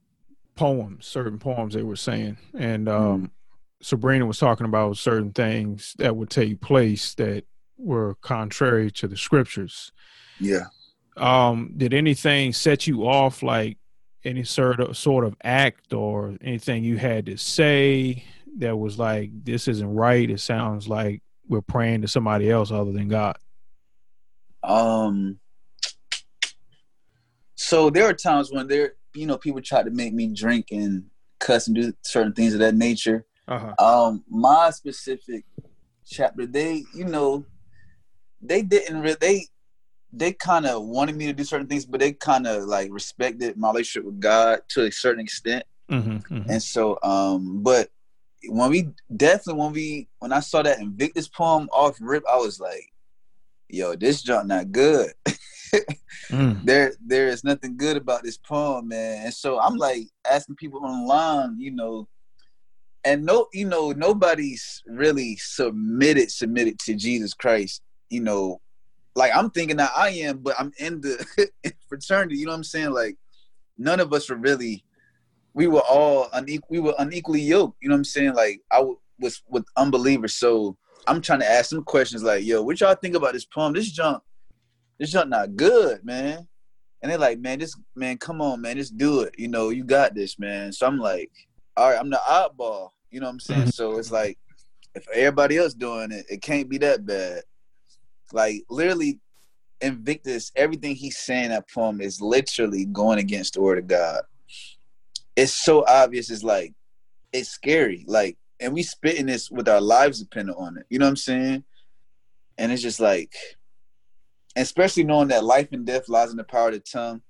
poems, 0.55 1.07
certain 1.07 1.39
poems 1.39 1.75
they 1.75 1.83
were 1.83 1.97
saying, 1.97 2.39
and 2.55 2.89
um, 2.89 3.31
Sabrina 3.83 4.27
was 4.27 4.39
talking 4.39 4.67
about 4.67 4.97
certain 4.97 5.33
things 5.33 5.95
that 5.99 6.17
would 6.17 6.31
take 6.31 6.61
place 6.61 7.15
that 7.15 7.45
were 7.79 8.15
contrary 8.23 8.91
to 8.91 9.07
the 9.09 9.17
scriptures. 9.17 9.93
yeah. 10.41 10.65
Um, 11.17 11.73
did 11.77 11.95
anything 11.95 12.53
set 12.53 12.87
you 12.87 13.09
off, 13.09 13.43
like 13.43 13.79
any 14.25 14.45
sort 14.45 14.81
of 14.81 14.97
sort 14.97 15.25
of 15.25 15.37
act 15.43 15.93
or 15.93 16.37
anything 16.43 16.85
you 16.85 16.97
had 16.99 17.27
to 17.27 17.37
say 17.37 18.25
that 18.59 18.77
was 18.77 18.99
like, 18.99 19.31
"This 19.45 19.69
isn't 19.69 19.95
right"? 19.95 20.31
It 20.31 20.41
sounds 20.41 20.89
like 20.89 21.23
we're 21.49 21.63
praying 21.63 22.03
to 22.03 22.09
somebody 22.09 22.51
else 22.51 22.71
other 22.71 22.93
than 22.93 23.09
God. 23.09 23.37
Um. 24.63 25.39
So 27.55 27.89
there 27.89 28.07
are 28.07 28.13
times 28.13 28.53
when 28.53 28.69
there, 28.69 28.95
you 29.15 29.27
know, 29.27 29.39
people 29.39 29.63
try 29.63 29.83
to 29.83 29.91
make 29.91 30.13
me 30.13 30.29
drink 30.29 30.67
and 30.73 31.05
cuss 31.39 31.67
and 31.67 31.77
do 31.77 31.93
certain 32.03 32.33
things 32.33 32.53
of 32.53 32.61
that 32.61 32.75
nature. 32.75 33.25
Uh 33.49 33.73
huh. 33.79 33.85
Um, 33.85 34.25
my 34.29 34.71
specific 34.71 35.45
chapter, 36.07 36.47
they, 36.47 36.85
you 36.95 37.05
know, 37.05 37.45
they 38.41 38.63
didn't 38.63 39.01
really, 39.01 39.17
they, 39.21 39.47
they 40.19 40.33
kind 40.33 40.67
of 40.67 40.85
wanted 40.85 41.17
me 41.17 41.27
to 41.27 41.33
do 41.33 41.45
certain 41.45 41.67
things, 41.67 41.87
but 41.87 42.01
they 42.01 42.13
kind 42.13 42.47
of 42.47 42.65
like 42.65 42.89
respected 42.91 43.57
my 43.57 43.69
relationship 43.69 44.07
with 44.07 44.21
God 44.21 44.61
to 44.71 44.85
a 44.85 44.93
certain 44.93 45.21
extent. 45.21 45.65
Mm-hmm, 45.91 46.51
And 46.51 46.63
so, 46.63 46.99
um, 47.03 47.63
but 47.63 47.91
when 48.49 48.71
we 48.71 48.89
definitely 49.15 49.61
when 49.61 49.73
we 49.73 50.09
when 50.19 50.33
I 50.33 50.41
saw 50.41 50.63
that 50.63 50.81
Invictus 50.81 51.29
poem 51.29 51.69
off 51.73 51.97
rip, 52.01 52.25
I 52.31 52.37
was 52.37 52.59
like, 52.59 52.93
yo, 53.69 53.95
this 53.95 54.23
junk 54.23 54.47
not 54.47 54.73
good. 54.73 55.13
mm 56.31 56.65
there 56.65 56.95
there 57.05 57.29
is 57.29 57.45
nothing 57.45 57.77
good 57.77 57.97
about 57.97 58.23
this 58.23 58.39
poem, 58.39 58.89
man. 58.89 59.27
And 59.27 59.35
so 59.35 59.61
I'm 59.61 59.77
like 59.77 60.09
asking 60.29 60.57
people 60.57 60.85
online, 60.85 61.61
you 61.61 61.71
know, 61.71 62.09
and 63.05 63.25
no, 63.25 63.47
you 63.53 63.67
know, 63.67 63.93
nobody's 63.93 64.83
really 64.87 65.37
submitted 65.37 66.31
submitted 66.31 66.79
to 66.81 66.95
Jesus 66.95 67.35
Christ, 67.35 67.83
you 68.11 68.21
know. 68.21 68.61
Like 69.17 69.33
I'm 69.35 69.51
thinking 69.51 69.79
that 69.79 69.91
I 69.97 70.11
am, 70.11 70.39
but 70.39 70.55
I'm 70.59 70.73
in 70.79 71.01
the 71.01 71.51
fraternity, 71.89 72.37
you 72.37 72.45
know 72.47 72.53
what 72.53 72.59
I'm 72.59 72.65
saying? 72.65 72.91
Like 72.91 73.17
none 73.79 73.99
of 73.99 74.13
us 74.13 74.31
were 74.31 74.37
really 74.37 74.85
we 75.55 75.67
were 75.67 75.81
all 75.81 76.29
unequal 76.35 76.69
we 76.71 76.81
were 76.81 76.95
unequally 76.99 77.41
yoked, 77.41 77.79
you 77.81 77.89
know 77.89 77.95
what 77.95 78.01
I'm 78.01 78.05
saying? 78.05 78.35
Like 78.35 78.61
I 78.71 78.77
w- 78.77 78.99
was 79.19 79.43
with 79.49 79.65
unbelievers. 79.77 80.35
So 80.35 80.77
I'm 81.07 81.23
trying 81.23 81.41
to 81.41 81.51
ask 81.51 81.71
them 81.71 81.83
questions 81.83 82.23
like, 82.23 82.45
yo, 82.45 82.63
what 82.63 82.81
y'all 82.81 82.95
think 82.95 83.15
about 83.17 83.33
this 83.33 83.47
poem? 83.47 83.73
This 83.73 83.91
junk 83.91 84.23
this 84.99 85.11
junk 85.11 85.31
not 85.31 85.57
good, 85.57 86.05
man. 86.05 86.47
And 87.03 87.11
they're 87.11 87.19
like, 87.19 87.39
man, 87.39 87.59
this 87.59 87.75
man, 87.95 88.19
come 88.19 88.41
on, 88.41 88.61
man, 88.61 88.77
just 88.77 88.97
do 88.99 89.21
it. 89.21 89.35
You 89.39 89.49
know, 89.49 89.71
you 89.71 89.85
got 89.85 90.15
this, 90.15 90.39
man. 90.39 90.73
So 90.73 90.87
I'm 90.87 90.99
like, 90.99 91.31
all 91.77 91.91
right, 91.91 91.99
I'm 91.99 92.11
the 92.11 92.21
oddball. 92.29 92.91
You 93.11 93.21
know 93.21 93.27
what 93.27 93.33
I'm 93.33 93.41
saying? 93.41 93.67
Mhm. 93.67 93.73
So 93.73 93.99
it's 93.99 94.11
like, 94.11 94.39
if 94.95 95.07
everybody 95.09 95.59
else 95.59 95.75
doing 95.75 96.11
it, 96.11 96.27
it 96.29 96.43
can't 96.43 96.69
be 96.69 96.79
that 96.79 97.07
bad. 97.07 97.43
Like 98.33 98.65
literally, 98.69 99.21
Invictus, 99.81 100.53
everything 100.57 100.95
he's 100.95 101.19
saying 101.19 101.51
that 101.51 101.71
poem 101.71 102.01
is 102.01 102.21
literally 102.21 102.87
going 102.87 103.19
against 103.19 103.55
the 103.55 103.61
word 103.61 103.79
of 103.79 103.87
God. 103.87 104.23
It's 105.37 105.53
so 105.53 105.85
obvious. 105.87 106.31
It's 106.31 106.43
like, 106.43 106.73
it's 107.33 107.51
scary. 107.51 108.05
Like, 108.09 108.39
and 108.59 108.73
we 108.73 108.83
spitting 108.83 109.27
this 109.27 109.51
with 109.51 109.69
our 109.69 109.81
lives 109.81 110.21
dependent 110.21 110.57
on 110.59 110.79
it. 110.79 110.87
You 110.89 110.99
know 110.99 111.05
what 111.05 111.11
I'm 111.11 111.17
saying? 111.17 111.65
And 112.57 112.73
it's 112.73 112.81
just 112.81 113.01
like, 113.01 113.35
especially 114.57 115.05
knowing 115.05 115.29
that 115.29 115.45
life 115.45 115.69
and 115.73 115.85
death 115.85 116.09
lies 116.09 116.31
in 116.31 116.39
the 116.39 116.45
power 116.45 116.69
of 116.69 116.75
the 116.75 116.81
tongue. 116.81 117.21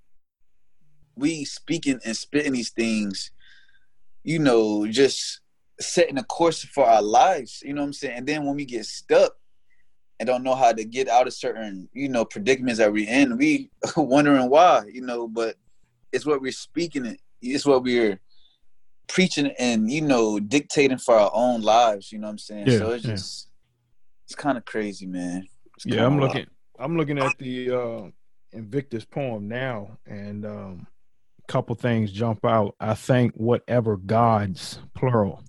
We 1.16 1.44
speaking 1.44 1.98
and 2.04 2.16
spitting 2.16 2.52
these 2.52 2.70
things, 2.70 3.32
you 4.22 4.38
know, 4.38 4.86
just 4.86 5.40
setting 5.80 6.18
a 6.18 6.22
course 6.22 6.62
for 6.62 6.86
our 6.86 7.02
lives. 7.02 7.62
You 7.64 7.74
know 7.74 7.80
what 7.80 7.88
I'm 7.88 7.92
saying? 7.94 8.18
And 8.18 8.26
then 8.26 8.44
when 8.44 8.54
we 8.54 8.64
get 8.64 8.86
stuck 8.86 9.32
and 10.18 10.26
don't 10.26 10.42
know 10.42 10.54
how 10.54 10.72
to 10.72 10.84
get 10.84 11.08
out 11.08 11.26
of 11.26 11.34
certain, 11.34 11.88
you 11.92 12.08
know, 12.08 12.24
predicaments 12.24 12.78
that 12.78 12.92
we're 12.92 13.08
in, 13.08 13.36
we 13.36 13.70
wondering 13.96 14.48
why, 14.48 14.84
you 14.90 15.02
know, 15.02 15.28
but 15.28 15.56
it's 16.12 16.24
what 16.24 16.40
we're 16.40 16.52
speaking 16.52 17.04
it. 17.06 17.20
It's 17.42 17.66
what 17.66 17.82
we're 17.82 18.18
preaching 19.08 19.52
and, 19.58 19.90
you 19.90 20.00
know, 20.00 20.40
dictating 20.40 20.98
for 20.98 21.14
our 21.16 21.30
own 21.34 21.60
lives, 21.60 22.10
you 22.10 22.18
know 22.18 22.28
what 22.28 22.32
I'm 22.32 22.38
saying? 22.38 22.66
Yeah, 22.68 22.78
so 22.78 22.90
it's 22.90 23.04
yeah. 23.04 23.10
just 23.12 23.48
it's 24.24 24.34
kind 24.34 24.56
of 24.58 24.64
crazy, 24.64 25.06
man. 25.06 25.46
It's 25.76 25.86
Yeah, 25.86 26.06
I'm 26.06 26.18
looking. 26.18 26.46
I'm 26.78 26.96
looking 26.96 27.18
at 27.18 27.38
the 27.38 27.70
uh, 27.70 28.02
Invictus 28.52 29.04
poem 29.04 29.48
now, 29.48 29.98
and 30.04 30.44
um, 30.44 30.86
a 31.42 31.52
couple 31.52 31.74
things 31.76 32.10
jump 32.10 32.44
out. 32.44 32.74
I 32.80 32.94
thank 32.94 33.34
whatever 33.34 33.96
gods, 33.96 34.80
plural, 34.94 35.42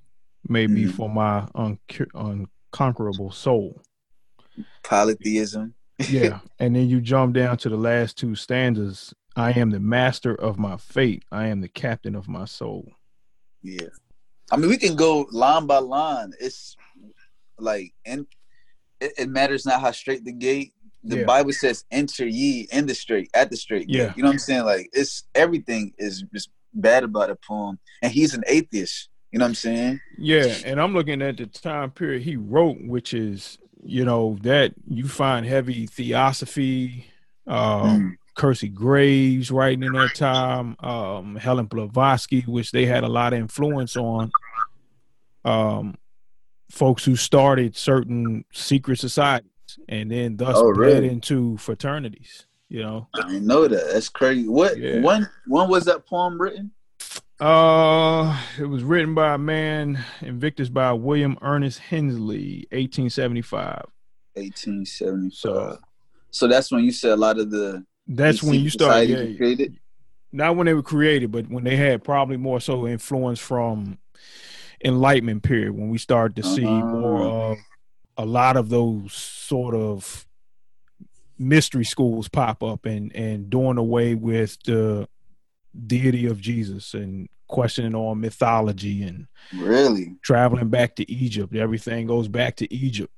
may 0.48 0.68
be 0.68 0.86
Mhm. 0.86 0.92
for 0.92 1.10
my 1.10 1.42
uncu- 1.56 2.46
unconquerable 2.72 3.32
soul. 3.32 3.82
Polytheism. 4.84 5.74
Yeah, 6.10 6.40
and 6.60 6.76
then 6.76 6.90
you 6.90 7.02
jump 7.02 7.34
down 7.36 7.58
to 7.58 7.70
the 7.70 7.78
last 7.78 8.18
two 8.18 8.36
stanzas. 8.36 9.14
I 9.36 9.52
am 9.52 9.70
the 9.70 9.80
master 9.80 10.34
of 10.34 10.58
my 10.58 10.78
fate. 10.78 11.24
I 11.32 11.48
am 11.48 11.62
the 11.62 11.68
captain 11.68 12.16
of 12.16 12.28
my 12.28 12.46
soul. 12.46 12.92
Yeah. 13.62 13.88
I 14.52 14.58
mean, 14.58 14.70
we 14.70 14.78
can 14.78 14.96
go 14.96 15.28
line 15.32 15.68
by 15.68 15.78
line. 15.80 16.32
It's 16.40 16.76
like, 17.60 17.94
and 18.06 18.26
it, 19.00 19.14
it 19.18 19.30
matters 19.30 19.66
not 19.66 19.82
how 19.82 19.92
straight 19.92 20.24
the 20.24 20.32
gate. 20.32 20.74
The 21.04 21.20
Yeah. 21.20 21.26
Bible 21.26 21.54
says, 21.54 21.86
"Enter 21.92 22.26
ye 22.26 22.68
in 22.72 22.86
the 22.86 22.96
straight, 22.96 23.30
at 23.34 23.50
the 23.52 23.58
straight 23.58 23.88
gate." 23.88 23.98
Yeah. 23.98 24.14
You 24.16 24.24
know 24.24 24.30
what 24.30 24.34
I'm 24.34 24.40
saying? 24.40 24.64
Like, 24.66 24.90
it's 24.94 25.24
everything 25.36 25.94
is 25.98 26.24
just 26.34 26.50
bad 26.74 27.04
about 27.04 27.30
the 27.30 27.36
poem, 27.48 27.78
and 28.02 28.12
he's 28.12 28.34
an 28.34 28.44
atheist. 28.48 29.10
You 29.32 29.40
know 29.40 29.46
what 29.46 29.50
I'm 29.50 29.56
saying? 29.56 30.00
Yeah, 30.18 30.56
and 30.66 30.80
I'm 30.82 30.94
looking 30.94 31.22
at 31.22 31.38
the 31.38 31.46
time 31.46 31.92
period 31.92 32.24
he 32.24 32.38
wrote, 32.38 32.78
which 32.82 33.14
is 33.14 33.60
you 33.84 34.06
know 34.06 34.38
that 34.42 34.74
you 34.88 35.08
find 35.08 35.46
heavy 35.46 35.86
theosophy, 35.88 37.06
um, 37.46 38.18
Kersey 38.36 38.68
Graves 38.70 39.50
writing 39.52 39.84
in 39.84 39.94
that 39.94 40.14
time, 40.16 40.76
um, 40.80 41.36
Helen 41.36 41.66
Blavatsky, 41.66 42.42
which 42.42 42.72
they 42.72 42.86
had 42.86 43.04
a 43.04 43.08
lot 43.08 43.34
of 43.34 43.40
influence 43.40 43.96
on. 43.98 44.32
Um, 45.46 45.96
folks 46.72 47.06
who 47.06 47.16
started 47.16 47.76
certain 47.78 48.44
secret 48.52 49.00
societies 49.00 49.50
and 49.88 50.12
then 50.12 50.36
thus 50.36 50.58
Oh, 50.58 50.68
really? 50.70 51.08
into 51.10 51.56
fraternities. 51.58 52.46
You 52.70 52.84
know, 52.84 53.08
I 53.16 53.22
didn't 53.30 53.48
know 53.48 53.66
that. 53.66 53.94
That's 53.94 54.10
crazy. 54.10 54.48
What? 54.50 54.78
Yeah. 54.78 55.00
When? 55.00 55.30
When 55.48 55.70
was 55.70 55.86
that 55.86 56.06
poem 56.06 56.40
written? 56.40 56.72
Uh, 57.40 58.42
it 58.60 58.66
was 58.66 58.84
written 58.84 59.14
by 59.14 59.36
a 59.36 59.38
man, 59.38 60.04
Invictus 60.22 60.70
by 60.70 60.92
William 60.94 61.38
Ernest 61.42 61.80
Henley, 61.80 62.68
1875. 62.72 63.86
1875. 64.34 65.34
So 65.34 65.78
So 66.32 66.48
that's 66.48 66.72
when 66.72 66.84
you 66.84 66.92
said 66.92 67.12
a 67.12 67.16
lot 67.16 67.40
of 67.40 67.52
the 67.52 67.86
that's 68.08 68.42
when 68.42 68.56
you 68.56 68.70
secret 68.70 68.86
start. 68.86 69.08
Yeah, 69.08 69.36
created. 69.36 69.78
not 70.32 70.56
when 70.56 70.66
they 70.66 70.74
were 70.74 70.84
created, 70.84 71.32
but 71.32 71.50
when 71.50 71.64
they 71.64 71.76
had 71.76 72.04
probably 72.04 72.38
more 72.38 72.60
so 72.60 72.88
influence 72.88 73.40
from 73.40 73.98
enlightenment 74.84 75.44
period 75.44 75.72
when 75.72 75.90
we 75.90 75.98
started 75.98 76.36
to 76.36 76.44
see 76.44 76.66
uh-huh. 76.66 76.86
more 76.86 77.26
of 77.26 77.58
a 78.18 78.26
lot 78.26 78.56
of 78.58 78.70
those 78.70 79.12
sort 79.14 79.74
of 79.74 80.28
mystery 81.40 81.84
schools 81.84 82.28
pop 82.28 82.64
up 82.64 82.86
and 82.86 83.14
and 83.16 83.50
doing 83.50 83.78
away 83.78 84.16
with 84.16 84.58
the 84.66 85.08
deity 85.86 86.26
of 86.26 86.42
Jesus 86.42 86.94
and 86.94 87.30
questioning 87.48 87.96
on 87.96 88.20
mythology 88.20 89.04
and 89.04 89.28
really 89.56 90.16
traveling 90.22 90.70
back 90.70 90.96
to 90.96 91.10
Egypt. 91.12 91.56
Everything 91.56 92.08
goes 92.08 92.28
back 92.28 92.56
to 92.58 92.74
Egypt. 92.74 93.12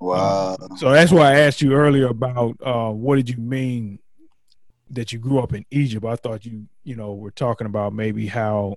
Wow. 0.00 0.56
Um, 0.60 0.76
so 0.76 0.90
that's 0.90 1.12
why 1.12 1.32
I 1.32 1.40
asked 1.40 1.62
you 1.62 1.72
earlier 1.72 2.08
about 2.08 2.56
uh, 2.64 2.90
what 2.90 3.16
did 3.16 3.30
you 3.30 3.38
mean 3.38 3.98
that 4.90 5.12
you 5.12 5.18
grew 5.18 5.40
up 5.40 5.54
in 5.54 5.64
Egypt? 5.70 6.04
I 6.04 6.16
thought 6.16 6.44
you, 6.44 6.66
you 6.84 6.96
know, 6.96 7.14
were 7.14 7.30
talking 7.30 7.66
about 7.66 7.92
maybe 7.92 8.26
how 8.26 8.76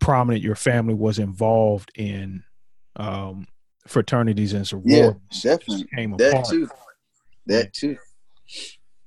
prominent 0.00 0.44
your 0.44 0.54
family 0.54 0.94
was 0.94 1.18
involved 1.18 1.90
in 1.94 2.44
um, 2.96 3.46
fraternities 3.86 4.52
and 4.52 4.66
sororities. 4.66 5.44
Yeah, 5.44 5.56
definitely. 5.56 5.86
That 6.18 6.30
apart. 6.30 6.48
too. 6.48 6.68
That 7.46 7.72
too. 7.72 7.96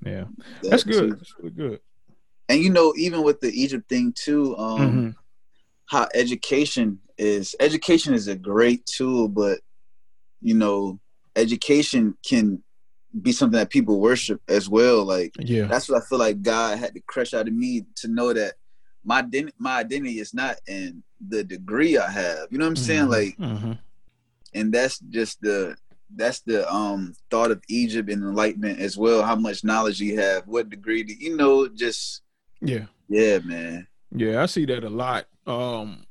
Yeah, 0.05 0.25
that 0.61 0.69
that's 0.69 0.83
good. 0.83 1.11
Too. 1.11 1.15
That's 1.15 1.33
really 1.39 1.51
good. 1.51 1.79
And 2.49 2.61
you 2.61 2.69
know, 2.69 2.93
even 2.97 3.23
with 3.23 3.41
the 3.41 3.49
Egypt 3.49 3.89
thing 3.89 4.13
too, 4.13 4.57
um, 4.57 4.79
mm-hmm. 4.79 5.09
how 5.87 6.07
education 6.13 6.99
is 7.17 7.55
education 7.59 8.13
is 8.13 8.27
a 8.27 8.35
great 8.35 8.85
tool, 8.85 9.27
but 9.27 9.59
you 10.41 10.53
know, 10.53 10.99
education 11.35 12.15
can 12.25 12.63
be 13.21 13.31
something 13.31 13.57
that 13.57 13.69
people 13.69 13.99
worship 13.99 14.41
as 14.47 14.69
well. 14.69 15.03
Like, 15.03 15.33
yeah, 15.39 15.65
that's 15.65 15.89
what 15.89 16.01
I 16.01 16.05
feel 16.05 16.19
like 16.19 16.41
God 16.41 16.77
had 16.77 16.93
to 16.93 17.01
crush 17.01 17.33
out 17.33 17.47
of 17.47 17.53
me 17.53 17.85
to 17.95 18.07
know 18.07 18.33
that 18.33 18.53
my 19.03 19.25
my 19.57 19.79
identity 19.79 20.19
is 20.19 20.33
not 20.33 20.57
in 20.67 21.03
the 21.29 21.43
degree 21.43 21.97
I 21.97 22.09
have. 22.09 22.47
You 22.51 22.57
know 22.59 22.65
what 22.65 22.69
I'm 22.69 22.75
mm-hmm. 22.75 22.83
saying? 22.83 23.09
Like, 23.09 23.37
mm-hmm. 23.37 23.73
and 24.53 24.73
that's 24.73 24.99
just 24.99 25.41
the 25.41 25.75
that's 26.15 26.39
the 26.41 26.71
um 26.71 27.13
thought 27.29 27.51
of 27.51 27.61
Egypt 27.67 28.09
and 28.09 28.23
enlightenment 28.23 28.79
as 28.79 28.97
well. 28.97 29.23
How 29.23 29.35
much 29.35 29.63
knowledge 29.63 29.99
you 29.99 30.19
have, 30.19 30.47
what 30.47 30.69
degree 30.69 31.03
do 31.03 31.13
you 31.13 31.35
know? 31.35 31.67
Just 31.67 32.21
yeah, 32.61 32.85
yeah, 33.09 33.39
man. 33.39 33.87
Yeah, 34.11 34.41
I 34.41 34.45
see 34.45 34.65
that 34.65 34.83
a 34.83 34.89
lot. 34.89 35.25
Um, 35.45 36.05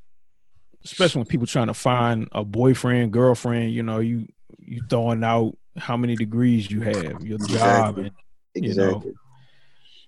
especially 0.85 1.21
when 1.21 1.27
people 1.27 1.47
trying 1.47 1.67
to 1.67 1.75
find 1.75 2.29
a 2.33 2.45
boyfriend, 2.45 3.13
girlfriend. 3.13 3.73
You 3.73 3.83
know, 3.83 3.99
you 3.99 4.27
you 4.59 4.83
throwing 4.89 5.25
out 5.25 5.57
how 5.77 5.97
many 5.97 6.17
degrees 6.17 6.71
you 6.71 6.81
have, 6.83 7.25
your 7.25 7.37
exactly. 7.37 7.59
job, 7.59 7.99
and 7.99 8.11
you 8.55 8.71
exactly. 8.71 9.11
know. 9.11 9.15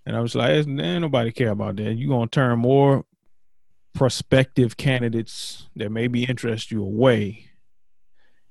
And 0.06 0.16
I 0.16 0.20
was 0.20 0.34
like, 0.34 0.50
ain't 0.50 0.78
nobody 1.02 1.32
care 1.32 1.50
about 1.50 1.76
that. 1.76 1.94
You're 1.94 2.08
gonna 2.08 2.28
turn 2.28 2.58
more 2.58 3.04
prospective 3.94 4.76
candidates 4.76 5.68
that 5.76 5.90
maybe 5.90 6.24
interest 6.24 6.70
you 6.70 6.82
away. 6.82 7.44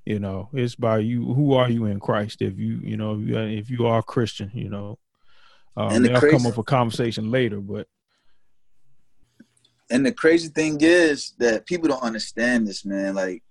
You 0.04 0.20
know, 0.20 0.48
it's 0.52 0.74
by 0.74 0.98
you. 0.98 1.34
Who 1.34 1.54
are 1.54 1.68
you 1.68 1.86
in 1.86 2.00
Christ? 2.00 2.42
If 2.42 2.58
you, 2.58 2.80
you 2.82 2.96
know, 2.96 3.20
if 3.20 3.68
you 3.70 3.86
are 3.86 3.98
a 3.98 4.02
Christian, 4.02 4.50
you 4.54 4.70
know, 4.70 4.98
um, 5.78 5.92
and 5.92 6.04
the 6.04 6.08
they'll 6.08 6.20
crazy, 6.20 6.36
come 6.36 6.46
up 6.46 6.56
with 6.56 6.66
a 6.66 6.70
conversation 6.70 7.30
later. 7.30 7.60
But 7.60 7.86
and 9.90 10.04
the 10.04 10.12
crazy 10.12 10.48
thing 10.48 10.78
is 10.80 11.34
that 11.38 11.66
people 11.66 11.88
don't 11.88 12.02
understand 12.02 12.66
this, 12.66 12.84
man. 12.84 13.14
Like 13.14 13.42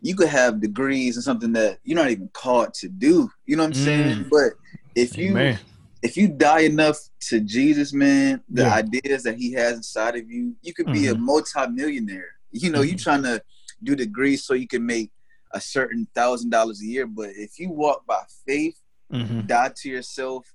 you 0.00 0.16
could 0.16 0.28
have 0.28 0.60
degrees 0.60 1.16
and 1.16 1.24
something 1.24 1.52
that 1.52 1.78
you're 1.84 1.98
not 1.98 2.10
even 2.10 2.28
called 2.32 2.72
to 2.74 2.88
do. 2.88 3.30
You 3.46 3.56
know 3.56 3.64
what 3.64 3.76
I'm 3.76 3.82
mm. 3.82 3.84
saying? 3.84 4.26
But 4.30 4.52
if 4.94 5.16
you 5.18 5.30
Amen. 5.30 5.58
if 6.02 6.16
you 6.16 6.28
die 6.28 6.60
enough 6.60 6.98
to 7.28 7.40
Jesus, 7.40 7.92
man, 7.92 8.42
the 8.48 8.62
yeah. 8.62 8.74
ideas 8.74 9.22
that 9.24 9.36
he 9.36 9.52
has 9.52 9.74
inside 9.74 10.16
of 10.16 10.30
you, 10.30 10.56
you 10.62 10.72
could 10.72 10.86
be 10.86 11.02
mm-hmm. 11.02 11.16
a 11.16 11.18
multimillionaire. 11.18 12.30
You 12.50 12.70
know, 12.70 12.80
mm-hmm. 12.80 12.92
you 12.92 12.96
trying 12.96 13.24
to 13.24 13.42
do 13.82 13.94
degrees 13.94 14.44
so 14.44 14.54
you 14.54 14.66
can 14.68 14.86
make 14.86 15.10
a 15.52 15.60
certain 15.60 16.08
thousand 16.14 16.48
dollars 16.50 16.80
a 16.80 16.86
year. 16.86 17.06
But 17.06 17.30
if 17.36 17.58
you 17.58 17.70
walk 17.70 18.06
by 18.06 18.22
faith, 18.46 18.80
mm-hmm. 19.12 19.42
die 19.42 19.72
to 19.76 19.88
yourself, 19.88 20.52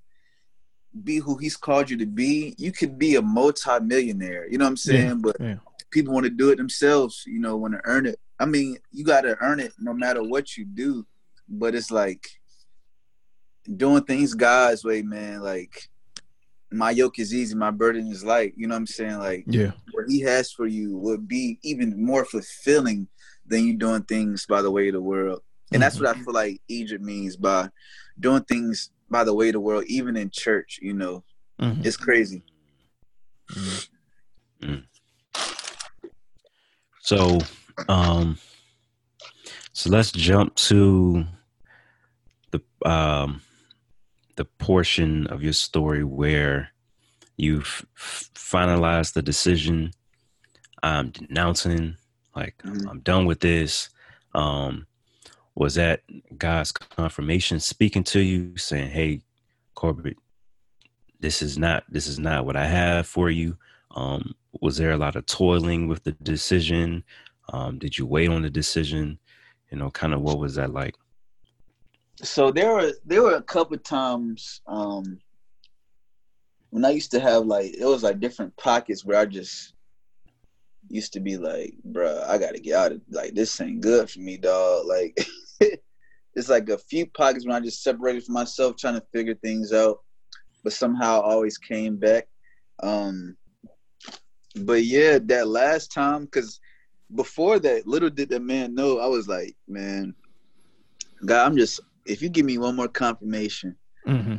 be 1.03 1.17
who 1.17 1.37
he's 1.37 1.57
called 1.57 1.89
you 1.89 1.97
to 1.97 2.05
be, 2.05 2.55
you 2.57 2.71
could 2.71 2.99
be 2.99 3.15
a 3.15 3.21
multimillionaire. 3.21 4.47
You 4.49 4.57
know 4.57 4.65
what 4.65 4.69
I'm 4.69 4.77
saying? 4.77 5.07
Yeah. 5.07 5.13
But 5.15 5.35
yeah. 5.39 5.55
people 5.91 6.13
want 6.13 6.25
to 6.25 6.29
do 6.29 6.49
it 6.51 6.57
themselves, 6.57 7.23
you 7.25 7.39
know, 7.39 7.55
want 7.57 7.73
to 7.73 7.81
earn 7.85 8.05
it 8.05 8.19
I 8.39 8.45
mean, 8.45 8.77
you 8.91 9.05
got 9.05 9.21
to 9.21 9.37
earn 9.39 9.61
it 9.61 9.73
no 9.79 9.93
matter 9.93 10.21
what 10.21 10.57
you 10.57 10.65
do. 10.65 11.05
But 11.47 11.75
it's 11.75 11.91
like 11.91 12.27
doing 13.77 14.03
things 14.03 14.33
God's 14.33 14.83
way, 14.83 15.01
man. 15.01 15.41
Like 15.41 15.89
my 16.71 16.91
yoke 16.91 17.19
is 17.19 17.33
easy, 17.33 17.55
my 17.55 17.71
burden 17.71 18.07
is 18.07 18.25
light. 18.25 18.53
You 18.57 18.67
know 18.67 18.75
what 18.75 18.79
I'm 18.79 18.87
saying? 18.87 19.19
Like 19.19 19.45
yeah, 19.47 19.71
what 19.91 20.09
He 20.09 20.19
has 20.21 20.51
for 20.51 20.67
you 20.67 20.97
would 20.97 21.25
be 21.25 21.59
even 21.63 22.03
more 22.03 22.25
fulfilling 22.25 23.07
than 23.45 23.65
you 23.65 23.75
doing 23.75 24.03
things 24.03 24.45
by 24.45 24.61
the 24.61 24.71
way 24.71 24.89
of 24.89 24.93
the 24.93 25.01
world. 25.01 25.41
And 25.71 25.81
that's 25.81 25.99
what 25.99 26.09
I 26.09 26.13
mm-hmm. 26.13 26.23
feel 26.23 26.33
like 26.33 26.61
Egypt 26.67 27.03
means 27.03 27.37
by 27.37 27.69
doing 28.19 28.43
things 28.43 28.91
by 29.13 29.23
the 29.23 29.33
way 29.33 29.47
of 29.49 29.53
the 29.53 29.59
world, 29.61 29.85
even 29.87 30.17
in 30.17 30.29
church. 30.29 30.79
You 30.81 30.93
know, 30.93 31.23
mm-hmm. 31.61 31.85
it's 31.85 31.95
crazy. 31.95 32.43
Mm-hmm. 33.49 34.79
So 37.01 37.39
um, 37.87 38.37
so 39.73 39.89
let's 39.89 40.11
jump 40.11 40.55
to 40.55 41.25
the 42.51 42.61
um, 42.85 43.41
the 44.35 44.45
portion 44.45 45.27
of 45.27 45.43
your 45.43 45.53
story 45.53 46.03
where 46.03 46.69
you've 47.37 47.85
finalized 47.95 49.13
the 49.13 49.21
decision. 49.21 49.91
I'm 50.81 51.11
denouncing, 51.11 51.97
like 52.35 52.57
mm-hmm. 52.63 52.89
I'm 52.89 52.99
done 52.99 53.25
with 53.25 53.39
this. 53.39 53.89
Um, 54.35 54.87
was 55.55 55.75
that 55.75 56.01
God's 56.37 56.71
confirmation 56.71 57.59
speaking 57.59 58.03
to 58.05 58.19
you, 58.19 58.57
saying, 58.57 58.91
"Hey, 58.91 59.21
Corbett, 59.75 60.17
this 61.19 61.41
is 61.41 61.57
not 61.57 61.83
this 61.89 62.07
is 62.07 62.19
not 62.19 62.45
what 62.45 62.55
I 62.55 62.65
have 62.65 63.07
for 63.07 63.29
you." 63.29 63.57
Um, 63.91 64.33
was 64.61 64.77
there 64.77 64.91
a 64.91 64.97
lot 64.97 65.15
of 65.15 65.25
toiling 65.25 65.87
with 65.87 66.03
the 66.03 66.13
decision? 66.13 67.03
Um, 67.51 67.77
did 67.77 67.97
you 67.97 68.05
wait 68.05 68.29
on 68.29 68.41
the 68.41 68.49
decision? 68.49 69.19
You 69.71 69.77
know, 69.77 69.91
kind 69.91 70.13
of 70.13 70.21
what 70.21 70.39
was 70.39 70.55
that 70.55 70.73
like? 70.73 70.95
So 72.21 72.51
there 72.51 72.73
were 72.73 72.91
there 73.05 73.23
were 73.23 73.35
a 73.35 73.41
couple 73.41 73.77
times 73.77 74.61
um, 74.67 75.19
when 76.69 76.85
I 76.85 76.91
used 76.91 77.11
to 77.11 77.19
have 77.19 77.45
like 77.45 77.73
it 77.73 77.85
was 77.85 78.03
like 78.03 78.19
different 78.19 78.55
pockets 78.57 79.05
where 79.05 79.19
I 79.19 79.25
just 79.25 79.73
used 80.89 81.13
to 81.13 81.19
be 81.19 81.37
like, 81.37 81.73
bruh, 81.87 82.23
I 82.27 82.37
gotta 82.37 82.59
get 82.59 82.75
out 82.75 82.91
of 82.93 83.01
like 83.09 83.33
this 83.33 83.59
ain't 83.61 83.81
good 83.81 84.09
for 84.09 84.19
me, 84.19 84.37
dog. 84.37 84.85
Like 84.85 85.17
it's 86.35 86.49
like 86.49 86.69
a 86.69 86.77
few 86.77 87.05
pockets 87.07 87.45
when 87.45 87.55
I 87.55 87.59
just 87.59 87.83
separated 87.83 88.23
from 88.23 88.33
myself 88.33 88.75
trying 88.77 88.95
to 88.95 89.05
figure 89.13 89.35
things 89.35 89.73
out, 89.73 89.99
but 90.63 90.73
somehow 90.73 91.21
I 91.21 91.33
always 91.33 91.57
came 91.57 91.97
back. 91.97 92.27
Um, 92.81 93.35
but 94.55 94.83
yeah, 94.83 95.19
that 95.23 95.47
last 95.47 95.91
time, 95.91 96.27
cause 96.27 96.59
before 97.15 97.59
that, 97.59 97.87
little 97.87 98.09
did 98.09 98.29
that 98.29 98.41
man 98.41 98.73
know, 98.73 98.99
I 98.99 99.07
was 99.07 99.27
like, 99.27 99.55
man, 99.67 100.15
God, 101.25 101.45
I'm 101.45 101.57
just 101.57 101.79
if 102.05 102.21
you 102.21 102.29
give 102.29 102.45
me 102.45 102.57
one 102.57 102.75
more 102.75 102.87
confirmation, 102.87 103.75
mm-hmm. 104.07 104.37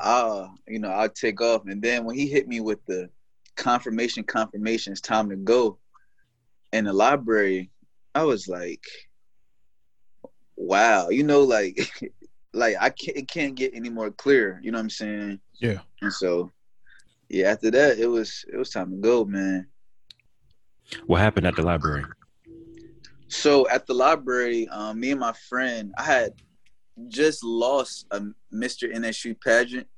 I'll 0.00 0.54
you 0.66 0.78
know 0.78 0.88
I'll 0.88 1.08
take 1.08 1.40
off. 1.40 1.62
And 1.66 1.80
then 1.80 2.04
when 2.04 2.16
he 2.16 2.26
hit 2.26 2.48
me 2.48 2.60
with 2.60 2.84
the 2.86 3.08
confirmation, 3.56 4.24
confirmation, 4.24 4.92
it's 4.92 5.00
time 5.00 5.30
to 5.30 5.36
go. 5.36 5.78
In 6.72 6.84
the 6.84 6.92
library, 6.92 7.70
I 8.14 8.24
was 8.24 8.48
like, 8.48 8.82
wow, 10.56 11.08
you 11.08 11.22
know, 11.22 11.42
like 11.42 11.90
like 12.52 12.76
I 12.80 12.90
can't 12.90 13.16
it 13.16 13.28
can't 13.28 13.54
get 13.54 13.74
any 13.74 13.90
more 13.90 14.10
clear. 14.10 14.60
You 14.62 14.72
know 14.72 14.78
what 14.78 14.84
I'm 14.84 14.90
saying? 14.90 15.40
Yeah. 15.60 15.80
And 16.02 16.12
so, 16.12 16.50
yeah, 17.28 17.50
after 17.50 17.70
that, 17.70 17.98
it 17.98 18.06
was 18.06 18.44
it 18.52 18.56
was 18.56 18.70
time 18.70 18.90
to 18.90 18.96
go, 18.96 19.24
man. 19.24 19.66
What 21.06 21.20
happened 21.20 21.46
at 21.46 21.56
the 21.56 21.62
library? 21.62 22.04
So 23.28 23.68
at 23.68 23.86
the 23.86 23.94
library, 23.94 24.68
um, 24.68 25.00
me 25.00 25.10
and 25.10 25.20
my 25.20 25.32
friend, 25.48 25.92
I 25.98 26.04
had 26.04 26.32
just 27.08 27.42
lost 27.42 28.06
a 28.12 28.20
Mr. 28.54 28.94
NSU 28.94 29.36
pageant, 29.40 29.88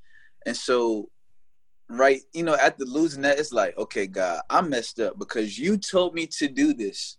and 0.45 0.57
so 0.57 1.09
right, 1.89 2.21
you 2.33 2.43
know, 2.43 2.55
at 2.55 2.77
the 2.77 2.85
losing 2.85 3.23
that, 3.23 3.39
it's 3.39 3.51
like, 3.51 3.77
okay, 3.77 4.07
God, 4.07 4.41
I 4.49 4.61
messed 4.61 4.99
up 4.99 5.17
because 5.17 5.57
you 5.57 5.77
told 5.77 6.13
me 6.13 6.27
to 6.27 6.47
do 6.47 6.73
this. 6.73 7.17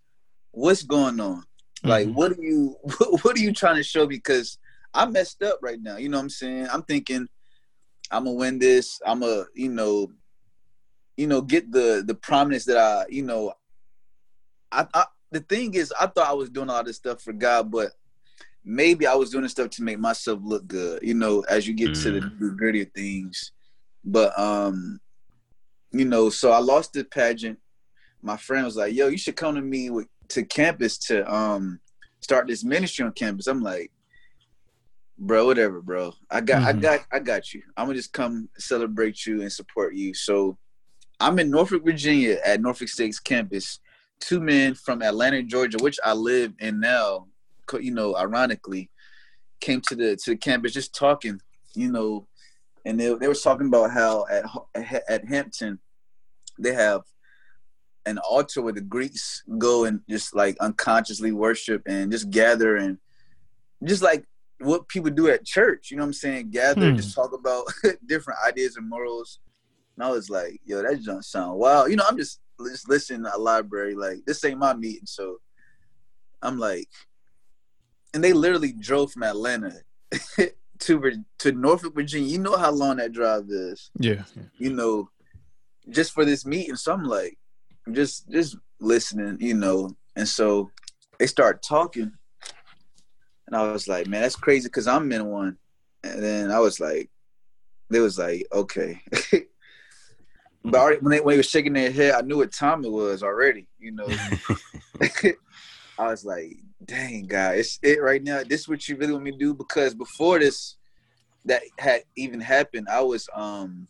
What's 0.52 0.82
going 0.82 1.20
on? 1.20 1.44
Mm-hmm. 1.80 1.88
Like, 1.88 2.08
what 2.08 2.32
are 2.32 2.42
you, 2.42 2.76
what 3.22 3.36
are 3.36 3.40
you 3.40 3.52
trying 3.52 3.76
to 3.76 3.82
show 3.82 4.06
me? 4.06 4.16
Because 4.16 4.58
I 4.92 5.06
messed 5.06 5.42
up 5.42 5.58
right 5.62 5.80
now. 5.80 5.96
You 5.96 6.08
know 6.08 6.18
what 6.18 6.24
I'm 6.24 6.30
saying? 6.30 6.68
I'm 6.72 6.82
thinking 6.82 7.28
I'm 8.10 8.24
gonna 8.24 8.36
win 8.36 8.58
this. 8.58 9.00
I'm 9.06 9.20
gonna, 9.20 9.44
you 9.54 9.70
know, 9.70 10.10
you 11.16 11.26
know, 11.26 11.40
get 11.40 11.70
the 11.70 12.02
the 12.06 12.14
prominence 12.14 12.64
that 12.64 12.76
I, 12.76 13.04
you 13.08 13.22
know, 13.22 13.52
I, 14.72 14.86
I 14.94 15.04
the 15.30 15.40
thing 15.40 15.74
is, 15.74 15.92
I 15.98 16.06
thought 16.06 16.28
I 16.28 16.32
was 16.32 16.50
doing 16.50 16.70
all 16.70 16.82
this 16.82 16.96
stuff 16.96 17.22
for 17.22 17.32
God, 17.32 17.70
but 17.70 17.92
maybe 18.64 19.06
I 19.06 19.14
was 19.14 19.30
doing 19.30 19.42
this 19.42 19.52
stuff 19.52 19.70
to 19.70 19.82
make 19.82 19.98
myself 19.98 20.40
look 20.42 20.66
good. 20.66 21.02
You 21.02 21.14
know, 21.14 21.42
as 21.48 21.68
you 21.68 21.74
get 21.74 21.90
mm. 21.90 22.02
to 22.02 22.10
the 22.12 22.20
mm. 22.20 22.56
gritty 22.56 22.82
of 22.82 22.90
things. 22.92 23.52
But 24.04 24.36
um, 24.38 25.00
you 25.92 26.04
know, 26.04 26.30
so 26.30 26.50
I 26.50 26.58
lost 26.58 26.94
the 26.94 27.04
pageant. 27.04 27.58
My 28.22 28.36
friend 28.36 28.64
was 28.64 28.76
like, 28.76 28.94
"Yo, 28.94 29.08
you 29.08 29.18
should 29.18 29.36
come 29.36 29.54
to 29.54 29.60
me 29.60 29.90
with 29.90 30.08
to 30.30 30.44
campus 30.44 30.98
to 30.98 31.30
um 31.32 31.80
start 32.20 32.46
this 32.46 32.64
ministry 32.64 33.04
on 33.04 33.12
campus. 33.12 33.46
I'm 33.46 33.62
like, 33.62 33.90
bro, 35.18 35.46
whatever, 35.46 35.80
bro. 35.82 36.12
I 36.30 36.40
got, 36.40 36.62
mm-hmm. 36.62 36.68
I 36.68 36.72
got, 36.80 37.00
I 37.12 37.18
got 37.18 37.52
you. 37.52 37.62
I'm 37.76 37.86
gonna 37.86 37.96
just 37.96 38.12
come 38.12 38.48
celebrate 38.58 39.26
you 39.26 39.42
and 39.42 39.52
support 39.52 39.94
you. 39.94 40.14
So 40.14 40.56
I'm 41.20 41.38
in 41.38 41.50
Norfolk, 41.50 41.84
Virginia, 41.84 42.38
at 42.44 42.60
Norfolk 42.60 42.88
State's 42.88 43.20
campus. 43.20 43.80
Two 44.20 44.40
men 44.40 44.74
from 44.74 45.02
Atlanta, 45.02 45.42
Georgia, 45.42 45.78
which 45.80 45.98
I 46.04 46.12
live 46.12 46.52
in 46.58 46.80
now. 46.80 47.26
You 47.78 47.92
know, 47.92 48.16
ironically, 48.16 48.90
came 49.60 49.80
to 49.88 49.94
the 49.94 50.16
to 50.16 50.30
the 50.30 50.36
campus 50.36 50.72
just 50.72 50.94
talking. 50.94 51.40
You 51.74 51.92
know, 51.92 52.26
and 52.84 52.98
they 52.98 53.14
they 53.14 53.28
was 53.28 53.42
talking 53.42 53.68
about 53.68 53.92
how 53.92 54.26
at 54.28 54.44
at 55.08 55.24
Hampton 55.26 55.78
they 56.58 56.74
have 56.74 57.02
an 58.06 58.18
altar 58.18 58.62
where 58.62 58.72
the 58.72 58.80
Greeks 58.80 59.42
go 59.58 59.84
and 59.84 60.00
just 60.08 60.34
like 60.34 60.56
unconsciously 60.60 61.32
worship 61.32 61.82
and 61.86 62.10
just 62.10 62.30
gather 62.30 62.76
and 62.76 62.98
just 63.84 64.02
like 64.02 64.24
what 64.58 64.88
people 64.88 65.10
do 65.10 65.28
at 65.28 65.44
church. 65.44 65.90
You 65.90 65.96
know 65.96 66.02
what 66.02 66.08
I'm 66.08 66.12
saying? 66.14 66.50
Gather, 66.50 66.90
hmm. 66.90 66.96
just 66.96 67.14
talk 67.14 67.32
about 67.32 67.64
different 68.06 68.40
ideas 68.46 68.76
and 68.76 68.88
morals. 68.88 69.40
And 69.96 70.04
I 70.04 70.10
was 70.10 70.30
like, 70.30 70.60
yo, 70.64 70.82
that 70.82 70.96
doesn't 70.96 71.24
sound 71.24 71.58
wild. 71.58 71.90
You 71.90 71.96
know, 71.96 72.04
I'm 72.08 72.16
just 72.16 72.40
just 72.68 72.88
listening 72.88 73.24
to 73.24 73.36
a 73.36 73.38
library. 73.38 73.94
Like 73.94 74.24
this 74.26 74.44
ain't 74.44 74.58
my 74.58 74.74
meeting, 74.74 75.06
so 75.06 75.38
I'm 76.42 76.58
like, 76.58 76.88
and 78.14 78.22
they 78.22 78.32
literally 78.32 78.72
drove 78.72 79.12
from 79.12 79.22
Atlanta 79.22 79.72
to 80.80 81.24
to 81.38 81.52
Norfolk, 81.52 81.94
Virginia. 81.94 82.28
You 82.28 82.38
know 82.38 82.56
how 82.56 82.70
long 82.70 82.96
that 82.96 83.12
drive 83.12 83.46
is. 83.48 83.90
Yeah. 83.98 84.24
You 84.58 84.72
know, 84.72 85.10
just 85.88 86.12
for 86.12 86.24
this 86.24 86.44
meeting. 86.44 86.76
So 86.76 86.92
I'm 86.92 87.04
like, 87.04 87.38
just 87.92 88.30
just 88.30 88.56
listening, 88.80 89.38
you 89.40 89.54
know. 89.54 89.90
And 90.16 90.28
so 90.28 90.70
they 91.18 91.26
start 91.26 91.62
talking, 91.62 92.12
and 93.46 93.56
I 93.56 93.70
was 93.72 93.88
like, 93.88 94.06
man, 94.06 94.22
that's 94.22 94.36
crazy 94.36 94.68
because 94.68 94.86
I'm 94.86 95.10
in 95.12 95.26
one. 95.26 95.56
And 96.02 96.22
then 96.22 96.50
I 96.50 96.60
was 96.60 96.80
like, 96.80 97.10
they 97.90 98.00
was 98.00 98.18
like, 98.18 98.46
okay. 98.52 99.00
but 100.64 100.74
already, 100.74 101.00
when 101.00 101.10
they 101.10 101.20
when 101.20 101.34
they 101.34 101.38
were 101.38 101.42
shaking 101.42 101.72
their 101.72 101.90
head, 101.90 102.14
I 102.14 102.22
knew 102.22 102.38
what 102.38 102.52
time 102.52 102.84
it 102.84 102.90
was 102.90 103.22
already. 103.22 103.66
You 103.78 103.92
know, 103.92 104.08
I 105.98 106.06
was 106.06 106.24
like, 106.24 106.56
dang, 106.84 107.26
guys, 107.26 107.58
it's 107.58 107.78
it 107.82 108.02
right 108.02 108.22
now. 108.22 108.42
This 108.42 108.62
is 108.62 108.68
what 108.68 108.88
you 108.88 108.96
really 108.96 109.12
want 109.12 109.24
me 109.24 109.32
to 109.32 109.38
do 109.38 109.54
because 109.54 109.94
before 109.94 110.38
this, 110.38 110.76
that 111.44 111.62
had 111.78 112.02
even 112.16 112.40
happened, 112.40 112.88
I 112.90 113.00
was 113.00 113.28
um 113.34 113.86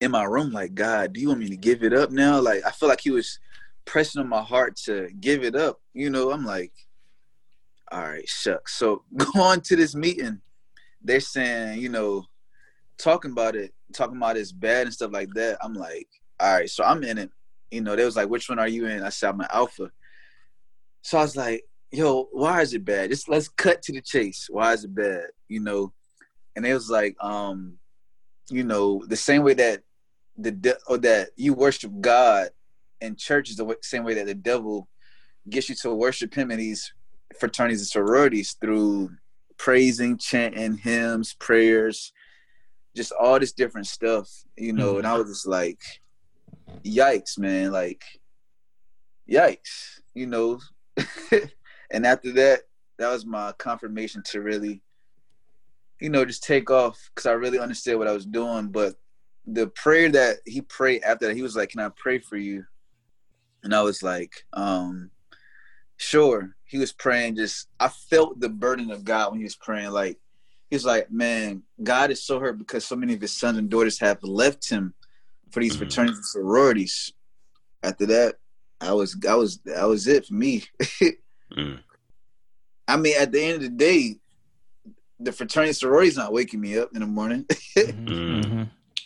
in 0.00 0.10
my 0.10 0.24
room 0.24 0.50
like, 0.50 0.74
God, 0.74 1.12
do 1.12 1.20
you 1.20 1.28
want 1.28 1.40
me 1.40 1.48
to 1.48 1.56
give 1.56 1.82
it 1.82 1.92
up 1.92 2.10
now? 2.10 2.40
Like 2.40 2.64
I 2.66 2.70
feel 2.70 2.88
like 2.88 3.00
he 3.02 3.10
was 3.10 3.38
pressing 3.84 4.20
on 4.20 4.28
my 4.28 4.42
heart 4.42 4.76
to 4.84 5.08
give 5.20 5.44
it 5.44 5.54
up. 5.54 5.80
You 5.92 6.10
know, 6.10 6.30
I'm 6.30 6.44
like, 6.44 6.72
all 7.92 8.02
right, 8.02 8.28
shucks. 8.28 8.74
So 8.74 9.04
go 9.16 9.40
on 9.40 9.60
to 9.62 9.76
this 9.76 9.94
meeting. 9.94 10.40
They're 11.02 11.20
saying, 11.20 11.80
you 11.80 11.88
know, 11.88 12.24
talking 12.98 13.32
about 13.32 13.56
it, 13.56 13.72
talking 13.94 14.16
about 14.16 14.36
it's 14.36 14.52
bad 14.52 14.86
and 14.86 14.94
stuff 14.94 15.12
like 15.12 15.32
that. 15.34 15.58
I'm 15.62 15.74
like, 15.74 16.08
all 16.38 16.54
right, 16.54 16.70
so 16.70 16.84
I'm 16.84 17.02
in 17.04 17.18
it. 17.18 17.30
You 17.70 17.80
know, 17.82 17.96
they 17.96 18.04
was 18.04 18.16
like, 18.16 18.28
which 18.28 18.48
one 18.48 18.58
are 18.58 18.68
you 18.68 18.86
in? 18.86 19.02
I 19.02 19.10
said, 19.10 19.30
I'm 19.30 19.40
an 19.40 19.46
alpha. 19.52 19.90
So 21.02 21.18
I 21.18 21.22
was 21.22 21.36
like, 21.36 21.64
yo, 21.90 22.28
why 22.32 22.62
is 22.62 22.74
it 22.74 22.84
bad? 22.84 23.10
Just 23.10 23.28
let's 23.28 23.48
cut 23.48 23.82
to 23.82 23.92
the 23.92 24.00
chase. 24.00 24.48
Why 24.50 24.72
is 24.72 24.84
it 24.84 24.94
bad? 24.94 25.26
You 25.48 25.60
know, 25.60 25.92
and 26.56 26.66
it 26.66 26.74
was 26.74 26.90
like, 26.90 27.16
um, 27.22 27.78
you 28.50 28.64
know, 28.64 29.02
the 29.06 29.16
same 29.16 29.42
way 29.42 29.54
that 29.54 29.82
the 30.36 30.78
or 30.86 30.98
that 30.98 31.30
you 31.36 31.54
worship 31.54 31.92
God 32.00 32.48
in 33.00 33.16
church 33.16 33.50
is 33.50 33.56
the 33.56 33.76
same 33.82 34.04
way 34.04 34.14
that 34.14 34.26
the 34.26 34.34
devil 34.34 34.88
gets 35.48 35.68
you 35.68 35.74
to 35.74 35.94
worship 35.94 36.34
him 36.34 36.50
in 36.50 36.58
these 36.58 36.92
fraternities 37.38 37.80
and 37.80 37.88
sororities 37.88 38.56
through 38.60 39.10
praising, 39.56 40.16
chanting, 40.16 40.76
hymns, 40.76 41.34
prayers, 41.34 42.12
just 42.96 43.12
all 43.12 43.38
this 43.38 43.52
different 43.52 43.86
stuff, 43.86 44.28
you 44.56 44.72
know. 44.72 44.90
Mm-hmm. 44.90 44.98
And 44.98 45.06
I 45.06 45.18
was 45.18 45.28
just 45.28 45.46
like, 45.46 45.80
yikes, 46.84 47.38
man, 47.38 47.72
like, 47.72 48.02
yikes, 49.30 50.00
you 50.14 50.26
know. 50.26 50.60
and 51.90 52.06
after 52.06 52.32
that, 52.32 52.60
that 52.98 53.10
was 53.10 53.24
my 53.24 53.52
confirmation 53.58 54.22
to 54.26 54.40
really, 54.40 54.82
you 56.00 56.08
know, 56.08 56.24
just 56.24 56.44
take 56.44 56.70
off 56.70 56.98
because 57.14 57.26
I 57.26 57.32
really 57.32 57.58
understood 57.58 57.98
what 57.98 58.08
I 58.08 58.12
was 58.12 58.26
doing. 58.26 58.68
But 58.68 58.94
the 59.52 59.68
prayer 59.68 60.08
that 60.10 60.38
he 60.46 60.60
prayed 60.60 61.02
after 61.02 61.26
that, 61.26 61.36
he 61.36 61.42
was 61.42 61.56
like, 61.56 61.70
"Can 61.70 61.80
I 61.80 61.90
pray 61.96 62.18
for 62.18 62.36
you?" 62.36 62.64
And 63.62 63.74
I 63.74 63.82
was 63.82 64.02
like, 64.02 64.44
um, 64.52 65.10
"Sure." 65.96 66.54
He 66.64 66.78
was 66.78 66.92
praying. 66.92 67.36
Just 67.36 67.68
I 67.78 67.88
felt 67.88 68.40
the 68.40 68.48
burden 68.48 68.90
of 68.90 69.04
God 69.04 69.30
when 69.30 69.40
he 69.40 69.44
was 69.44 69.56
praying. 69.56 69.90
Like 69.90 70.18
he's 70.70 70.84
like, 70.84 71.10
"Man, 71.10 71.62
God 71.82 72.10
is 72.10 72.24
so 72.24 72.38
hurt 72.38 72.58
because 72.58 72.84
so 72.84 72.96
many 72.96 73.14
of 73.14 73.20
his 73.20 73.32
sons 73.32 73.58
and 73.58 73.68
daughters 73.68 73.98
have 73.98 74.22
left 74.22 74.68
him 74.68 74.94
for 75.50 75.60
these 75.60 75.72
mm-hmm. 75.72 75.80
fraternities 75.80 76.18
and 76.18 76.26
sororities." 76.26 77.12
After 77.82 78.06
that, 78.06 78.36
I 78.80 78.92
was, 78.92 79.16
I 79.26 79.34
was, 79.34 79.58
that 79.64 79.88
was 79.88 80.06
it 80.06 80.26
for 80.26 80.34
me. 80.34 80.64
mm. 81.52 81.78
I 82.88 82.96
mean, 82.96 83.14
at 83.18 83.30
the 83.30 83.40
end 83.40 83.56
of 83.56 83.62
the 83.62 83.68
day, 83.68 84.16
the 85.20 85.32
fraternity 85.32 85.72
sorority's 85.74 86.16
not 86.16 86.32
waking 86.32 86.60
me 86.60 86.78
up 86.78 86.90
in 86.92 87.00
the 87.00 87.06
morning. 87.06 87.44
mm-hmm. 87.76 88.64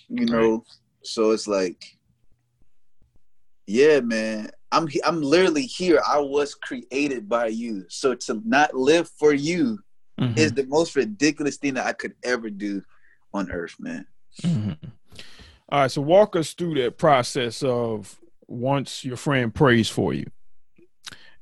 You 0.08 0.26
know. 0.26 0.52
Right. 0.52 0.60
So 1.02 1.30
it's 1.30 1.46
like, 1.46 1.84
yeah, 3.66 4.00
man. 4.00 4.50
I'm 4.72 4.88
I'm 5.04 5.22
literally 5.22 5.66
here. 5.66 6.00
I 6.06 6.18
was 6.18 6.54
created 6.54 7.28
by 7.28 7.46
you. 7.46 7.84
So 7.88 8.14
to 8.14 8.42
not 8.44 8.74
live 8.74 9.08
for 9.08 9.32
you 9.32 9.78
mm-hmm. 10.20 10.36
is 10.38 10.52
the 10.52 10.66
most 10.66 10.96
ridiculous 10.96 11.56
thing 11.56 11.74
that 11.74 11.86
I 11.86 11.92
could 11.92 12.14
ever 12.24 12.50
do 12.50 12.82
on 13.32 13.50
earth, 13.50 13.76
man. 13.78 14.06
Mm-hmm. 14.42 14.88
All 15.68 15.80
right, 15.80 15.90
so 15.90 16.02
walk 16.02 16.36
us 16.36 16.52
through 16.52 16.74
that 16.82 16.98
process 16.98 17.62
of 17.62 18.18
once 18.46 19.04
your 19.04 19.16
friend 19.16 19.54
prays 19.54 19.88
for 19.88 20.12
you, 20.12 20.26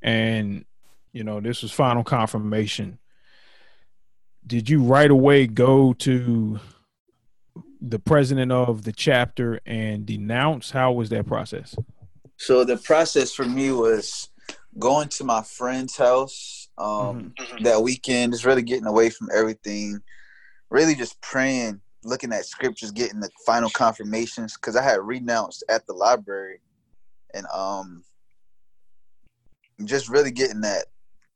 and 0.01 0.65
you 1.13 1.25
know 1.25 1.41
this 1.41 1.63
was 1.63 1.73
final 1.73 2.05
confirmation. 2.05 2.99
Did 4.47 4.69
you 4.69 4.83
right 4.83 5.11
away 5.11 5.47
go 5.47 5.93
to 5.95 6.61
the 7.83 7.99
president 7.99 8.53
of 8.53 8.85
the 8.85 8.93
chapter 8.93 9.61
and 9.67 10.07
denounce? 10.07 10.71
How 10.71 10.93
was 10.93 11.09
that 11.11 11.27
process? 11.27 11.75
So 12.37 12.65
the 12.65 12.77
process 12.77 13.33
for 13.33 13.45
me 13.45 13.73
was 13.73 14.31
going 14.79 15.09
to 15.09 15.25
my 15.25 15.43
friend's 15.43 15.97
house 15.97 16.69
um, 16.79 17.35
mm-hmm. 17.39 17.65
that 17.65 17.83
weekend, 17.83 18.33
just 18.33 18.45
really 18.45 18.63
getting 18.63 18.87
away 18.87 19.11
from 19.11 19.29
everything, 19.35 20.01
really 20.71 20.95
just 20.95 21.21
praying, 21.21 21.81
looking 22.05 22.33
at 22.33 22.47
scriptures, 22.47 22.93
getting 22.93 23.21
the 23.21 23.31
final 23.45 23.71
confirmations 23.71 24.57
because 24.57 24.77
I 24.77 24.83
had 24.83 25.01
renounced 25.01 25.65
at 25.69 25.87
the 25.87 25.93
library, 25.93 26.61
and 27.35 27.47
um, 27.53 28.05
just 29.85 30.09
really 30.09 30.31
getting 30.31 30.61
that 30.63 30.87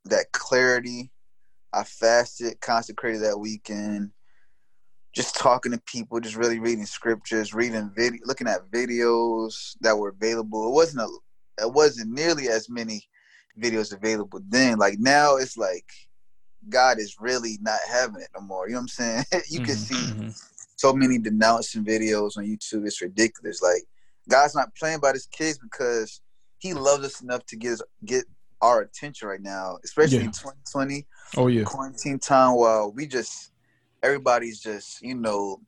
that 0.05 0.31
clarity. 0.31 1.11
I 1.73 1.83
fasted, 1.83 2.59
consecrated 2.61 3.21
that 3.23 3.37
weekend 3.37 4.11
just 5.17 5.35
talking 5.35 5.71
to 5.71 5.79
people, 5.79 6.19
just 6.19 6.35
really 6.35 6.59
reading 6.59 6.85
scriptures, 6.85 7.51
reading 7.51 7.91
video, 7.95 8.21
looking 8.25 8.47
at 8.47 8.69
videos 8.69 9.75
that 9.81 9.97
were 9.97 10.09
available. 10.09 10.67
It 10.67 10.73
wasn't 10.73 11.01
a, 11.01 11.65
it 11.65 11.73
wasn't 11.73 12.11
nearly 12.11 12.49
as 12.49 12.69
many 12.69 13.01
videos 13.59 13.91
available 13.91 14.39
then. 14.47 14.77
Like 14.77 14.99
now, 14.99 15.37
it's 15.37 15.57
like 15.57 15.85
God 16.69 16.99
is 16.99 17.15
really 17.19 17.57
not 17.61 17.79
having 17.91 18.21
it 18.21 18.29
no 18.35 18.41
more. 18.41 18.67
You 18.67 18.73
know 18.73 18.81
what 18.81 18.83
I'm 18.83 18.87
saying? 18.89 19.23
you 19.49 19.61
mm-hmm, 19.61 19.65
can 19.65 19.75
see 19.75 19.95
mm-hmm. 19.95 20.29
so 20.75 20.93
many 20.93 21.17
denouncing 21.17 21.83
videos 21.83 22.37
on 22.37 22.45
YouTube. 22.45 22.85
It's 22.85 23.01
ridiculous. 23.01 23.59
Like 23.59 23.81
God's 24.29 24.53
not 24.53 24.75
playing 24.75 24.99
by 24.99 25.13
His 25.13 25.25
kids 25.25 25.57
because 25.57 26.21
He 26.59 26.75
loves 26.75 27.03
us 27.03 27.21
enough 27.21 27.43
to 27.47 27.55
get 27.55 27.81
get 28.05 28.25
our 28.61 28.81
attention 28.81 29.27
right 29.27 29.41
now, 29.41 29.79
especially 29.83 30.17
yeah. 30.17 30.25
in 30.25 30.31
2020. 30.31 31.07
Oh 31.37 31.47
yeah, 31.47 31.63
quarantine 31.63 32.19
time. 32.19 32.55
While 32.55 32.91
we 32.91 33.07
just 33.07 33.51
everybody's 34.07 34.59
just 34.59 35.01
you 35.01 35.15
know 35.15 35.59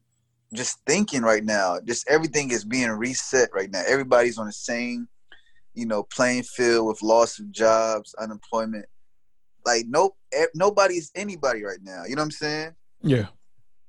just 0.53 0.79
thinking 0.85 1.21
right 1.21 1.43
now. 1.43 1.79
Just 1.85 2.09
everything 2.09 2.51
is 2.51 2.65
being 2.65 2.89
reset 2.89 3.49
right 3.53 3.69
now. 3.69 3.83
Everybody's 3.87 4.37
on 4.37 4.47
the 4.47 4.53
same 4.53 5.07
you 5.75 5.85
know 5.85 6.03
playing 6.03 6.43
field 6.43 6.87
with 6.87 7.03
loss 7.03 7.39
of 7.39 7.51
jobs 7.51 8.15
unemployment. 8.19 8.85
Like 9.65 9.85
nope 9.87 10.15
nobody's 10.55 11.11
anybody 11.15 11.63
right 11.63 11.79
now. 11.83 12.03
You 12.07 12.15
know 12.15 12.21
what 12.21 12.27
i'm 12.27 12.31
saying? 12.31 12.75
Yeah. 13.01 13.27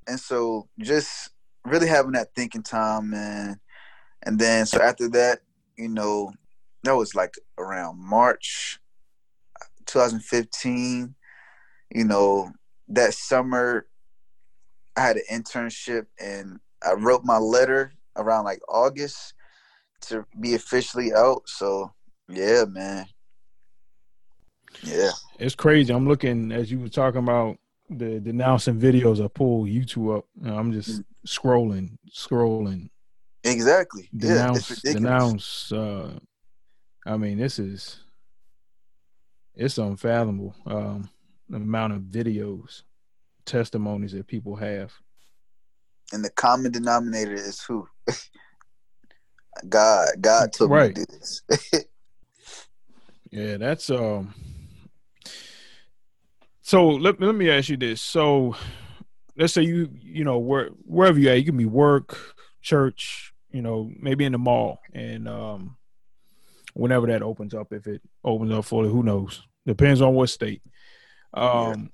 And 0.07 0.18
so 0.18 0.68
just 0.80 1.30
really 1.64 1.86
having 1.86 2.12
that 2.12 2.34
thinking 2.34 2.62
time 2.62 3.11
man. 3.11 3.61
And 4.24 4.38
then 4.38 4.66
so 4.66 4.82
after 4.82 5.09
that 5.11 5.40
you 5.76 5.88
know 5.88 6.32
that 6.82 6.96
was 6.96 7.14
like 7.14 7.34
around 7.59 7.98
march 7.98 8.78
2015 9.86 11.14
you 11.94 12.05
know 12.05 12.51
that 12.88 13.14
summer 13.14 13.86
I 14.97 15.01
had 15.01 15.16
an 15.16 15.22
internship 15.30 16.07
and 16.18 16.59
I 16.82 16.93
wrote 16.95 17.24
my 17.24 17.38
letter 17.38 17.93
around 18.16 18.45
like 18.45 18.61
August 18.68 19.34
to 20.03 20.24
be 20.41 20.55
officially 20.55 21.12
out. 21.14 21.43
So 21.47 21.93
yeah, 22.28 22.64
man. 22.68 23.07
Yeah, 24.82 25.11
it's 25.38 25.55
crazy. 25.55 25.93
I'm 25.93 26.09
looking 26.09 26.53
as 26.53 26.70
you 26.70 26.78
were 26.78 26.88
talking 26.88 27.18
about 27.20 27.59
the 27.91 28.20
denouncing 28.20 28.78
videos. 28.80 29.22
I 29.22 29.28
pull 29.28 29.64
YouTube 29.64 30.18
up. 30.18 30.26
and 30.43 30.55
I'm 30.55 30.72
just 30.72 31.03
scrolling, 31.26 31.99
scrolling. 32.16 32.88
exactly. 33.45 34.09
yeah, 34.12 34.28
Denounce, 34.28 34.70
ridiculous. 34.70 34.95
denounce. 34.95 35.72
Uh, 35.72 36.18
I 37.05 37.16
mean, 37.16 37.38
this 37.38 37.59
is 37.59 37.99
it's 39.55 39.76
unfathomable. 39.78 40.55
Um, 40.66 41.11
the 41.49 41.57
amount 41.57 41.93
of 41.95 42.03
videos, 42.03 42.82
testimonies 43.51 44.12
that 44.12 44.26
people 44.26 44.57
have. 44.57 44.92
And 46.12 46.24
the 46.24 46.30
common 46.30 46.72
denominator 46.72 47.34
is 47.34 47.61
who? 47.62 47.86
God. 49.68 50.09
God 50.20 50.53
told 50.53 50.70
Right. 50.70 50.96
me 50.96 51.05
to 51.05 51.07
do 51.07 51.18
this. 51.18 51.42
Yeah, 53.32 53.59
that's 53.59 53.88
um. 53.90 54.34
So 56.62 56.88
let 56.88 57.20
let 57.20 57.32
me 57.34 57.48
ask 57.48 57.68
you 57.68 57.76
this. 57.76 58.01
So, 58.01 58.57
let's 59.36 59.53
say 59.53 59.62
you 59.62 59.88
you 60.03 60.24
know 60.24 60.38
where 60.38 60.70
wherever 60.84 61.16
you 61.16 61.30
at, 61.30 61.38
you 61.38 61.44
can 61.44 61.57
be 61.57 61.64
work, 61.64 62.34
church, 62.61 63.32
you 63.53 63.62
know, 63.62 63.88
maybe 64.01 64.24
in 64.24 64.32
the 64.32 64.38
mall, 64.38 64.80
and 64.92 65.28
um, 65.28 65.76
whenever 66.74 67.07
that 67.07 67.22
opens 67.22 67.55
up, 67.55 67.72
if 67.72 67.86
it 67.86 68.03
opens 68.24 68.51
up 68.53 68.64
fully, 68.64 68.90
who 68.90 69.05
knows? 69.05 69.42
Depends 69.64 70.01
on 70.01 70.14
what 70.14 70.28
state. 70.28 70.62
Um, 71.32 71.92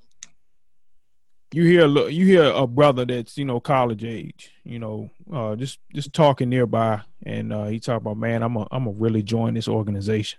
you 1.53 1.65
hear 1.65 1.85
a 1.85 2.11
you 2.11 2.27
hear 2.27 2.45
a 2.45 2.67
brother 2.67 3.05
that's 3.05 3.39
you 3.39 3.45
know 3.45 3.61
college 3.61 4.05
age, 4.05 4.53
you 4.65 4.79
know, 4.79 5.11
uh, 5.33 5.57
just 5.57 5.79
just 5.95 6.13
talking 6.13 6.49
nearby, 6.49 7.01
and 7.25 7.53
uh, 7.53 7.67
he 7.67 7.79
talk 7.81 8.01
about, 8.01 8.17
man, 8.17 8.43
I'm 8.43 8.57
a 8.57 8.67
I'm 8.71 8.87
a 8.87 8.91
really 8.91 9.23
join 9.23 9.55
this 9.55 9.69
organization. 9.69 10.39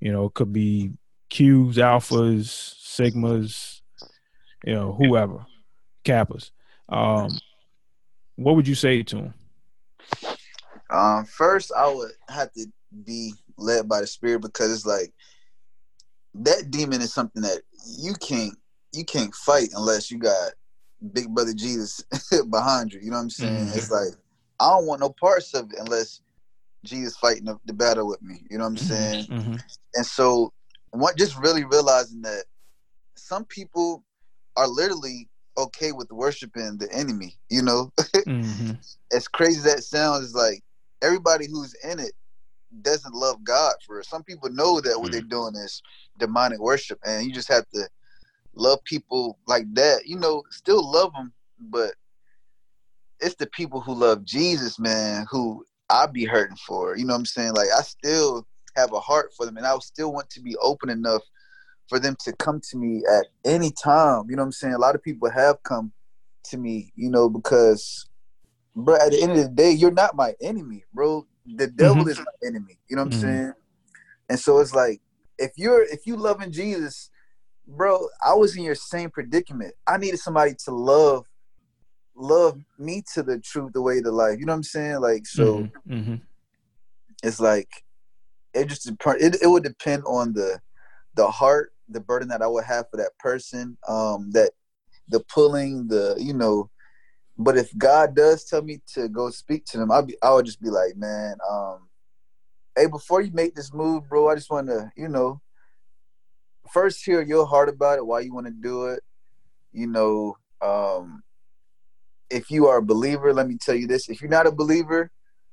You 0.00 0.12
know, 0.12 0.26
it 0.26 0.34
could 0.34 0.52
be 0.52 0.92
Qs, 1.30 1.74
alphas, 1.74 2.74
sigmas, 2.78 3.80
you 4.64 4.74
know, 4.74 4.92
whoever, 4.92 5.46
kappas. 6.04 6.50
Um, 6.88 7.30
what 8.36 8.54
would 8.54 8.68
you 8.68 8.74
say 8.74 9.02
to 9.02 9.16
him? 9.16 9.34
Um, 10.90 11.24
first, 11.24 11.72
I 11.76 11.92
would 11.92 12.12
have 12.28 12.52
to 12.52 12.66
be 13.04 13.32
led 13.56 13.88
by 13.88 14.02
the 14.02 14.06
spirit 14.06 14.42
because 14.42 14.72
it's 14.72 14.86
like 14.86 15.12
that 16.34 16.70
demon 16.70 17.00
is 17.00 17.12
something 17.12 17.42
that 17.42 17.62
you 17.98 18.12
can't 18.14 18.56
you 18.96 19.04
can't 19.04 19.34
fight 19.34 19.70
unless 19.74 20.10
you 20.10 20.18
got 20.18 20.52
Big 21.12 21.28
Brother 21.34 21.54
Jesus 21.54 22.02
behind 22.50 22.92
you. 22.92 23.00
You 23.00 23.10
know 23.10 23.16
what 23.16 23.24
I'm 23.24 23.30
saying? 23.30 23.68
Mhm. 23.68 23.76
It's 23.76 23.90
like 23.90 24.14
I 24.60 24.70
don't 24.70 24.86
want 24.86 25.00
no 25.00 25.10
parts 25.10 25.54
of 25.54 25.70
it 25.72 25.78
unless 25.78 26.20
Jesus 26.84 27.16
fighting 27.16 27.44
the, 27.46 27.58
the 27.66 27.72
battle 27.74 28.06
with 28.08 28.22
me. 28.22 28.46
You 28.50 28.58
know 28.58 28.64
what 28.64 28.70
I'm 28.70 28.76
saying? 28.78 29.26
Mhm. 29.26 29.62
And 29.94 30.06
so, 30.06 30.52
what 30.90 31.16
just 31.16 31.38
really 31.38 31.64
realizing 31.64 32.22
that 32.22 32.44
some 33.16 33.44
people 33.44 34.04
are 34.56 34.68
literally 34.68 35.28
okay 35.58 35.92
with 35.92 36.10
worshiping 36.10 36.78
the 36.78 36.90
enemy. 36.92 37.38
You 37.50 37.62
know, 37.62 37.92
Mhm. 38.26 38.78
as 39.12 39.28
crazy 39.28 39.58
as 39.58 39.64
that 39.64 39.84
sounds, 39.84 40.34
like 40.34 40.62
everybody 41.02 41.46
who's 41.48 41.74
in 41.84 41.98
it 42.00 42.12
doesn't 42.82 43.14
love 43.14 43.42
God 43.44 43.74
for 43.86 44.00
it. 44.00 44.06
Some 44.06 44.22
people 44.24 44.50
know 44.50 44.80
that 44.80 44.98
what 45.00 45.08
Mm. 45.08 45.12
they're 45.12 45.20
doing 45.22 45.54
is 45.56 45.82
demonic 46.18 46.60
worship, 46.60 46.98
and 47.04 47.26
you 47.26 47.32
just 47.32 47.48
have 47.48 47.66
to 47.74 47.88
love 48.56 48.82
people 48.84 49.38
like 49.46 49.72
that. 49.74 50.06
You 50.06 50.18
know, 50.18 50.42
still 50.50 50.90
love 50.90 51.12
them, 51.12 51.32
but 51.60 51.94
it's 53.20 53.36
the 53.36 53.46
people 53.48 53.80
who 53.80 53.94
love 53.94 54.24
Jesus, 54.24 54.78
man, 54.78 55.26
who 55.30 55.64
I 55.88 56.06
be 56.06 56.24
hurting 56.24 56.56
for. 56.56 56.96
You 56.96 57.04
know 57.04 57.14
what 57.14 57.20
I'm 57.20 57.26
saying? 57.26 57.54
Like 57.54 57.68
I 57.76 57.82
still 57.82 58.46
have 58.76 58.92
a 58.92 59.00
heart 59.00 59.32
for 59.36 59.46
them, 59.46 59.56
and 59.56 59.66
I 59.66 59.76
still 59.78 60.12
want 60.12 60.28
to 60.30 60.40
be 60.40 60.56
open 60.56 60.90
enough 60.90 61.22
for 61.88 61.98
them 61.98 62.16
to 62.24 62.32
come 62.34 62.60
to 62.70 62.76
me 62.76 63.02
at 63.10 63.26
any 63.44 63.70
time. 63.70 64.24
You 64.28 64.36
know 64.36 64.42
what 64.42 64.46
I'm 64.46 64.52
saying? 64.52 64.74
A 64.74 64.78
lot 64.78 64.94
of 64.94 65.02
people 65.02 65.30
have 65.30 65.62
come 65.62 65.92
to 66.44 66.58
me, 66.58 66.92
you 66.96 67.10
know, 67.10 67.28
because 67.28 68.06
bro, 68.74 68.96
at 68.96 69.10
the 69.12 69.22
end 69.22 69.32
of 69.32 69.38
the 69.38 69.48
day, 69.48 69.70
you're 69.70 69.90
not 69.90 70.16
my 70.16 70.34
enemy, 70.42 70.84
bro. 70.92 71.26
The 71.46 71.68
devil 71.68 72.04
Mhm. 72.04 72.10
is 72.10 72.18
my 72.18 72.48
enemy. 72.48 72.78
You 72.88 72.96
know 72.96 73.02
what 73.02 73.06
I'm 73.06 73.12
Mhm. 73.12 73.20
saying? 73.20 73.52
And 74.28 74.38
so 74.40 74.58
it's 74.58 74.74
like 74.74 75.00
if 75.38 75.52
you're 75.56 75.82
if 75.84 76.06
you 76.06 76.16
loving 76.16 76.50
Jesus, 76.50 77.10
bro, 77.66 78.08
I 78.24 78.34
was 78.34 78.56
in 78.56 78.62
your 78.64 78.74
same 78.74 79.10
predicament. 79.10 79.74
I 79.86 79.96
needed 79.98 80.18
somebody 80.20 80.54
to 80.64 80.70
love 80.72 81.26
love 82.14 82.58
me 82.78 83.02
to 83.14 83.22
the 83.22 83.38
truth, 83.38 83.72
the 83.74 83.82
way 83.82 84.00
to 84.00 84.10
life. 84.10 84.38
You 84.38 84.46
know 84.46 84.52
what 84.52 84.58
I'm 84.58 84.62
saying? 84.62 85.00
Like 85.00 85.26
so 85.26 85.58
Mhm. 85.58 85.72
Mhm. 85.88 86.20
it's 87.22 87.40
like 87.40 87.68
it 88.54 88.66
just 88.66 88.86
it, 88.88 89.36
it 89.42 89.46
would 89.46 89.62
depend 89.62 90.02
on 90.06 90.32
the 90.32 90.60
the 91.14 91.28
heart 91.30 91.72
the 91.88 92.00
burden 92.00 92.28
that 92.28 92.42
i 92.42 92.46
would 92.46 92.64
have 92.64 92.86
for 92.90 92.96
that 92.96 93.16
person 93.18 93.76
um 93.88 94.30
that 94.32 94.52
the 95.08 95.20
pulling 95.20 95.86
the 95.88 96.16
you 96.18 96.34
know 96.34 96.70
but 97.38 97.56
if 97.56 97.76
god 97.78 98.14
does 98.14 98.44
tell 98.44 98.62
me 98.62 98.80
to 98.92 99.08
go 99.08 99.30
speak 99.30 99.64
to 99.64 99.78
them 99.78 99.90
i'll 99.90 100.02
be 100.02 100.16
i 100.22 100.32
would 100.32 100.46
just 100.46 100.60
be 100.60 100.68
like 100.70 100.96
man 100.96 101.36
um 101.48 101.88
hey 102.76 102.86
before 102.86 103.20
you 103.20 103.30
make 103.32 103.54
this 103.54 103.72
move 103.72 104.08
bro 104.08 104.28
i 104.28 104.34
just 104.34 104.50
want 104.50 104.66
to 104.66 104.90
you 104.96 105.08
know 105.08 105.40
first 106.72 107.04
hear 107.04 107.22
your 107.22 107.46
heart 107.46 107.68
about 107.68 107.98
it 107.98 108.06
why 108.06 108.20
you 108.20 108.32
want 108.34 108.46
to 108.46 108.52
do 108.52 108.86
it 108.86 109.00
you 109.72 109.86
know 109.86 110.36
um 110.62 111.22
if 112.30 112.50
you 112.50 112.66
are 112.66 112.78
a 112.78 112.82
believer 112.82 113.32
let 113.32 113.48
me 113.48 113.56
tell 113.60 113.74
you 113.74 113.86
this 113.86 114.08
if 114.08 114.20
you're 114.20 114.30
not 114.30 114.46
a 114.46 114.52
believer 114.52 115.10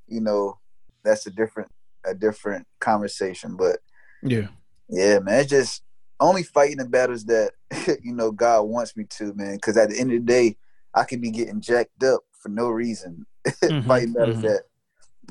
you 0.07 0.19
know 0.21 0.57
that's 1.03 1.27
a 1.27 1.31
different 1.31 1.69
a 2.05 2.13
different 2.13 2.65
conversation 2.79 3.55
but 3.55 3.77
Yeah. 4.21 4.47
yeah 4.89 5.19
man 5.19 5.39
it's 5.41 5.49
just 5.49 5.83
only 6.19 6.43
fighting 6.43 6.77
the 6.77 6.85
battles 6.85 7.25
that 7.25 7.51
you 8.01 8.13
know 8.13 8.31
god 8.31 8.63
wants 8.63 8.95
me 8.95 9.05
to 9.09 9.33
man 9.33 9.55
because 9.55 9.77
at 9.77 9.89
the 9.89 9.99
end 9.99 10.11
of 10.11 10.19
the 10.19 10.25
day 10.25 10.55
i 10.93 11.03
could 11.03 11.21
be 11.21 11.31
getting 11.31 11.61
jacked 11.61 12.03
up 12.03 12.21
for 12.31 12.49
no 12.49 12.69
reason 12.69 13.25
Mhm, 13.63 13.85
fighting 13.85 14.13
battles 14.13 14.37
mhm. 14.37 14.41
that 14.43 14.63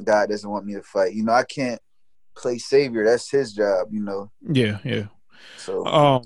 god 0.05 0.29
doesn't 0.31 0.51
want 0.51 0.65
me 0.65 0.75
to 0.75 0.83
fight 0.83 1.15
you 1.15 1.25
know 1.25 1.33
i 1.33 1.45
can't 1.45 1.81
play 2.37 2.57
savior 2.59 3.05
that's 3.05 3.31
his 3.31 3.53
job 3.53 3.89
you 3.91 4.01
know 4.01 4.31
Yeah. 4.51 4.79
Yeah. 4.85 5.07
So 5.57 5.85
Um, 5.87 6.23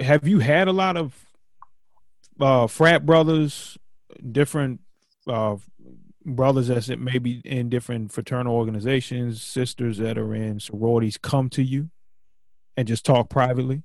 have 0.00 0.26
you 0.26 0.38
had 0.40 0.68
a 0.68 0.72
lot 0.72 0.96
of 0.96 1.14
uh 2.40 2.66
frat 2.66 3.06
brothers, 3.06 3.78
different 4.32 4.80
uh 5.26 5.56
brothers 6.24 6.68
that's 6.68 6.88
in- 6.88 7.04
maybe 7.04 7.40
in 7.44 7.68
different 7.68 8.12
fraternal 8.12 8.54
organizations, 8.54 9.42
sisters 9.42 9.98
that 9.98 10.18
are 10.18 10.34
in 10.34 10.60
sororities 10.60 11.16
come 11.18 11.48
to 11.50 11.62
you 11.62 11.90
and 12.76 12.88
just 12.88 13.04
talk 13.04 13.28
privately? 13.30 13.82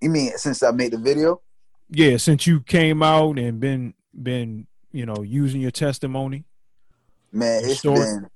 you 0.00 0.10
mean 0.10 0.32
since 0.36 0.62
i 0.62 0.70
made 0.70 0.92
the 0.92 0.98
video 0.98 1.40
Yeah, 1.90 2.16
since 2.16 2.46
you 2.46 2.60
came 2.60 3.02
out 3.02 3.38
and 3.38 3.60
been 3.60 3.94
been 4.14 4.66
you 4.92 5.06
know 5.06 5.22
using 5.22 5.60
your 5.60 5.70
testimony. 5.72 6.44
man 7.32 7.62
Your 7.62 7.70
it's 7.70 7.80
story? 7.80 8.00
been 8.00 8.28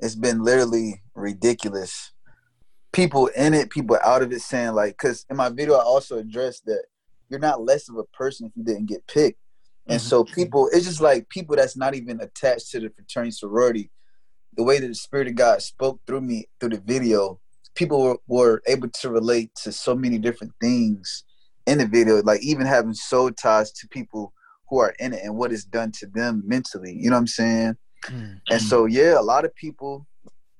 it's 0.00 0.14
been 0.16 0.42
literally 0.44 1.02
ridiculous 1.14 2.11
people 2.92 3.28
in 3.28 3.54
it 3.54 3.70
people 3.70 3.98
out 4.04 4.22
of 4.22 4.32
it 4.32 4.40
saying 4.40 4.72
like 4.74 4.92
because 4.92 5.24
in 5.30 5.36
my 5.36 5.48
video 5.48 5.74
i 5.74 5.82
also 5.82 6.18
addressed 6.18 6.64
that 6.66 6.84
you're 7.28 7.40
not 7.40 7.62
less 7.62 7.88
of 7.88 7.96
a 7.96 8.04
person 8.16 8.46
if 8.46 8.52
you 8.56 8.62
didn't 8.64 8.86
get 8.86 9.06
picked 9.06 9.38
and 9.88 10.00
Mhm. 10.00 10.04
so 10.04 10.24
people 10.24 10.68
it's 10.72 10.86
just 10.86 11.00
like 11.00 11.28
people 11.28 11.56
that's 11.56 11.76
not 11.76 11.94
even 11.94 12.20
attached 12.20 12.70
to 12.70 12.80
the 12.80 12.90
fraternity 12.90 13.30
sorority 13.32 13.90
the 14.56 14.62
way 14.62 14.78
that 14.78 14.86
the 14.88 14.94
spirit 14.94 15.28
of 15.28 15.34
god 15.34 15.62
spoke 15.62 16.00
through 16.06 16.20
me 16.20 16.46
through 16.60 16.70
the 16.70 16.80
video 16.80 17.40
people 17.74 18.02
were, 18.02 18.18
were 18.26 18.62
able 18.66 18.88
to 18.90 19.08
relate 19.10 19.50
to 19.54 19.72
so 19.72 19.94
many 19.94 20.18
different 20.18 20.52
things 20.60 21.24
in 21.66 21.78
the 21.78 21.86
video 21.86 22.22
like 22.22 22.42
even 22.42 22.66
having 22.66 22.92
soul 22.94 23.30
ties 23.30 23.72
to 23.72 23.88
people 23.88 24.32
who 24.68 24.78
are 24.78 24.94
in 24.98 25.12
it 25.14 25.22
and 25.24 25.36
what 25.36 25.52
it's 25.52 25.64
done 25.64 25.90
to 25.92 26.06
them 26.06 26.42
mentally 26.44 26.92
you 26.92 27.08
know 27.08 27.16
what 27.16 27.20
i'm 27.20 27.26
saying 27.26 27.76
Mm. 28.10 28.40
and 28.50 28.60
so 28.60 28.86
yeah, 28.86 29.16
a 29.16 29.22
lot 29.22 29.44
of 29.44 29.54
people 29.54 30.08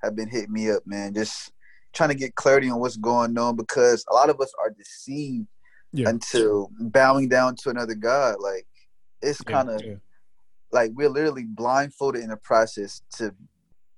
have 0.01 0.15
been 0.15 0.29
hitting 0.29 0.53
me 0.53 0.71
up, 0.71 0.81
man, 0.85 1.13
just 1.13 1.51
trying 1.93 2.09
to 2.09 2.15
get 2.15 2.35
clarity 2.35 2.69
on 2.69 2.79
what's 2.79 2.97
going 2.97 3.37
on 3.37 3.55
because 3.55 4.03
a 4.09 4.13
lot 4.13 4.29
of 4.29 4.39
us 4.41 4.51
are 4.59 4.71
deceived 4.71 5.47
Yeah. 5.91 6.09
until 6.09 6.69
bowing 6.79 7.29
down 7.29 7.55
to 7.57 7.69
another 7.69 7.95
god. 7.95 8.35
Like 8.39 8.65
it's 9.21 9.41
kind 9.41 9.69
of 9.69 9.81
yeah. 9.83 9.95
like 10.71 10.91
we're 10.93 11.09
literally 11.09 11.45
blindfolded 11.47 12.21
in 12.23 12.29
the 12.29 12.37
process 12.37 13.01
to 13.17 13.33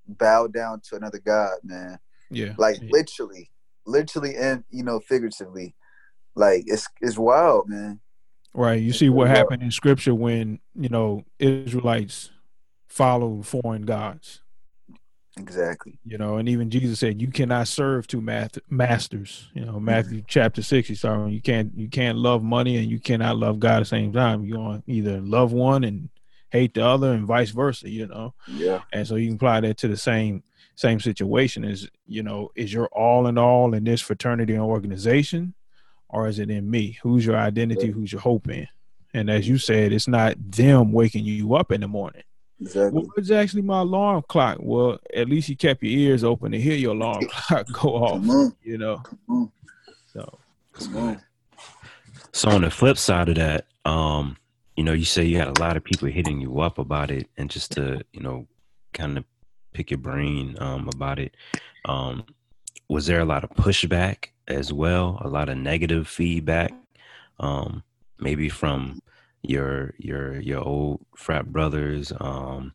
bow 0.06 0.46
down 0.46 0.80
to 0.88 0.96
another 0.96 1.18
god, 1.18 1.58
man. 1.64 1.98
yeah. 2.30 2.52
Like 2.58 2.76
yeah. 2.80 2.88
literally, 2.92 3.50
literally, 3.86 4.36
and 4.36 4.62
you 4.70 4.84
know, 4.84 5.00
figuratively. 5.00 5.74
Like 6.34 6.64
it's 6.66 6.86
it's 7.00 7.16
wild, 7.18 7.68
man. 7.68 8.00
Right. 8.52 8.80
You 8.80 8.92
see 8.92 9.08
what 9.10 9.28
happened 9.28 9.62
in 9.62 9.70
scripture 9.70 10.14
when, 10.14 10.60
you 10.74 10.88
know, 10.88 11.24
Israelites 11.38 12.30
followed 12.88 13.46
foreign 13.46 13.82
gods. 13.82 14.40
Exactly. 15.38 15.98
You 16.04 16.16
know, 16.16 16.38
and 16.38 16.48
even 16.48 16.70
Jesus 16.70 16.98
said 16.98 17.20
you 17.20 17.28
cannot 17.28 17.68
serve 17.68 18.06
two 18.06 18.20
math- 18.20 18.58
masters. 18.70 19.50
You 19.54 19.64
know, 19.66 19.78
Matthew 19.78 20.22
chapter 20.26 20.62
six, 20.62 20.88
he's 20.88 21.02
talking 21.02 21.28
you 21.28 21.42
can't 21.42 21.72
you 21.76 21.88
can't 21.88 22.16
love 22.16 22.42
money 22.42 22.78
and 22.78 22.90
you 22.90 22.98
cannot 22.98 23.36
love 23.36 23.60
God 23.60 23.76
at 23.76 23.78
the 23.80 23.84
same 23.86 24.12
time. 24.12 24.44
You 24.44 24.58
want 24.58 24.84
either 24.86 25.20
love 25.20 25.52
one 25.52 25.84
and 25.84 26.08
hate 26.50 26.74
the 26.74 26.86
other 26.86 27.12
and 27.12 27.26
vice 27.26 27.50
versa, 27.50 27.90
you 27.90 28.06
know. 28.06 28.34
Yeah. 28.46 28.82
And 28.92 29.06
so 29.06 29.16
you 29.16 29.26
can 29.26 29.36
apply 29.36 29.60
that 29.60 29.76
to 29.78 29.88
the 29.88 29.96
same 29.96 30.42
same 30.76 31.00
situation 31.00 31.64
is 31.64 31.88
you 32.06 32.22
know 32.22 32.50
is 32.54 32.72
your 32.72 32.86
all 32.88 33.26
in 33.26 33.38
all 33.38 33.74
in 33.74 33.82
this 33.84 34.00
fraternity 34.00 34.52
and 34.52 34.62
organization 34.62 35.54
or 36.10 36.28
is 36.28 36.38
it 36.38 36.50
in 36.50 36.70
me 36.70 36.98
who's 37.02 37.24
your 37.24 37.36
identity 37.36 37.90
who's 37.90 38.12
your 38.12 38.20
hope 38.20 38.48
in 38.50 38.68
and 39.14 39.30
as 39.30 39.48
you 39.48 39.56
said 39.56 39.90
it's 39.90 40.06
not 40.06 40.34
them 40.38 40.92
waking 40.92 41.24
you 41.24 41.54
up 41.54 41.72
in 41.72 41.80
the 41.80 41.88
morning 41.88 42.22
Exactly. 42.60 43.02
well, 43.02 43.12
it's 43.18 43.30
actually 43.30 43.62
my 43.62 43.80
alarm 43.80 44.24
clock 44.28 44.56
well 44.60 44.98
at 45.14 45.28
least 45.28 45.50
you 45.50 45.56
kept 45.56 45.82
your 45.82 45.92
ears 45.92 46.24
open 46.24 46.52
to 46.52 46.60
hear 46.60 46.74
your 46.74 46.94
alarm 46.94 47.26
clock 47.30 47.66
go 47.70 47.96
off 47.96 48.12
Come 48.12 48.30
on, 48.30 48.56
you 48.62 48.78
know 48.78 48.96
come 48.98 49.18
on, 49.28 49.52
so 50.12 50.38
come 50.72 50.96
on. 50.96 51.20
So 52.36 52.50
on 52.50 52.60
the 52.60 52.70
flip 52.70 52.98
side 52.98 53.30
of 53.30 53.36
that, 53.36 53.64
um, 53.86 54.36
you 54.76 54.84
know, 54.84 54.92
you 54.92 55.06
say 55.06 55.24
you 55.24 55.38
had 55.38 55.56
a 55.56 55.58
lot 55.58 55.78
of 55.78 55.84
people 55.84 56.06
hitting 56.08 56.38
you 56.38 56.60
up 56.60 56.76
about 56.76 57.10
it, 57.10 57.30
and 57.38 57.48
just 57.48 57.72
to 57.72 58.04
you 58.12 58.20
know, 58.20 58.46
kind 58.92 59.16
of 59.16 59.24
pick 59.72 59.90
your 59.90 59.96
brain 59.96 60.54
um, 60.60 60.86
about 60.94 61.18
it. 61.18 61.34
Um, 61.86 62.24
was 62.90 63.06
there 63.06 63.20
a 63.20 63.24
lot 63.24 63.42
of 63.42 63.48
pushback 63.50 64.26
as 64.48 64.70
well? 64.70 65.18
A 65.24 65.28
lot 65.28 65.48
of 65.48 65.56
negative 65.56 66.06
feedback, 66.06 66.74
um, 67.40 67.82
maybe 68.20 68.50
from 68.50 69.00
your 69.48 69.94
your 69.98 70.40
your 70.40 70.60
old 70.60 71.04
frat 71.16 71.52
brothers, 71.52 72.12
um, 72.20 72.72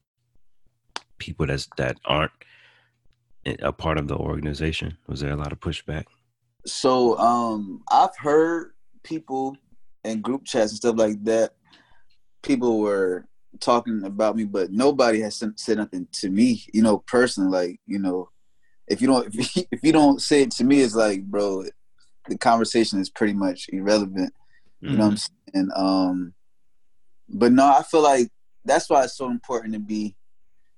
people 1.17 1.45
that's 1.45 1.67
that 1.77 1.97
aren't 2.05 2.31
a 3.45 3.71
part 3.71 3.97
of 3.97 4.07
the 4.07 4.15
organization. 4.15 4.97
Was 5.07 5.21
there 5.21 5.31
a 5.31 5.35
lot 5.35 5.51
of 5.51 5.59
pushback? 5.59 6.05
So 6.65 7.17
um 7.17 7.83
I've 7.91 8.15
heard 8.17 8.73
people 9.03 9.57
in 10.03 10.21
group 10.21 10.45
chats 10.45 10.71
and 10.71 10.77
stuff 10.77 10.97
like 10.97 11.23
that. 11.25 11.55
People 12.43 12.79
were 12.79 13.27
talking 13.59 14.03
about 14.03 14.35
me, 14.35 14.45
but 14.45 14.71
nobody 14.71 15.21
has 15.21 15.43
said 15.55 15.77
nothing 15.77 16.07
to 16.13 16.29
me. 16.29 16.63
You 16.73 16.83
know, 16.83 16.99
personally, 16.99 17.49
like 17.49 17.79
you 17.87 17.99
know, 17.99 18.29
if 18.87 19.01
you 19.01 19.07
don't 19.07 19.27
if 19.33 19.55
you, 19.55 19.63
if 19.71 19.83
you 19.83 19.91
don't 19.91 20.21
say 20.21 20.43
it 20.43 20.51
to 20.51 20.63
me, 20.63 20.81
it's 20.81 20.95
like, 20.95 21.23
bro, 21.23 21.65
the 22.27 22.37
conversation 22.37 22.99
is 22.99 23.09
pretty 23.09 23.33
much 23.33 23.67
irrelevant. 23.69 24.33
You 24.81 24.97
know 24.97 25.05
what 25.05 25.11
I'm 25.11 25.17
saying? 25.53 25.69
Um, 25.75 26.33
but 27.33 27.51
no, 27.51 27.65
I 27.65 27.83
feel 27.83 28.01
like 28.01 28.29
that's 28.65 28.89
why 28.89 29.03
it's 29.03 29.17
so 29.17 29.29
important 29.29 29.73
to 29.73 29.79
be 29.79 30.15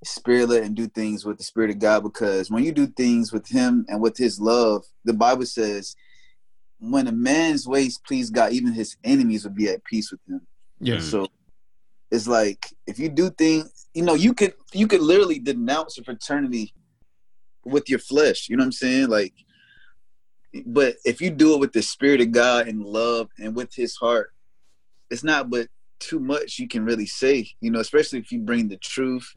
spirit 0.03 0.49
led 0.49 0.63
and 0.63 0.75
do 0.75 0.87
things 0.87 1.25
with 1.25 1.37
the 1.37 1.43
spirit 1.43 1.69
of 1.69 1.79
God 1.79 2.03
because 2.03 2.51
when 2.51 2.63
you 2.63 2.73
do 2.73 2.87
things 2.87 3.31
with 3.31 3.47
Him 3.47 3.85
and 3.87 4.01
with 4.01 4.17
His 4.17 4.39
love, 4.39 4.83
the 5.05 5.13
Bible 5.13 5.45
says, 5.45 5.95
when 6.83 7.07
a 7.07 7.11
man's 7.11 7.67
ways 7.67 7.99
please 8.05 8.29
God, 8.29 8.51
even 8.51 8.73
his 8.73 8.97
enemies 9.03 9.45
will 9.45 9.53
be 9.53 9.69
at 9.69 9.83
peace 9.85 10.11
with 10.11 10.19
him. 10.27 10.41
yeah. 10.79 10.99
So 10.99 11.27
it's 12.11 12.27
like 12.27 12.67
if 12.85 12.99
you 12.99 13.09
do 13.09 13.29
things, 13.29 13.87
you 13.93 14.03
know, 14.03 14.15
you 14.15 14.33
could 14.33 14.53
you 14.73 14.87
could 14.87 15.01
literally 15.01 15.39
denounce 15.39 15.97
a 15.97 16.03
fraternity 16.03 16.73
with 17.65 17.89
your 17.89 17.99
flesh. 17.99 18.49
You 18.49 18.57
know 18.57 18.61
what 18.61 18.67
I'm 18.67 18.71
saying? 18.73 19.07
Like, 19.07 19.33
but 20.65 20.95
if 21.05 21.21
you 21.21 21.31
do 21.31 21.53
it 21.53 21.59
with 21.59 21.71
the 21.71 21.81
spirit 21.81 22.21
of 22.21 22.31
God 22.31 22.67
and 22.67 22.83
love 22.83 23.29
and 23.39 23.55
with 23.55 23.73
His 23.73 23.95
heart, 23.95 24.31
it's 25.09 25.23
not 25.23 25.49
but 25.49 25.67
too 26.03 26.19
much 26.19 26.59
you 26.59 26.67
can 26.67 26.85
really 26.85 27.05
say. 27.05 27.49
You 27.61 27.71
know, 27.71 27.79
especially 27.79 28.19
if 28.19 28.31
you 28.31 28.39
bring 28.39 28.67
the 28.67 28.77
truth 28.77 29.27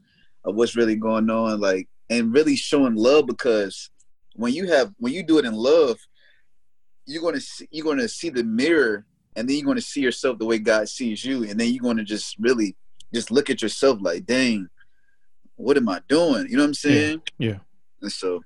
of 0.43 0.55
what's 0.55 0.75
really 0.75 0.95
going 0.95 1.29
on, 1.29 1.59
like, 1.59 1.87
and 2.09 2.33
really 2.33 2.55
showing 2.55 2.95
love 2.95 3.27
because 3.27 3.89
when 4.35 4.53
you 4.53 4.67
have 4.67 4.93
when 4.97 5.13
you 5.13 5.23
do 5.23 5.39
it 5.39 5.45
in 5.45 5.53
love, 5.53 5.97
you're 7.05 7.21
gonna 7.21 7.41
see, 7.41 7.67
you're 7.71 7.85
gonna 7.85 8.07
see 8.07 8.29
the 8.29 8.43
mirror 8.43 9.05
and 9.37 9.47
then 9.47 9.55
you're 9.55 9.65
going 9.65 9.77
to 9.77 9.83
see 9.83 10.01
yourself 10.01 10.39
the 10.39 10.45
way 10.45 10.57
God 10.57 10.89
sees 10.89 11.23
you, 11.23 11.43
and 11.43 11.59
then 11.59 11.69
you're 11.69 11.83
going 11.83 11.97
to 11.97 12.03
just 12.03 12.35
really 12.39 12.75
just 13.13 13.29
look 13.29 13.51
at 13.51 13.61
yourself 13.61 13.99
like, 14.01 14.25
dang, 14.25 14.67
what 15.55 15.77
am 15.77 15.87
I 15.87 16.01
doing? 16.09 16.47
You 16.49 16.57
know 16.57 16.63
what 16.63 16.69
I'm 16.69 16.73
saying? 16.73 17.21
yeah. 17.37 17.57
And 18.01 18.11
so, 18.11 18.41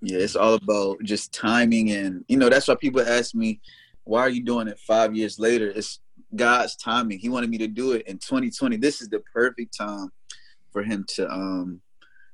yeah, 0.00 0.18
it's 0.18 0.36
all 0.36 0.54
about 0.54 1.02
just 1.02 1.32
timing, 1.32 1.90
and 1.90 2.24
you 2.28 2.36
know 2.36 2.48
that's 2.48 2.68
why 2.68 2.76
people 2.76 3.02
ask 3.02 3.34
me, 3.34 3.60
why 4.04 4.20
are 4.20 4.30
you 4.30 4.44
doing 4.44 4.68
it 4.68 4.78
five 4.78 5.16
years 5.16 5.40
later? 5.40 5.68
It's 5.68 5.98
God's 6.34 6.76
timing. 6.76 7.18
He 7.18 7.28
wanted 7.28 7.50
me 7.50 7.58
to 7.58 7.68
do 7.68 7.92
it 7.92 8.06
in 8.06 8.18
2020. 8.18 8.76
This 8.76 9.00
is 9.00 9.08
the 9.08 9.20
perfect 9.32 9.76
time 9.76 10.10
for 10.72 10.82
Him 10.82 11.04
to, 11.14 11.30
um, 11.30 11.80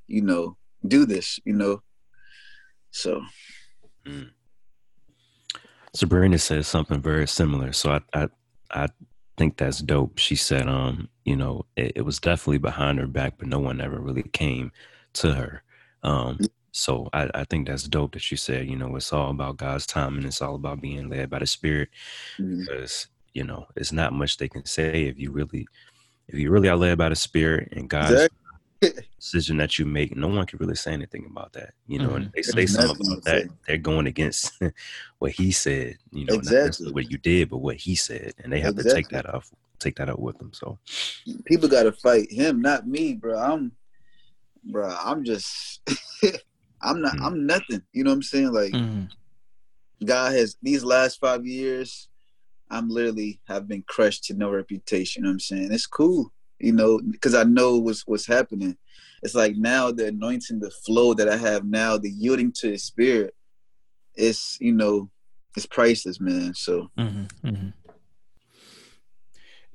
you 0.07 0.21
know, 0.21 0.57
do 0.87 1.05
this. 1.05 1.39
You 1.45 1.53
know, 1.53 1.81
so 2.91 3.21
Sabrina 5.93 6.37
says 6.37 6.67
something 6.67 7.01
very 7.01 7.27
similar. 7.27 7.71
So 7.73 7.91
I, 7.91 8.01
I, 8.13 8.27
I 8.71 8.87
think 9.37 9.57
that's 9.57 9.79
dope. 9.79 10.17
She 10.17 10.35
said, 10.35 10.67
um, 10.67 11.09
you 11.25 11.35
know, 11.35 11.65
it, 11.75 11.93
it 11.97 12.01
was 12.01 12.19
definitely 12.19 12.59
behind 12.59 12.99
her 12.99 13.07
back, 13.07 13.35
but 13.37 13.47
no 13.47 13.59
one 13.59 13.81
ever 13.81 13.99
really 13.99 14.23
came 14.23 14.71
to 15.13 15.33
her. 15.33 15.63
Um, 16.03 16.39
so 16.71 17.09
I, 17.13 17.29
I 17.33 17.43
think 17.45 17.67
that's 17.67 17.83
dope 17.83 18.13
that 18.13 18.21
she 18.21 18.35
said, 18.35 18.67
you 18.67 18.75
know, 18.75 18.95
it's 18.95 19.11
all 19.11 19.31
about 19.31 19.57
God's 19.57 19.85
time 19.85 20.17
and 20.17 20.25
it's 20.25 20.41
all 20.41 20.55
about 20.55 20.81
being 20.81 21.09
led 21.09 21.29
by 21.29 21.39
the 21.39 21.47
Spirit 21.47 21.89
mm, 22.39 22.59
because 22.61 23.07
you 23.33 23.43
know 23.43 23.67
it's 23.75 23.91
not 23.91 24.13
much 24.13 24.37
they 24.37 24.49
can 24.49 24.65
say 24.65 25.05
if 25.05 25.19
you 25.19 25.31
really, 25.31 25.67
if 26.27 26.37
you 26.39 26.51
really 26.51 26.69
are 26.69 26.75
led 26.77 26.97
by 26.97 27.09
the 27.09 27.15
Spirit 27.15 27.69
and 27.73 27.89
God's 27.89 28.29
Exactly. 28.81 29.03
decision 29.19 29.57
that 29.57 29.77
you 29.77 29.85
make, 29.85 30.15
no 30.15 30.27
one 30.27 30.45
can 30.45 30.59
really 30.59 30.75
say 30.75 30.93
anything 30.93 31.27
about 31.29 31.53
that. 31.53 31.73
You 31.87 31.99
know, 31.99 32.15
and 32.15 32.25
Mhm. 32.27 32.33
they 32.35 32.41
say 32.41 32.51
There's 32.55 32.73
something 32.73 33.07
about 33.07 33.23
that, 33.25 33.43
say. 33.43 33.49
they're 33.67 33.77
going 33.77 34.07
against 34.07 34.51
what 35.19 35.31
he 35.31 35.51
said. 35.51 35.97
You 36.11 36.25
know, 36.25 36.33
not 36.33 36.39
Exactly. 36.39 36.65
necessarily 36.67 36.93
what 36.93 37.11
you 37.11 37.17
did, 37.17 37.49
but 37.49 37.57
what 37.57 37.75
he 37.77 37.95
said, 37.95 38.33
and 38.43 38.51
they 38.51 38.59
have 38.59 38.75
to 38.75 38.83
take 38.83 39.09
that 39.09 39.25
off, 39.33 39.49
take 39.79 39.95
that 39.97 40.09
up 40.09 40.19
with 40.19 40.37
them. 40.37 40.51
So, 40.53 40.79
people 41.45 41.69
got 41.69 41.83
to 41.83 41.91
fight 41.91 42.31
him, 42.31 42.61
not 42.61 42.87
me, 42.87 43.13
bro. 43.13 43.37
I'm, 43.37 43.71
bro. 44.63 44.87
I'm 44.89 45.23
just, 45.23 45.81
I'm 46.81 47.01
not. 47.01 47.15
Mm. 47.17 47.25
I'm 47.25 47.45
nothing. 47.45 47.81
You 47.93 48.03
know 48.03 48.11
what 48.11 48.15
I'm 48.15 48.23
saying? 48.23 48.53
Like 48.53 48.73
Mhm. 48.73 49.09
God 50.05 50.33
has 50.33 50.55
these 50.61 50.83
last 50.83 51.19
five 51.19 51.45
years. 51.45 52.08
I'm 52.69 52.89
literally 52.89 53.39
have 53.47 53.67
been 53.67 53.83
crushed 53.87 54.25
to 54.25 54.33
no 54.33 54.51
reputation. 54.51 55.21
You 55.21 55.23
know 55.23 55.29
what 55.29 55.33
I'm 55.33 55.39
saying? 55.39 55.71
It's 55.71 55.87
cool, 55.87 56.31
you 56.59 56.73
know, 56.73 56.99
because 57.11 57.35
I 57.35 57.43
know 57.43 57.77
what's 57.77 58.05
what's 58.07 58.27
happening. 58.27 58.77
It's 59.23 59.35
like 59.35 59.55
now 59.55 59.91
the 59.91 60.07
anointing, 60.07 60.59
the 60.59 60.71
flow 60.71 61.13
that 61.15 61.27
I 61.29 61.37
have 61.37 61.65
now, 61.65 61.97
the 61.97 62.09
yielding 62.09 62.51
to 62.57 62.71
His 62.71 62.83
Spirit. 62.83 63.33
It's 64.15 64.57
you 64.59 64.73
know, 64.73 65.09
it's 65.55 65.65
priceless, 65.65 66.19
man. 66.19 66.53
So 66.53 66.89
Mhm, 66.97 67.29
mhm. 67.43 67.73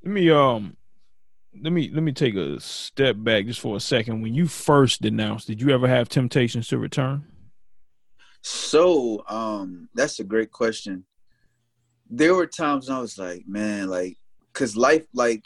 Let 0.05 0.13
me 0.13 0.31
um 0.31 0.77
let 1.63 1.73
me 1.73 1.91
let 1.93 2.03
me 2.03 2.13
take 2.13 2.35
a 2.35 2.61
step 2.61 3.17
back 3.19 3.47
just 3.47 3.61
for 3.61 3.77
a 3.77 3.81
second. 3.81 4.23
When 4.23 4.35
you 4.35 4.47
first 4.47 5.03
denounced, 5.03 5.47
did 5.47 5.61
you 5.61 5.71
ever 5.71 5.89
have 5.89 6.09
temptations 6.09 6.69
to 6.69 6.79
return? 6.79 7.25
So, 8.47 9.25
um, 9.27 9.89
that's 9.95 10.21
a 10.21 10.25
great 10.25 10.51
question. 10.51 11.07
There 12.11 12.35
were 12.35 12.47
times 12.47 12.89
when 12.89 12.99
I 12.99 13.01
was 13.01 13.19
like, 13.19 13.45
man, 13.47 13.89
like, 13.89 14.19
cause 14.53 14.77
life, 14.77 15.07
like, 15.15 15.45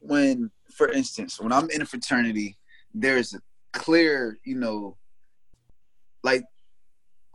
when, 0.00 0.50
for 0.74 0.90
instance, 0.90 1.40
when 1.40 1.52
I'm 1.52 1.70
in 1.70 1.82
a 1.82 1.86
fraternity, 1.86 2.58
there's 2.92 3.34
a 3.34 3.40
clear, 3.72 4.38
you 4.44 4.56
know, 4.56 4.96
like, 6.22 6.44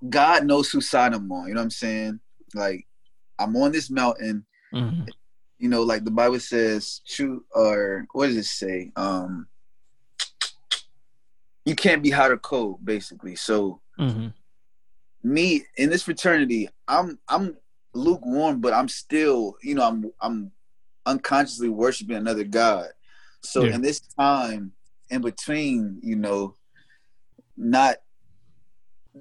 God 0.10 0.46
knows 0.46 0.70
whose 0.70 0.90
side 0.90 1.14
I'm 1.14 1.32
on. 1.32 1.48
You 1.48 1.54
know 1.54 1.60
what 1.60 1.66
I'm 1.66 1.70
saying? 1.72 2.20
Like, 2.54 2.88
I'm 3.38 3.56
on 3.56 3.72
this 3.72 3.90
mountain. 3.90 4.46
Mhm. 4.74 5.08
You 5.58 5.70
know, 5.70 5.84
like 5.84 6.06
the 6.06 6.12
Bible 6.12 6.40
says, 6.40 7.02
shoot, 7.06 7.46
or 7.52 8.08
what 8.14 8.28
does 8.28 8.38
it 8.38 8.46
say? 8.46 8.92
Um, 8.96 9.48
you 11.66 11.76
can't 11.76 12.02
be 12.02 12.10
hot 12.10 12.32
or 12.32 12.38
cold, 12.38 12.84
basically. 12.86 13.36
So, 13.36 13.82
Mhm. 14.00 14.34
Me 15.24 15.64
in 15.78 15.90
this 15.90 16.04
fraternity, 16.04 16.70
I'm 16.88 17.20
I'm 17.28 17.58
lukewarm, 17.94 18.62
but 18.62 18.74
I'm 18.74 18.88
still, 18.88 19.56
you 19.64 19.76
know, 19.76 19.84
I'm 19.88 20.12
I'm 20.22 20.52
unconsciously 21.06 21.70
worshiping 21.70 22.16
another 22.18 22.44
God. 22.44 22.88
So 23.42 23.66
Yeah. 23.66 23.76
in 23.76 23.82
this 23.82 24.00
time 24.20 24.74
in 25.10 25.22
between, 25.22 26.00
you 26.04 26.16
know, 26.16 26.56
not 27.58 27.98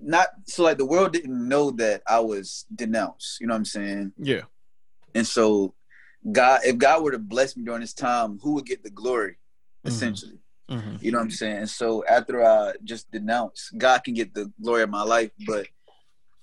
not 0.01 0.29
so 0.47 0.63
like 0.65 0.79
the 0.79 0.85
world 0.85 1.13
didn't 1.13 1.49
know 1.49 1.71
that 1.73 2.03
I 2.07 2.21
was 2.21 2.67
denounced, 2.75 3.41
you 3.41 3.47
know 3.47 3.55
what 3.55 3.59
I'm 3.59 3.65
saying? 3.65 4.13
Yeah. 4.19 4.43
And 5.15 5.27
so 5.27 5.75
God 6.31 6.61
if 6.65 6.79
God 6.79 7.03
were 7.03 7.13
to 7.13 7.19
bless 7.19 7.57
me 7.57 7.65
during 7.65 7.81
this 7.81 7.95
time, 7.95 8.39
who 8.43 8.53
would 8.55 8.67
get 8.67 8.83
the 8.85 8.91
glory, 8.91 9.39
Mhm. 9.85 9.89
essentially? 9.89 10.39
Mhm. 10.71 11.03
You 11.03 11.13
know 11.13 11.19
what 11.19 11.25
I'm 11.25 11.31
saying? 11.31 11.67
So 11.67 12.05
after 12.05 12.45
I 12.45 12.75
just 12.85 13.11
denounce, 13.11 13.71
God 13.77 14.05
can 14.05 14.15
get 14.15 14.35
the 14.35 14.53
glory 14.61 14.83
of 14.83 14.91
my 14.91 15.03
life. 15.03 15.31
But 15.47 15.67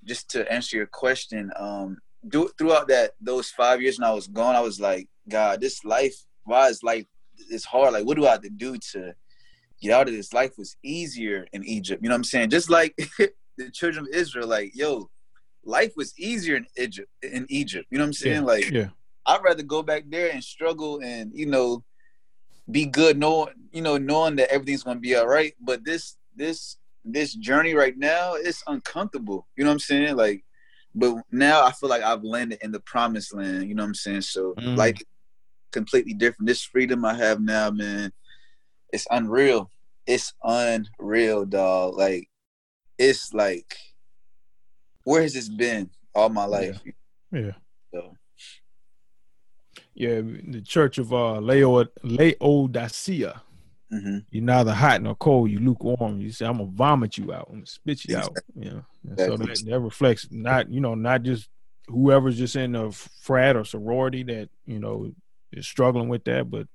just 0.05 0.29
to 0.31 0.51
answer 0.51 0.77
your 0.77 0.87
question, 0.87 1.51
um, 1.57 1.97
do, 2.27 2.49
throughout 2.57 2.87
that 2.87 3.11
those 3.21 3.49
five 3.49 3.81
years 3.81 3.99
when 3.99 4.07
I 4.07 4.13
was 4.13 4.27
gone, 4.27 4.55
I 4.55 4.61
was 4.61 4.79
like, 4.79 5.07
God, 5.29 5.61
this 5.61 5.83
life, 5.83 6.15
why 6.43 6.67
is 6.67 6.83
life 6.83 7.05
it's 7.49 7.65
hard? 7.65 7.93
Like, 7.93 8.05
what 8.05 8.17
do 8.17 8.25
I 8.25 8.31
have 8.31 8.41
to 8.41 8.49
do 8.49 8.77
to 8.91 9.13
get 9.81 9.91
out 9.91 10.07
of 10.07 10.13
this? 10.13 10.33
Life 10.33 10.53
was 10.57 10.75
easier 10.83 11.47
in 11.53 11.63
Egypt. 11.63 12.01
You 12.01 12.09
know 12.09 12.15
what 12.15 12.19
I'm 12.19 12.23
saying? 12.23 12.49
Just 12.49 12.69
like 12.69 12.95
the 13.57 13.71
children 13.71 14.05
of 14.05 14.13
Israel, 14.13 14.47
like, 14.47 14.71
yo, 14.75 15.09
life 15.63 15.93
was 15.95 16.17
easier 16.17 16.55
in 16.55 16.65
Egypt. 16.77 17.09
In 17.21 17.45
Egypt, 17.49 17.87
you 17.89 17.97
know 17.97 18.03
what 18.03 18.09
I'm 18.09 18.13
saying? 18.13 18.43
Like, 18.43 18.69
Yeah. 18.71 18.89
I'd 19.27 19.43
rather 19.43 19.63
go 19.63 19.81
back 19.81 20.03
there 20.07 20.31
and 20.31 20.43
struggle 20.43 20.99
and 21.01 21.31
you 21.33 21.47
know 21.47 21.83
be 22.69 22.85
good, 22.85 23.17
knowing 23.17 23.53
you 23.71 23.81
know, 23.81 23.97
knowing 23.97 24.35
that 24.37 24.51
everything's 24.51 24.83
gonna 24.83 24.99
be 24.99 25.15
all 25.15 25.27
right. 25.27 25.53
But 25.59 25.83
this 25.83 26.17
this 26.35 26.77
this 27.05 27.33
journey 27.35 27.73
right 27.75 27.97
now 27.97 28.33
it's 28.33 28.63
uncomfortable. 28.67 29.47
You 29.55 29.63
know 29.63 29.69
what 29.69 29.75
I'm 29.75 29.79
saying? 29.79 30.15
Like, 30.15 30.43
but 30.93 31.17
now 31.31 31.63
I 31.63 31.71
feel 31.71 31.89
like 31.89 32.01
I've 32.03 32.23
landed 32.23 32.59
in 32.61 32.71
the 32.71 32.79
promised 32.79 33.33
land. 33.33 33.69
You 33.69 33.75
know 33.75 33.83
what 33.83 33.89
I'm 33.89 33.95
saying? 33.95 34.21
So 34.21 34.55
Mm. 34.55 34.75
like 34.77 35.05
completely 35.71 36.13
different. 36.13 36.47
This 36.47 36.63
freedom 36.63 37.05
I 37.05 37.13
have 37.13 37.39
now, 37.41 37.69
man, 37.69 38.11
it's 38.91 39.05
unreal. 39.11 39.69
It's 40.07 40.33
unreal, 40.43 41.45
dog. 41.45 41.95
Like, 41.95 42.29
it's 42.97 43.33
like, 43.33 43.75
where 45.03 45.21
has 45.21 45.33
this 45.33 45.49
been 45.49 45.89
all 46.13 46.29
my 46.29 46.45
life? 46.45 46.81
Yeah. 47.31 47.51
So, 47.93 48.15
Yeah, 49.93 50.21
the 50.21 50.61
church 50.61 50.97
of 50.97 51.11
uh 51.13 51.39
Leo 51.39 51.85
Laodicea. 52.03 53.41
Hmm 53.99 54.17
You're 54.31 54.43
neither 54.43 54.73
hot 54.73 55.01
nor 55.01 55.15
cold. 55.15 55.49
You 55.49 55.59
lukewarm. 55.59 56.19
You 56.19 56.31
say, 56.31 56.45
"I'm 56.45 56.57
gonna 56.57 56.69
vomit 56.71 57.17
you 57.17 57.33
out. 57.33 57.47
I'm 57.49 57.55
gonna 57.55 57.65
spit 57.65 58.05
you 58.05 58.15
out." 58.17 58.37
Yeah. 58.55 58.81
And 59.07 59.17
so 59.17 59.37
that, 59.37 59.63
that 59.65 59.79
reflects 59.79 60.27
not 60.31 60.69
you 60.69 60.81
know 60.81 60.95
not 60.95 61.23
just 61.23 61.49
whoever's 61.87 62.37
just 62.37 62.55
in 62.55 62.75
a 62.75 62.91
frat 62.91 63.55
or 63.55 63.63
sorority 63.63 64.23
that 64.23 64.49
you 64.65 64.79
know 64.79 65.11
is 65.51 65.67
struggling 65.67 66.09
with 66.09 66.23
that, 66.25 66.49
but 66.49 66.67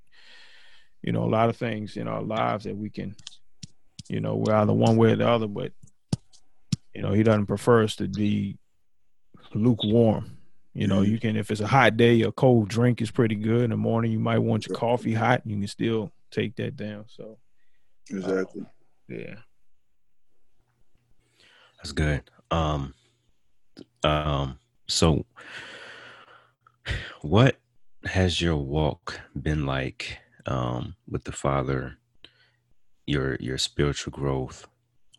you 1.02 1.12
know 1.12 1.24
a 1.24 1.30
lot 1.30 1.48
of 1.48 1.56
things 1.56 1.96
in 1.96 2.08
our 2.08 2.22
lives 2.22 2.64
that 2.64 2.76
we 2.76 2.90
can, 2.90 3.16
you 4.08 4.20
know, 4.20 4.36
we're 4.36 4.54
either 4.54 4.72
one 4.72 4.96
way 4.96 5.12
or 5.12 5.16
the 5.16 5.28
other. 5.28 5.48
But 5.48 5.72
you 6.94 7.02
know, 7.02 7.12
he 7.12 7.22
doesn't 7.22 7.46
prefer 7.46 7.84
us 7.84 7.96
to 7.96 8.08
be 8.08 8.58
lukewarm. 9.54 10.36
You 10.74 10.86
know, 10.86 11.02
you 11.02 11.18
can 11.18 11.36
if 11.36 11.50
it's 11.50 11.60
a 11.60 11.66
hot 11.66 11.96
day, 11.96 12.22
a 12.22 12.30
cold 12.30 12.68
drink 12.68 13.02
is 13.02 13.10
pretty 13.10 13.34
good. 13.34 13.64
In 13.64 13.70
the 13.70 13.76
morning, 13.76 14.12
you 14.12 14.20
might 14.20 14.38
want 14.38 14.66
your 14.68 14.76
coffee 14.76 15.14
hot. 15.14 15.42
You 15.44 15.58
can 15.58 15.66
still 15.66 16.12
take 16.30 16.56
that 16.56 16.76
down. 16.76 17.04
So 17.08 17.38
exactly. 18.08 18.64
yeah. 19.08 19.36
That's 21.78 21.92
good. 21.92 22.22
Um, 22.50 22.94
um, 24.02 24.58
so 24.86 25.24
what 27.22 27.56
has 28.04 28.40
your 28.40 28.56
walk 28.56 29.20
been 29.40 29.64
like 29.66 30.18
um, 30.46 30.94
with 31.08 31.24
the 31.24 31.32
Father? 31.32 31.96
Your 33.06 33.36
your 33.40 33.58
spiritual 33.58 34.12
growth. 34.12 34.68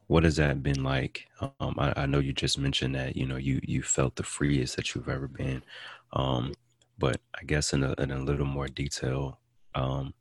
What 0.08 0.24
has 0.24 0.36
that 0.38 0.62
been 0.62 0.84
like? 0.84 1.28
Um, 1.60 1.76
I, 1.78 1.94
I 1.96 2.06
know 2.06 2.20
you 2.20 2.32
just 2.32 2.58
mentioned 2.58 2.96
that 2.96 3.16
you 3.16 3.26
know 3.26 3.38
you 3.38 3.60
you 3.64 3.82
felt 3.82 4.16
the 4.16 4.24
freest 4.24 4.76
that 4.76 4.94
you've 4.94 5.10
ever 5.10 5.28
been, 5.28 5.64
um, 6.14 6.54
but 6.98 7.20
I 7.36 7.44
guess 7.44 7.74
in 7.74 7.84
a 7.84 7.94
in 7.98 8.12
a 8.12 8.24
little 8.24 8.46
more 8.46 8.68
detail, 8.68 9.40
um, 9.76 10.14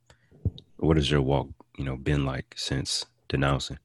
what 0.81 0.97
has 0.97 1.09
your 1.09 1.21
walk 1.21 1.47
you 1.77 1.85
know 1.85 1.95
been 1.95 2.25
like 2.25 2.53
since 2.57 3.05
denouncing, 3.29 3.79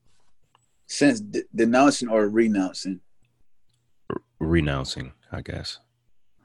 Since 0.89 1.21
de- 1.21 1.45
denouncing 1.55 2.09
or 2.09 2.29
renouncing. 2.29 3.01
R- 4.11 4.17
renouncing? 4.41 5.13
I 5.33 5.41
guess. 5.43 5.79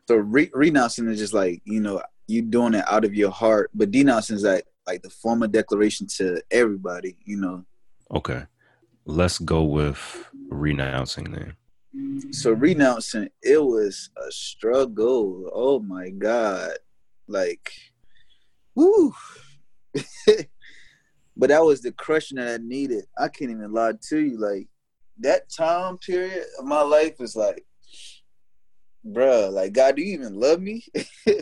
So 0.07 0.15
re- 0.15 0.51
renouncing 0.53 1.07
is 1.09 1.19
just 1.19 1.33
like 1.33 1.61
you 1.65 1.79
know 1.81 2.01
you 2.27 2.41
doing 2.41 2.73
it 2.75 2.85
out 2.87 3.05
of 3.05 3.15
your 3.15 3.31
heart, 3.31 3.71
but 3.73 3.91
denouncing 3.91 4.35
is 4.35 4.43
like 4.43 4.65
like 4.87 5.01
the 5.01 5.09
formal 5.09 5.47
declaration 5.47 6.07
to 6.17 6.41
everybody. 6.51 7.17
You 7.25 7.37
know, 7.37 7.65
Okay. 8.13 8.43
Let's 9.05 9.39
go 9.39 9.63
with 9.63 9.99
renouncing 10.49 11.31
then. 11.31 11.55
so 12.31 12.51
renouncing 12.51 13.29
it 13.41 13.63
was 13.63 14.09
a 14.27 14.31
struggle. 14.31 15.49
Oh 15.53 15.79
my 15.79 16.09
god, 16.11 16.73
like, 17.27 17.71
woo. 18.75 19.13
but 21.37 21.49
that 21.49 21.63
was 21.63 21.81
the 21.81 21.91
crushing 21.91 22.37
that 22.37 22.59
I 22.59 22.63
needed. 22.63 23.05
I 23.17 23.27
can't 23.27 23.51
even 23.51 23.71
lie 23.71 23.93
to 24.09 24.19
you. 24.19 24.37
Like 24.37 24.67
that 25.19 25.49
time 25.49 25.97
period 25.97 26.43
of 26.59 26.65
my 26.65 26.81
life 26.81 27.15
was 27.19 27.35
like, 27.35 27.65
bruh, 29.05 29.51
like 29.51 29.73
God, 29.73 29.95
do 29.95 30.01
you 30.01 30.13
even 30.13 30.39
love 30.39 30.61
me? 30.61 30.85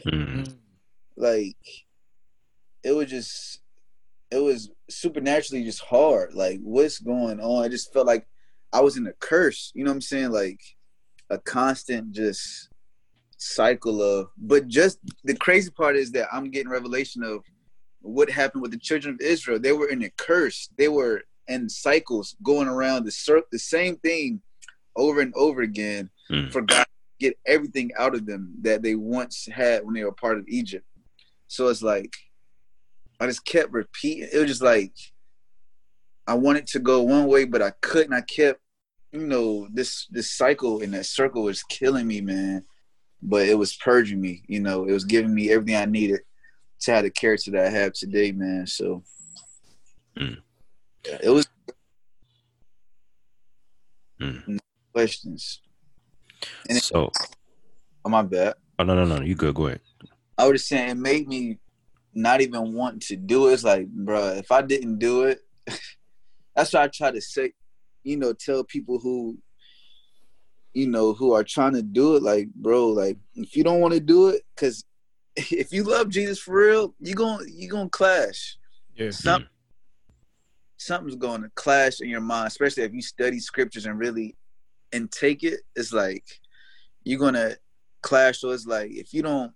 Mm, 0.05 0.55
like 1.17 1.57
it 2.83 2.91
was 2.91 3.09
just 3.09 3.61
it 4.31 4.39
was 4.39 4.69
supernaturally 4.89 5.63
just 5.63 5.81
hard 5.81 6.33
like 6.33 6.59
what's 6.61 6.99
going 6.99 7.39
on 7.39 7.63
i 7.63 7.67
just 7.67 7.91
felt 7.93 8.07
like 8.07 8.25
i 8.73 8.79
was 8.79 8.97
in 8.97 9.07
a 9.07 9.13
curse 9.19 9.71
you 9.75 9.83
know 9.83 9.91
what 9.91 9.95
i'm 9.95 10.01
saying 10.01 10.31
like 10.31 10.59
a 11.29 11.37
constant 11.37 12.11
just 12.11 12.69
cycle 13.37 14.01
of 14.01 14.29
but 14.37 14.67
just 14.67 14.99
the 15.23 15.35
crazy 15.35 15.69
part 15.71 15.95
is 15.95 16.11
that 16.11 16.27
i'm 16.31 16.49
getting 16.49 16.69
revelation 16.69 17.23
of 17.23 17.43
what 18.01 18.29
happened 18.29 18.61
with 18.61 18.71
the 18.71 18.77
children 18.77 19.13
of 19.13 19.21
israel 19.21 19.59
they 19.59 19.71
were 19.71 19.87
in 19.89 20.03
a 20.03 20.09
curse 20.17 20.69
they 20.77 20.87
were 20.87 21.21
in 21.47 21.67
cycles 21.67 22.35
going 22.43 22.67
around 22.67 23.03
the 23.03 23.11
cir- 23.11 23.43
the 23.51 23.59
same 23.59 23.97
thing 23.97 24.41
over 24.95 25.21
and 25.21 25.33
over 25.35 25.61
again 25.61 26.09
mm, 26.29 26.51
for 26.51 26.61
God 26.61 26.83
to 26.83 26.85
get 27.19 27.37
everything 27.45 27.91
out 27.97 28.13
of 28.13 28.25
them 28.25 28.53
that 28.61 28.81
they 28.81 28.95
once 28.95 29.47
had 29.51 29.83
when 29.83 29.95
they 29.95 30.03
were 30.03 30.11
part 30.11 30.37
of 30.37 30.47
Egypt. 30.47 30.85
So 31.47 31.67
it's 31.67 31.81
like 31.81 32.13
I 33.19 33.25
just 33.25 33.45
kept 33.45 33.71
repeating. 33.71 34.29
It 34.31 34.37
was 34.37 34.47
just 34.47 34.61
like 34.61 34.93
I 36.27 36.35
wanted 36.35 36.67
to 36.67 36.79
go 36.79 37.01
one 37.01 37.25
way, 37.27 37.45
but 37.45 37.61
I 37.61 37.71
couldn't. 37.81 38.13
I 38.13 38.21
kept, 38.21 38.59
you 39.11 39.25
know, 39.25 39.67
this 39.71 40.05
this 40.11 40.31
cycle 40.31 40.81
in 40.81 40.91
that 40.91 41.05
circle 41.05 41.43
was 41.43 41.63
killing 41.63 42.07
me, 42.07 42.21
man. 42.21 42.65
But 43.21 43.47
it 43.47 43.57
was 43.57 43.75
purging 43.75 44.21
me. 44.21 44.43
You 44.47 44.61
know, 44.61 44.85
it 44.85 44.91
was 44.91 45.05
giving 45.05 45.33
me 45.33 45.49
everything 45.49 45.75
I 45.75 45.85
needed 45.85 46.21
to 46.81 46.91
have 46.91 47.03
the 47.03 47.09
character 47.09 47.51
that 47.51 47.65
I 47.65 47.69
have 47.69 47.93
today, 47.93 48.31
man. 48.31 48.67
So 48.67 49.03
Mm. 50.17 50.41
yeah, 51.07 51.17
it 51.23 51.29
was 51.29 51.47
mm. 54.21 54.59
questions. 54.93 55.61
And 56.67 56.77
it- 56.77 56.83
So, 56.83 57.11
Oh 58.05 58.09
my 58.09 58.21
bad. 58.23 58.55
oh 58.79 58.83
no, 58.83 58.95
no, 58.95 59.05
no, 59.05 59.21
you 59.23 59.35
good. 59.35 59.53
Go 59.55 59.67
ahead. 59.67 59.81
I 60.37 60.47
was 60.47 60.61
just 60.61 60.69
saying 60.69 60.89
it 60.89 60.95
made 60.97 61.27
me 61.27 61.59
not 62.13 62.41
even 62.41 62.73
want 62.73 63.01
to 63.03 63.15
do 63.15 63.49
it. 63.49 63.53
It's 63.53 63.63
like, 63.63 63.87
bro, 63.87 64.29
if 64.29 64.51
I 64.51 64.61
didn't 64.61 64.99
do 64.99 65.23
it, 65.23 65.41
that's 66.55 66.73
why 66.73 66.83
I 66.83 66.87
try 66.87 67.11
to 67.11 67.21
say, 67.21 67.53
you 68.03 68.17
know, 68.17 68.33
tell 68.33 68.63
people 68.63 68.99
who, 68.99 69.37
you 70.73 70.87
know, 70.87 71.13
who 71.13 71.33
are 71.33 71.43
trying 71.43 71.73
to 71.73 71.81
do 71.81 72.15
it, 72.15 72.23
like, 72.23 72.47
bro, 72.55 72.87
like, 72.87 73.17
if 73.35 73.55
you 73.55 73.63
don't 73.63 73.81
want 73.81 73.93
to 73.93 73.99
do 73.99 74.29
it, 74.29 74.43
because 74.55 74.85
if 75.51 75.71
you 75.71 75.83
love 75.83 76.09
Jesus 76.09 76.39
for 76.39 76.55
real, 76.55 76.95
you 76.99 77.15
going 77.15 77.47
you 77.51 77.69
gonna 77.69 77.89
clash. 77.89 78.57
Yeah. 78.95 79.11
Some, 79.11 79.47
something's 80.77 81.15
going 81.15 81.41
to 81.41 81.51
clash 81.55 82.01
in 82.01 82.09
your 82.09 82.21
mind, 82.21 82.47
especially 82.47 82.83
if 82.83 82.93
you 82.93 83.01
study 83.01 83.39
scriptures 83.39 83.85
and 83.85 83.97
really 83.97 84.35
and 84.91 85.11
take 85.11 85.43
it. 85.43 85.61
It's 85.75 85.93
like 85.93 86.25
you're 87.03 87.19
gonna 87.19 87.55
clash. 88.01 88.39
So 88.39 88.49
it's 88.49 88.65
like 88.65 88.91
if 88.91 89.13
you 89.13 89.21
don't 89.21 89.53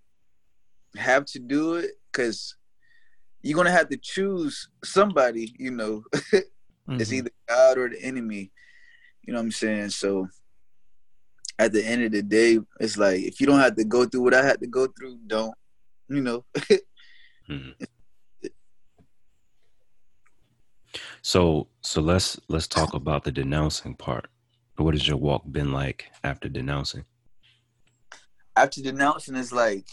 have 0.95 1.25
to 1.25 1.39
do 1.39 1.75
it, 1.75 1.91
because 2.11 2.55
you're 3.41 3.57
gonna 3.57 3.71
have 3.71 3.89
to 3.89 3.97
choose 3.97 4.69
somebody. 4.83 5.53
You 5.57 5.71
know, 5.71 6.03
it's 6.31 7.09
Mhm. 7.09 7.13
either 7.13 7.31
God 7.47 7.77
or 7.77 7.89
the 7.89 8.01
enemy. 8.01 8.51
You 9.23 9.33
know 9.33 9.39
what 9.39 9.45
I'm 9.45 9.51
saying? 9.51 9.89
So 9.89 10.27
at 11.59 11.71
the 11.71 11.85
end 11.85 12.03
of 12.03 12.11
the 12.11 12.21
day, 12.21 12.59
it's 12.79 12.97
like 12.97 13.21
if 13.21 13.39
you 13.39 13.47
don't 13.47 13.59
have 13.59 13.75
to 13.75 13.83
go 13.83 14.05
through 14.05 14.21
what 14.21 14.33
I 14.33 14.45
had 14.45 14.59
to 14.59 14.67
go 14.67 14.87
through, 14.87 15.19
don't. 15.27 15.53
You 16.13 16.21
know. 16.21 16.45
Mhm. 17.49 17.73
So, 21.21 21.67
so 21.81 22.01
let's 22.01 22.39
let's 22.49 22.67
talk 22.67 22.93
about 22.93 23.23
the 23.23 23.31
denouncing 23.31 23.95
part. 23.95 24.27
What 24.77 24.93
has 24.93 25.07
your 25.07 25.17
walk 25.17 25.43
been 25.51 25.71
like 25.71 26.05
after 26.23 26.49
denouncing? 26.49 27.05
after 28.55 28.81
denouncing 28.83 29.35
is 29.35 29.51
like 29.51 29.87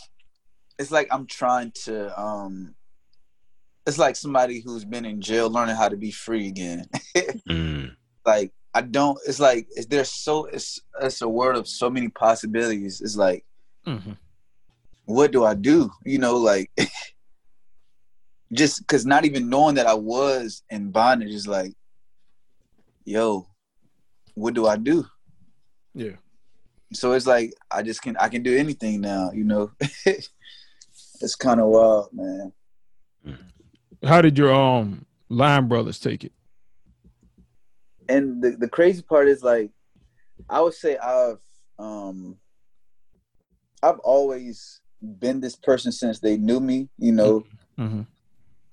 it's 0.78 0.90
like 0.90 1.08
I'm 1.10 1.26
trying 1.26 1.72
to 1.84 2.20
um 2.20 2.74
it's 3.86 3.96
like 3.98 4.16
somebody 4.16 4.60
who's 4.60 4.84
been 4.84 5.06
in 5.06 5.22
jail 5.22 5.48
learning 5.50 5.76
how 5.76 5.88
to 5.88 5.96
be 5.96 6.10
free 6.10 6.48
again. 6.48 6.84
Mm, 7.48 7.96
like 8.24 8.52
I 8.74 8.82
don't 8.82 9.18
it's 9.26 9.40
like 9.40 9.66
it's 9.70 9.86
there's 9.86 10.12
so 10.12 10.44
it's 10.44 10.78
it's 11.00 11.22
a 11.22 11.28
world 11.28 11.56
of 11.56 11.66
so 11.66 11.88
many 11.90 12.08
possibilities. 12.08 13.00
It's 13.00 13.16
like 13.16 13.44
Mhm. 13.86 14.16
What 15.04 15.32
do 15.32 15.44
I 15.44 15.54
do? 15.54 15.90
You 16.04 16.18
know, 16.18 16.36
like 16.36 16.70
just 18.52 18.86
cause 18.86 19.06
not 19.06 19.24
even 19.24 19.48
knowing 19.48 19.74
that 19.76 19.86
I 19.86 19.94
was 19.94 20.62
in 20.70 20.90
bondage 20.90 21.32
is 21.32 21.46
like, 21.46 21.72
yo, 23.04 23.46
what 24.34 24.54
do 24.54 24.66
I 24.66 24.76
do? 24.76 25.06
Yeah. 25.94 26.16
So 26.92 27.12
it's 27.12 27.26
like 27.26 27.52
I 27.70 27.82
just 27.82 28.02
can 28.02 28.16
I 28.16 28.28
can 28.28 28.42
do 28.42 28.56
anything 28.56 29.00
now, 29.00 29.30
you 29.32 29.44
know. 29.44 29.70
it's 30.06 31.36
kind 31.36 31.60
of 31.60 31.66
wild, 31.66 32.08
man. 32.12 32.52
How 34.02 34.22
did 34.22 34.38
your 34.38 34.52
um 34.52 35.04
line 35.28 35.68
brothers 35.68 36.00
take 36.00 36.24
it? 36.24 36.32
and 38.10 38.42
the, 38.42 38.50
the 38.50 38.68
crazy 38.68 39.02
part 39.02 39.28
is 39.28 39.42
like 39.42 39.70
i 40.48 40.60
would 40.60 40.74
say 40.74 40.96
i've 40.98 41.38
um 41.78 42.36
i've 43.82 44.00
always 44.00 44.79
been 45.18 45.40
this 45.40 45.56
person 45.56 45.90
since 45.90 46.18
they 46.18 46.36
knew 46.36 46.60
me 46.60 46.88
you 46.98 47.12
know 47.12 47.44
Mm-hmm. 47.80 48.02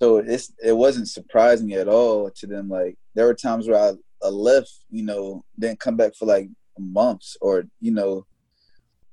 So 0.00 0.18
it's 0.18 0.52
it 0.62 0.76
wasn't 0.76 1.08
surprising 1.08 1.72
at 1.72 1.88
all 1.88 2.30
to 2.30 2.46
them. 2.46 2.68
Like 2.68 2.96
there 3.14 3.26
were 3.26 3.34
times 3.34 3.66
where 3.66 3.78
I, 3.78 3.92
I 4.24 4.28
left, 4.28 4.72
you 4.90 5.02
know, 5.02 5.44
didn't 5.58 5.80
come 5.80 5.96
back 5.96 6.14
for 6.14 6.26
like 6.26 6.48
months 6.78 7.36
or 7.40 7.64
you 7.80 7.92
know. 7.92 8.26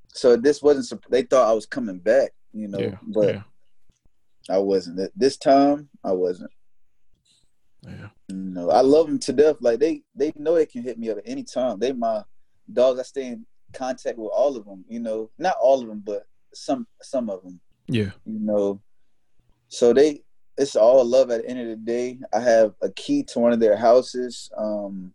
So 0.08 0.36
this 0.36 0.62
wasn't. 0.62 1.02
They 1.10 1.22
thought 1.22 1.50
I 1.50 1.54
was 1.54 1.66
coming 1.66 1.98
back, 1.98 2.30
you 2.52 2.68
know, 2.68 2.78
Yeah, 2.78 2.98
but 3.02 3.34
yeah. 3.34 3.42
I 4.48 4.58
wasn't. 4.58 5.10
This 5.16 5.36
time 5.36 5.88
I 6.04 6.12
wasn't. 6.12 6.50
Yeah. 7.82 8.08
You 8.28 8.36
know, 8.36 8.70
I 8.70 8.80
love 8.80 9.06
them 9.06 9.18
to 9.20 9.32
death. 9.32 9.56
Like 9.60 9.80
they 9.80 10.02
they 10.14 10.32
know 10.36 10.54
they 10.54 10.66
can 10.66 10.82
hit 10.82 10.98
me 10.98 11.10
up 11.10 11.18
at 11.18 11.24
any 11.26 11.42
time. 11.42 11.80
They 11.80 11.92
my 11.92 12.22
dogs. 12.72 13.00
I 13.00 13.02
stay 13.02 13.26
in 13.26 13.46
contact 13.72 14.18
with 14.18 14.30
all 14.32 14.56
of 14.56 14.64
them. 14.64 14.84
You 14.88 15.00
know, 15.00 15.30
not 15.36 15.56
all 15.60 15.82
of 15.82 15.88
them, 15.88 16.02
but 16.04 16.26
some 16.54 16.86
some 17.02 17.30
of 17.30 17.42
them. 17.42 17.60
Yeah. 17.88 18.10
You 18.24 18.40
know, 18.40 18.80
so 19.68 19.92
they 19.92 20.22
it's 20.58 20.76
all 20.76 21.04
love 21.04 21.30
at 21.30 21.42
the 21.42 21.48
end 21.48 21.60
of 21.60 21.68
the 21.68 21.76
day. 21.76 22.18
I 22.32 22.40
have 22.40 22.74
a 22.82 22.90
key 22.90 23.22
to 23.24 23.38
one 23.38 23.52
of 23.52 23.60
their 23.60 23.76
houses. 23.76 24.50
Um, 24.56 25.12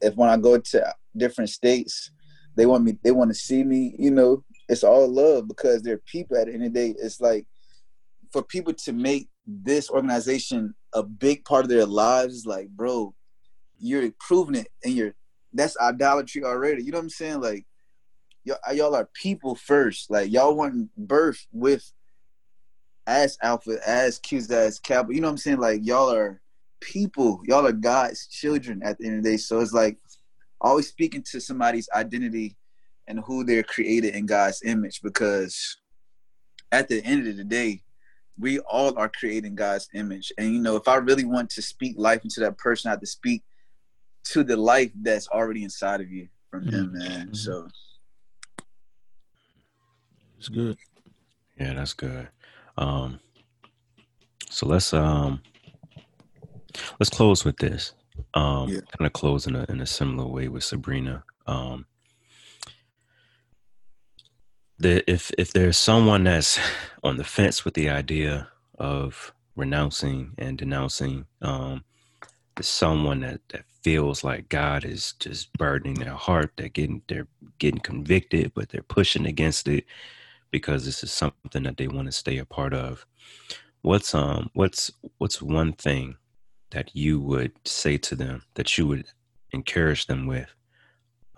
if 0.00 0.14
when 0.16 0.30
I 0.30 0.36
go 0.36 0.58
to 0.58 0.94
different 1.16 1.50
states, 1.50 2.10
they 2.56 2.66
want 2.66 2.84
me. 2.84 2.98
They 3.02 3.10
want 3.10 3.30
to 3.30 3.34
see 3.34 3.62
me. 3.62 3.94
You 3.98 4.10
know, 4.10 4.44
it's 4.68 4.84
all 4.84 5.08
love 5.08 5.48
because 5.48 5.82
they're 5.82 5.98
people. 5.98 6.36
At 6.36 6.46
the 6.46 6.54
end 6.54 6.64
of 6.64 6.72
the 6.72 6.78
day, 6.78 6.94
it's 6.98 7.20
like 7.20 7.46
for 8.32 8.42
people 8.42 8.72
to 8.72 8.92
make 8.92 9.28
this 9.46 9.90
organization 9.90 10.74
a 10.94 11.02
big 11.02 11.44
part 11.44 11.64
of 11.64 11.70
their 11.70 11.86
lives. 11.86 12.46
Like, 12.46 12.68
bro, 12.68 13.14
you're 13.78 14.10
proving 14.18 14.54
it, 14.56 14.68
and 14.82 14.94
you're 14.94 15.14
that's 15.52 15.76
idolatry 15.78 16.42
already. 16.42 16.82
You 16.82 16.92
know 16.92 16.98
what 16.98 17.04
I'm 17.04 17.10
saying? 17.10 17.40
Like, 17.40 17.66
y'all, 18.44 18.58
uh, 18.68 18.72
y'all 18.72 18.94
are 18.94 19.08
people 19.14 19.54
first. 19.54 20.10
Like, 20.10 20.30
y'all 20.30 20.54
want 20.54 20.90
birth 20.96 21.46
with 21.52 21.90
as 23.06 23.36
alpha, 23.42 23.78
as 23.86 24.18
Q's, 24.18 24.50
as 24.50 24.78
Kappa. 24.78 25.14
You 25.14 25.20
know 25.20 25.28
what 25.28 25.32
I'm 25.32 25.38
saying? 25.38 25.58
Like, 25.58 25.80
y'all 25.84 26.12
are 26.12 26.40
people. 26.80 27.40
Y'all 27.44 27.66
are 27.66 27.72
God's 27.72 28.26
children 28.26 28.82
at 28.84 28.98
the 28.98 29.06
end 29.06 29.18
of 29.18 29.24
the 29.24 29.30
day. 29.30 29.36
So 29.36 29.60
it's 29.60 29.72
like 29.72 29.98
always 30.60 30.88
speaking 30.88 31.24
to 31.30 31.40
somebody's 31.40 31.88
identity 31.94 32.56
and 33.06 33.20
who 33.20 33.44
they're 33.44 33.62
created 33.62 34.14
in 34.14 34.26
God's 34.26 34.62
image 34.64 35.02
because 35.02 35.76
at 36.72 36.88
the 36.88 37.04
end 37.04 37.26
of 37.26 37.36
the 37.36 37.44
day, 37.44 37.82
we 38.38 38.58
all 38.60 38.98
are 38.98 39.08
creating 39.08 39.54
God's 39.54 39.88
image. 39.94 40.32
And 40.38 40.52
you 40.52 40.60
know, 40.60 40.76
if 40.76 40.88
I 40.88 40.96
really 40.96 41.24
want 41.24 41.50
to 41.50 41.62
speak 41.62 41.94
life 41.96 42.22
into 42.24 42.40
that 42.40 42.58
person, 42.58 42.88
I 42.88 42.92
have 42.92 43.00
to 43.00 43.06
speak 43.06 43.44
to 44.24 44.42
the 44.42 44.56
life 44.56 44.90
that's 45.02 45.28
already 45.28 45.62
inside 45.62 46.00
of 46.00 46.10
you 46.10 46.28
from 46.50 46.66
him, 46.66 46.92
mm. 46.94 47.08
man. 47.08 47.34
So 47.34 47.68
It's 50.44 50.50
good. 50.50 50.76
Yeah, 51.58 51.72
that's 51.72 51.94
good. 51.94 52.28
Um, 52.76 53.18
so 54.50 54.66
let's 54.68 54.92
um 54.92 55.40
let's 57.00 57.08
close 57.08 57.46
with 57.46 57.56
this. 57.56 57.94
Um, 58.34 58.68
Yeah. 58.68 58.80
kind 58.98 59.06
of 59.06 59.14
close 59.14 59.46
in 59.46 59.56
a 59.56 59.64
in 59.70 59.80
a 59.80 59.86
similar 59.86 60.28
way 60.28 60.48
with 60.48 60.62
Sabrina. 60.62 61.24
Um, 61.46 61.86
the 64.78 65.10
if 65.10 65.30
if 65.38 65.54
there's 65.54 65.78
someone 65.78 66.24
that's 66.24 66.60
on 67.02 67.16
the 67.16 67.24
fence 67.24 67.64
with 67.64 67.72
the 67.72 67.88
idea 67.88 68.48
of 68.78 69.32
renouncing 69.56 70.32
and 70.36 70.58
denouncing, 70.58 71.24
um, 71.40 71.84
there's 72.54 72.68
someone 72.68 73.20
that 73.20 73.40
that 73.48 73.64
feels 73.82 74.22
like 74.22 74.50
God 74.50 74.84
is 74.84 75.14
just 75.20 75.54
burdening 75.54 75.94
their 75.94 76.12
heart. 76.12 76.52
They're 76.56 76.68
getting 76.68 77.00
they're 77.08 77.28
getting 77.58 77.80
convicted, 77.80 78.52
but 78.54 78.68
they're 78.68 78.82
pushing 78.82 79.24
against 79.24 79.68
it 79.68 79.86
because 80.54 80.84
this 80.84 81.02
is 81.02 81.10
something 81.10 81.64
that 81.64 81.76
they 81.78 81.88
want 81.88 82.06
to 82.06 82.12
stay 82.12 82.38
a 82.38 82.44
part 82.44 82.72
of. 82.72 83.04
What's 83.82 84.14
um 84.14 84.50
what's 84.54 84.88
what's 85.18 85.42
one 85.42 85.72
thing 85.72 86.14
that 86.70 86.94
you 86.94 87.18
would 87.18 87.50
say 87.64 87.98
to 87.98 88.14
them 88.14 88.44
that 88.54 88.78
you 88.78 88.86
would 88.86 89.06
encourage 89.50 90.06
them 90.06 90.28
with 90.28 90.54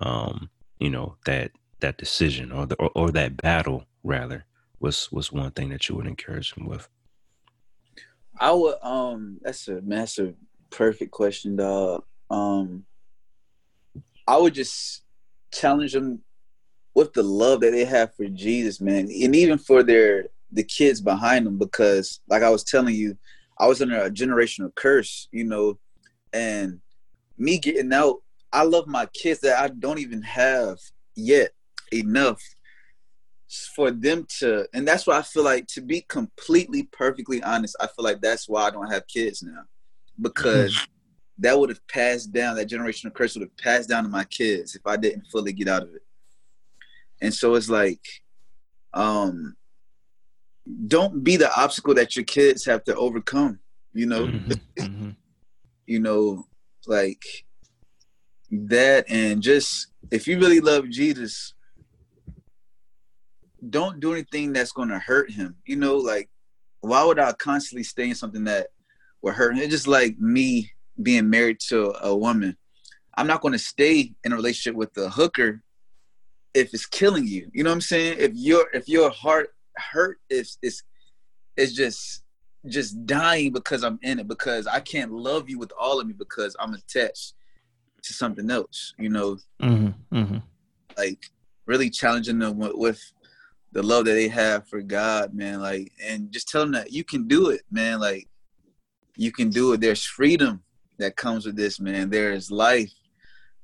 um 0.01 0.51
you 0.79 0.91
know 0.91 1.17
that 1.25 1.53
that 1.81 1.97
decision 1.97 2.53
or 2.53 2.67
the 2.67 2.75
or, 2.77 2.91
or 2.95 3.11
that 3.11 3.39
battle 3.39 3.87
rather 4.05 4.45
was 4.81 5.11
was 5.11 5.33
one 5.33 5.51
thing 5.53 5.71
that 5.71 5.89
you 5.89 5.95
would 5.97 6.07
encourage 6.07 6.55
them 6.55 6.67
with 6.67 6.87
I 8.39 8.53
would 8.53 8.77
um 8.83 9.39
that's 9.41 9.67
a 9.69 9.81
massive 9.81 10.35
perfect 10.69 11.11
question, 11.11 11.57
dog. 11.57 12.05
Um 12.29 12.85
I 14.29 14.37
would 14.37 14.53
just 14.53 15.05
challenge 15.55 15.95
them 15.95 16.21
with 16.97 17.13
the 17.13 17.23
love 17.23 17.61
that 17.61 17.73
they 17.73 17.85
have 17.85 18.15
for 18.15 18.25
Jesus, 18.25 18.81
man, 18.81 19.01
and 19.01 19.37
even 19.37 19.59
for 19.59 19.83
their 19.83 20.29
the 20.51 20.65
kids 20.65 21.03
behind 21.03 21.47
them, 21.47 21.59
because 21.59 22.21
like 22.27 22.43
I 22.43 22.49
was 22.49 22.65
telling 22.65 22.95
you, 22.95 23.19
I 23.59 23.67
was 23.67 23.83
under 23.83 24.01
a 24.01 24.11
generational 24.11 24.75
curse, 24.75 25.29
you 25.31 25.45
know, 25.45 25.79
and 26.33 26.81
me 27.37 27.59
getting 27.59 27.93
out, 27.93 28.23
I 28.51 28.63
love 28.63 28.87
my 28.87 29.05
kids 29.13 29.41
that 29.41 29.63
I 29.63 29.69
don't 29.69 29.99
even 29.99 30.23
have 30.23 30.79
yet 31.15 31.51
enough 31.93 32.41
for 33.75 33.91
them 33.91 34.27
to 34.39 34.67
and 34.73 34.89
that's 34.89 35.07
why 35.07 35.19
I 35.19 35.23
feel 35.23 35.45
like 35.45 35.67
to 35.69 35.83
be 35.83 36.01
completely 36.09 36.85
perfectly 36.93 37.43
honest, 37.43 37.77
I 37.79 37.89
feel 37.89 38.07
like 38.07 38.23
that's 38.23 38.49
why 38.49 38.63
I 38.63 38.71
don't 38.71 38.91
have 38.91 39.07
kids 39.07 39.43
now. 39.43 39.65
Because 40.19 40.75
mm. 40.75 40.87
that 41.41 41.61
would 41.61 41.69
have 41.69 41.87
passed 41.89 42.33
down, 42.33 42.57
that 42.57 42.71
generational 42.71 43.13
curse 43.13 43.35
would 43.35 43.43
have 43.43 43.57
passed 43.59 43.91
down 43.91 44.05
to 44.05 44.09
my 44.09 44.25
kids 44.25 44.75
if 44.75 44.87
I 44.87 44.97
didn't 44.97 45.27
fully 45.31 45.53
get 45.53 45.69
out 45.69 45.83
of 45.83 45.95
it. 45.95 46.06
And 47.21 47.33
so 47.33 47.55
it's 47.55 47.69
like, 47.69 48.01
um, 48.93 49.57
don't 50.87 51.23
be 51.23 51.37
the 51.37 51.55
obstacle 51.59 51.95
that 51.95 52.17
your 52.17 52.25
kids 52.25 52.64
have 52.64 52.85
to 52.85 52.97
overcome, 52.97 53.61
you 53.93 54.07
know? 54.07 54.27
Mhm, 54.27 54.61
mhm. 54.79 55.17
you 55.87 56.01
know, 56.01 56.45
like 56.87 57.25
that, 58.51 59.07
and 59.09 59.43
just 59.43 59.89
if 60.11 60.27
you 60.27 60.39
really 60.39 60.61
love 60.61 60.89
Jesus, 60.91 61.55
don't 63.69 64.01
do 64.01 64.12
anything 64.12 64.53
that's 64.53 64.73
going 64.73 64.89
to 64.89 64.99
hurt 64.99 65.31
him. 65.31 65.57
You 65.64 65.77
know, 65.77 65.97
like 65.97 66.29
why 66.81 67.05
would 67.05 67.19
I 67.19 67.33
constantly 67.33 67.83
stay 67.83 68.09
in 68.09 68.14
something 68.14 68.45
that 68.45 68.69
would 69.23 69.35
hurt 69.35 69.53
him? 69.57 69.62
It's 69.62 69.73
just 69.73 69.89
like 69.89 70.19
me 70.19 70.71
being 71.03 71.29
married 71.29 71.59
to 71.69 71.95
a 72.03 72.17
woman. 72.17 72.57
I'm 73.17 73.27
not 73.27 73.41
going 73.41 73.53
to 73.53 73.59
stay 73.59 74.12
in 74.25 74.33
a 74.33 74.37
relationship 74.37 74.77
with 74.77 74.97
a 74.99 75.09
hooker 75.09 75.62
if 76.57 76.73
it's 76.73 76.87
killing 76.87 77.27
you. 77.27 77.51
You 77.53 77.63
know 77.63 77.71
what 77.71 77.75
I'm 77.75 77.81
saying? 77.83 78.17
If 78.19 78.33
your 78.35 78.67
if 78.73 78.89
your 78.89 79.11
heart 79.11 79.55
hurt 79.77 80.19
is 80.31 80.59
is 80.63 80.83
is 81.57 81.75
just 81.75 82.23
just 82.67 83.07
dying 83.07 83.53
because 83.53 83.85
I'm 83.85 83.99
in 84.03 84.19
it 84.19 84.27
because 84.27 84.67
I 84.67 84.81
can't 84.81 85.13
love 85.13 85.49
you 85.49 85.59
with 85.59 85.73
all 85.79 86.01
of 86.01 86.07
me 86.07 86.15
because 86.15 86.57
I'm 86.59 86.75
attached 86.75 87.35
to 88.03 88.13
something 88.13 88.51
else. 88.51 88.95
You 88.99 89.11
know, 89.11 89.39
Mhm, 89.63 89.95
mhm. 90.13 90.43
like 90.97 91.31
really 91.67 91.91
challenging 91.91 92.39
them 92.39 92.59
with, 92.59 92.75
with 92.75 93.13
the 93.73 93.83
love 93.83 94.07
that 94.07 94.13
they 94.13 94.29
have 94.29 94.67
for 94.69 94.81
God, 94.81 95.35
man. 95.35 95.61
Like, 95.61 95.93
and 96.03 96.33
just 96.33 96.49
tell 96.49 96.63
them 96.63 96.73
that 96.73 96.93
you 96.93 97.05
can 97.05 97.29
do 97.29 97.51
it, 97.51 97.63
man. 97.71 98.01
Like, 98.01 98.29
you 99.17 99.31
can 99.33 99.51
do 99.51 99.73
it. 99.73 99.81
There's 99.81 100.05
freedom 100.05 100.63
that 100.99 101.17
comes 101.17 101.45
with 101.45 101.57
this, 101.57 101.79
man. 101.79 102.09
There's 102.09 102.51
life. 102.51 102.93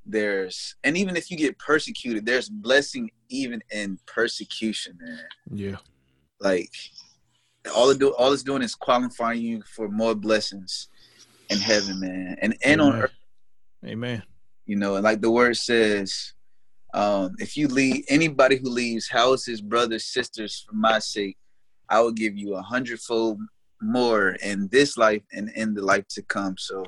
There's, 0.05 0.75
and 0.85 0.97
even 0.97 1.17
if 1.17 1.31
you 1.31 1.37
get 1.37 1.59
persecuted, 1.59 2.27
there's 2.27 2.49
blessing 2.49 3.11
even 3.29 3.63
in 3.71 3.99
persecution, 4.07 4.99
man. 5.01 5.25
Yeah. 5.51 5.77
Like, 6.41 6.73
all 7.75 7.91
it 7.91 7.99
do, 7.99 8.13
all 8.15 8.33
it's 8.33 8.43
doing 8.43 8.63
is 8.63 8.75
qualifying 8.75 9.41
you 9.41 9.63
for 9.63 9.89
more 9.89 10.15
blessings 10.15 10.89
in 11.51 11.59
heaven, 11.59 12.01
man, 12.01 12.37
and 12.43 12.57
and 12.65 12.81
on 12.81 12.89
Amen. 12.89 13.03
earth 13.03 13.13
Amen. 13.87 14.23
you 14.67 14.77
know 14.77 14.95
and 14.95 15.05
like 15.05 15.21
the 15.21 15.31
word 15.31 15.57
says 15.57 16.35
um 16.95 17.35
if 17.39 17.57
you 17.57 17.67
leave 17.69 18.05
anybody 18.09 18.57
who 18.57 18.69
leaves 18.69 19.09
houses 19.09 19.61
brothers 19.61 20.05
sisters 20.07 20.65
for 20.67 20.75
my 20.75 20.99
sake 20.99 21.37
i 21.89 22.01
will 22.01 22.13
give 22.13 22.37
you 22.37 22.55
a 22.55 22.63
hundredfold 22.63 23.41
more 23.81 24.31
in 24.43 24.69
this 24.69 24.97
life 24.97 25.23
and 25.33 25.51
in 25.57 25.75
the 25.75 25.83
life 25.83 26.07
to 26.09 26.23
come 26.23 26.55
so 26.57 26.85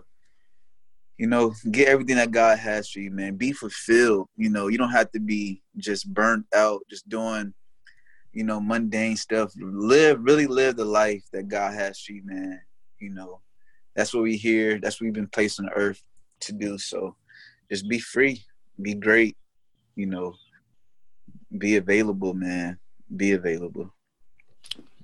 you 1.18 1.26
know 1.26 1.54
get 1.70 1.88
everything 1.88 2.16
that 2.16 2.30
god 2.30 2.58
has 2.58 2.90
for 2.90 3.00
you 3.00 3.10
man 3.10 3.36
be 3.36 3.52
fulfilled 3.52 4.28
you 4.36 4.50
know 4.50 4.68
you 4.68 4.78
don't 4.78 4.90
have 4.90 5.10
to 5.12 5.20
be 5.20 5.62
just 5.76 6.12
burnt 6.12 6.44
out 6.54 6.80
just 6.90 7.08
doing 7.08 7.54
you 8.32 8.42
know 8.44 8.60
mundane 8.60 9.16
stuff 9.16 9.52
live 9.58 10.18
really 10.20 10.46
live 10.46 10.76
the 10.76 10.84
life 10.84 11.22
that 11.32 11.48
god 11.48 11.72
has 11.72 12.00
for 12.00 12.12
you 12.12 12.22
man 12.24 12.60
you 12.98 13.10
know 13.10 13.40
that's 13.94 14.12
what 14.12 14.24
we 14.24 14.36
here 14.36 14.80
that's 14.80 15.00
what 15.00 15.04
we've 15.04 15.14
been 15.14 15.28
placed 15.28 15.60
on 15.60 15.68
earth 15.76 16.02
to 16.40 16.52
do 16.52 16.76
so 16.76 17.14
just 17.70 17.88
be 17.88 17.98
free, 17.98 18.44
be 18.80 18.94
great, 18.94 19.36
you 19.96 20.06
know, 20.06 20.34
be 21.56 21.76
available, 21.76 22.34
man. 22.34 22.78
Be 23.16 23.32
available. 23.32 23.92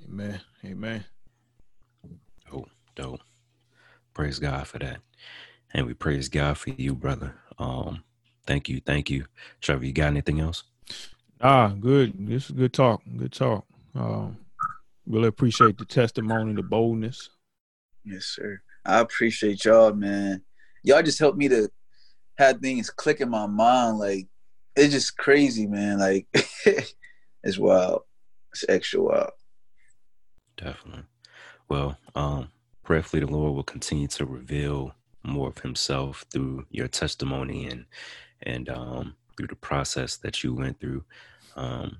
Amen. 0.04 0.40
Amen. 0.64 1.04
dope 2.50 2.68
dope 2.96 3.20
praise 4.12 4.38
god 4.38 4.66
for 4.66 4.78
that 4.78 4.98
and 5.72 5.86
we 5.86 5.94
praise 5.94 6.28
god 6.28 6.56
for 6.56 6.70
you 6.70 6.94
brother 6.94 7.34
um 7.58 8.02
thank 8.46 8.68
you 8.68 8.80
thank 8.84 9.10
you 9.10 9.24
trevor 9.60 9.84
you 9.84 9.92
got 9.92 10.08
anything 10.08 10.40
else 10.40 10.64
Ah, 11.42 11.68
good. 11.68 12.12
This 12.28 12.46
is 12.46 12.50
good 12.50 12.74
talk. 12.74 13.00
Good 13.16 13.32
talk. 13.32 13.64
Um, 13.94 14.36
really 15.06 15.28
appreciate 15.28 15.78
the 15.78 15.86
testimony, 15.86 16.52
the 16.52 16.62
boldness. 16.62 17.30
Yes, 18.04 18.26
sir. 18.26 18.60
I 18.84 19.00
appreciate 19.00 19.64
y'all, 19.64 19.94
man. 19.94 20.42
Y'all 20.82 21.02
just 21.02 21.18
helped 21.18 21.38
me 21.38 21.48
to 21.48 21.70
have 22.36 22.60
things 22.60 22.90
click 22.90 23.22
in 23.22 23.30
my 23.30 23.46
mind. 23.46 23.98
Like 23.98 24.28
it's 24.76 24.92
just 24.92 25.16
crazy, 25.16 25.66
man. 25.66 25.98
Like 25.98 26.26
it's 27.42 27.58
wild. 27.58 28.02
It's 28.52 28.66
extra 28.68 29.02
wild. 29.02 29.30
Definitely. 30.58 31.04
Well, 31.70 31.96
um, 32.14 32.50
prayerfully 32.84 33.20
the 33.20 33.30
Lord 33.30 33.54
will 33.54 33.62
continue 33.62 34.08
to 34.08 34.26
reveal 34.26 34.94
more 35.24 35.48
of 35.48 35.58
himself 35.58 36.24
through 36.32 36.66
your 36.70 36.88
testimony 36.88 37.66
and 37.66 37.86
and 38.42 38.68
um 38.70 39.16
through 39.36 39.48
the 39.48 39.56
process 39.56 40.16
that 40.18 40.44
you 40.44 40.54
went 40.54 40.80
through. 40.80 41.04
Um 41.56 41.98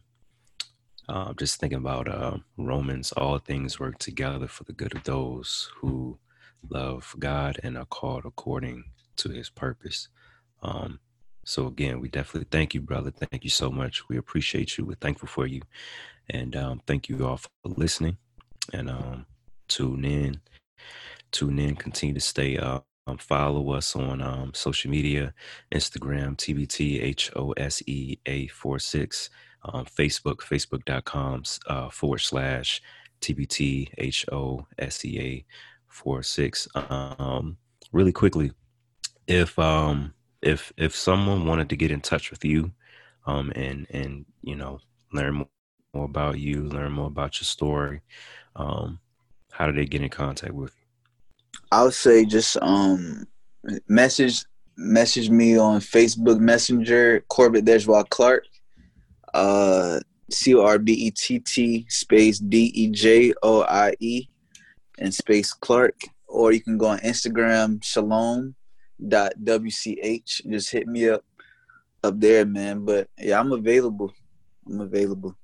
uh, 1.09 1.35
just 1.35 1.61
thinking 1.61 1.79
about 1.79 2.09
uh, 2.09 2.39
Romans, 2.59 3.13
all 3.13 3.39
things 3.39 3.81
work 3.81 3.99
together 3.99 4.49
for 4.49 4.65
the 4.65 4.73
good 4.73 4.95
of 4.97 5.05
those 5.05 5.71
who 5.77 6.19
love 6.71 7.15
God 7.19 7.61
and 7.63 7.79
are 7.79 7.87
called 7.87 8.25
according 8.25 8.85
to 9.17 9.31
his 9.31 9.51
purpose. 9.51 10.09
Um, 10.63 11.01
so 11.45 11.67
again, 11.67 12.01
we 12.01 12.09
definitely 12.09 12.49
thank 12.51 12.75
you, 12.75 12.83
brother. 12.83 13.13
Thank 13.13 13.45
you 13.45 13.51
so 13.51 13.71
much. 13.71 14.09
We 14.09 14.19
appreciate 14.19 14.79
you. 14.79 14.87
We're 14.87 14.97
thankful 14.97 15.29
for 15.29 15.47
you. 15.47 15.63
And 16.31 16.57
um, 16.57 16.83
thank 16.87 17.09
you 17.09 17.27
all 17.27 17.39
for 17.39 17.51
listening 17.65 18.19
and 18.73 18.91
um, 18.91 19.27
tune 19.69 20.05
in. 20.05 20.41
Tune 21.33 21.59
in. 21.59 21.77
Continue 21.77 22.15
to 22.15 22.21
stay 22.21 22.59
up. 22.59 22.90
Um, 23.11 23.19
follow 23.19 23.73
us 23.73 23.97
on 23.97 24.23
um, 24.23 24.53
social 24.55 24.91
media, 24.91 25.35
Instagram, 25.73 26.37
TBT 26.37 27.03
H 27.03 27.31
O 27.35 27.53
S 27.53 27.83
E 27.87 28.19
A 28.27 28.47
46, 28.49 29.31
um, 29.65 29.85
Facebook, 29.85 30.39
facebook.com 30.39 31.43
uh, 31.67 31.91
forward 31.91 32.19
slash 32.19 32.81
TBT 33.21 33.91
H 33.99 34.27
O 34.31 34.67
S 34.79 35.05
E 35.05 35.19
A 35.21 35.45
46. 35.89 36.69
Um, 36.75 37.57
really 37.93 38.13
quickly, 38.13 38.53
if 39.27 39.59
um, 39.59 40.15
if 40.41 40.73
if 40.77 40.95
someone 40.95 41.47
wanted 41.47 41.69
to 41.71 41.77
get 41.77 41.91
in 41.91 42.01
touch 42.01 42.31
with 42.31 42.45
you 42.45 42.71
um, 43.27 43.53
and 43.57 43.87
and 43.91 44.25
you 44.43 44.55
know 44.55 44.79
learn 45.13 45.35
more, 45.35 45.49
more 45.95 46.05
about 46.05 46.39
you, 46.39 46.63
learn 46.63 46.93
more 46.93 47.09
about 47.09 47.41
your 47.41 47.47
story, 47.47 48.03
um, 48.55 49.01
how 49.51 49.67
do 49.67 49.73
they 49.73 49.87
get 49.87 50.03
in 50.03 50.11
contact 50.11 50.55
with 50.55 50.73
you? 50.77 50.80
I 51.73 51.85
would 51.85 51.95
say 51.95 52.25
just 52.25 52.57
um 52.61 53.27
message 53.89 54.45
message 54.77 55.31
me 55.31 55.59
on 55.59 55.81
Facebook 55.81 56.41
Messenger 56.41 57.25
Corbett 57.29 57.65
Dejoie 57.65 58.09
Clark. 58.09 58.45
Uh 59.35 60.01
C 60.31 60.55
O 60.55 60.63
R 60.65 60.79
B 60.79 60.93
E 60.93 61.11
T 61.11 61.39
T 61.41 61.87
space 61.89 62.39
D 62.39 62.73
E 62.75 62.89
J 62.91 63.33
O 63.43 63.63
I 63.63 63.95
E 64.01 64.29
and 64.99 65.15
space 65.15 65.53
Clark. 65.53 66.01
Or 66.29 66.53
you 66.53 66.61
can 66.61 66.79
go 66.79 66.87
on 66.87 66.99
Instagram 67.01 67.83
Shalom 67.83 68.55
dot 69.09 69.33
WCH. 69.43 70.49
Just 70.49 70.71
hit 70.71 70.87
me 70.87 71.09
up 71.09 71.25
up 72.05 72.19
there, 72.19 72.47
man. 72.47 72.85
But 72.85 73.09
yeah, 73.19 73.41
I'm 73.41 73.53
available. 73.53 74.13
I'm 74.67 74.81
available. 74.81 75.37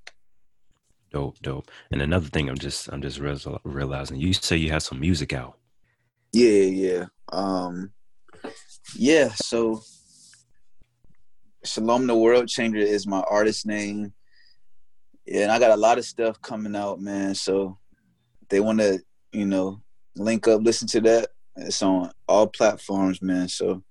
Dope, 1.12 1.39
dope. 1.41 1.70
And 1.91 2.03
another 2.03 2.29
thing, 2.29 2.49
I'm 2.49 2.59
just 2.59 2.89
I'm 2.89 3.03
just 3.03 3.18
realizing 3.18 4.20
you 4.20 4.33
say 4.33 4.57
you 4.57 4.70
have 4.70 4.83
some 4.83 5.01
music 5.01 5.33
out. 5.33 5.59
Yeah, 6.33 6.62
yeah. 6.62 7.05
Um, 7.33 7.93
yeah. 8.97 9.31
So, 9.35 9.83
Shalom 11.64 12.07
the 12.07 12.14
World 12.14 12.49
Changer 12.49 12.79
is 12.79 13.07
my 13.07 13.20
artist 13.20 13.66
name. 13.66 14.12
Yeah, 15.24 15.43
and 15.43 15.53
I 15.53 15.59
got 15.59 15.72
a 15.72 15.77
lot 15.77 15.99
of 15.99 16.05
stuff 16.05 16.41
coming 16.41 16.77
out, 16.77 17.01
man. 17.01 17.35
So, 17.35 17.79
they 18.49 18.61
want 18.61 18.79
to, 18.79 19.01
you 19.33 19.47
know, 19.47 19.83
link 20.16 20.47
up, 20.47 20.62
listen 20.62 20.89
to 20.89 21.01
that. 21.03 21.29
It's 21.57 21.83
on 21.83 22.11
all 22.29 22.47
platforms, 22.47 23.22
man. 23.22 23.49
So, 23.49 23.83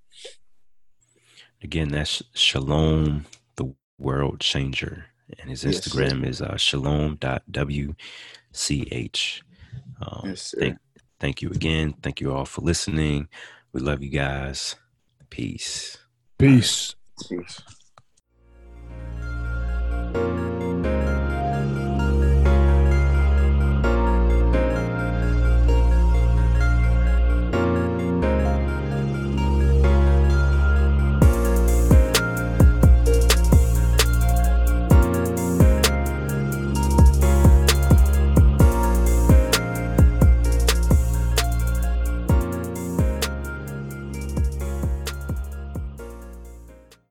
again, 1.61 1.89
that's 1.89 2.21
Shalom 2.33 3.25
the 3.55 3.73
World 3.97 4.39
Changer, 4.39 5.05
and 5.39 5.49
his 5.49 5.63
Instagram 5.63 6.21
yes, 6.21 6.36
is 6.36 6.41
uh, 6.41 6.57
shalom.wch. 6.57 7.19
Um, 10.01 10.21
yes, 10.25 10.41
sir. 10.41 10.59
Thank, 10.59 10.77
Thank 11.20 11.41
you 11.41 11.49
again. 11.49 11.95
Thank 12.01 12.22
you 12.22 12.34
all 12.34 12.45
for 12.45 12.61
listening. 12.61 13.28
We 13.74 13.82
love 13.82 14.01
you 14.01 14.09
guys. 14.09 14.76
Peace. 15.30 15.97
Peace. 16.38 16.95
Peace. 17.30 17.61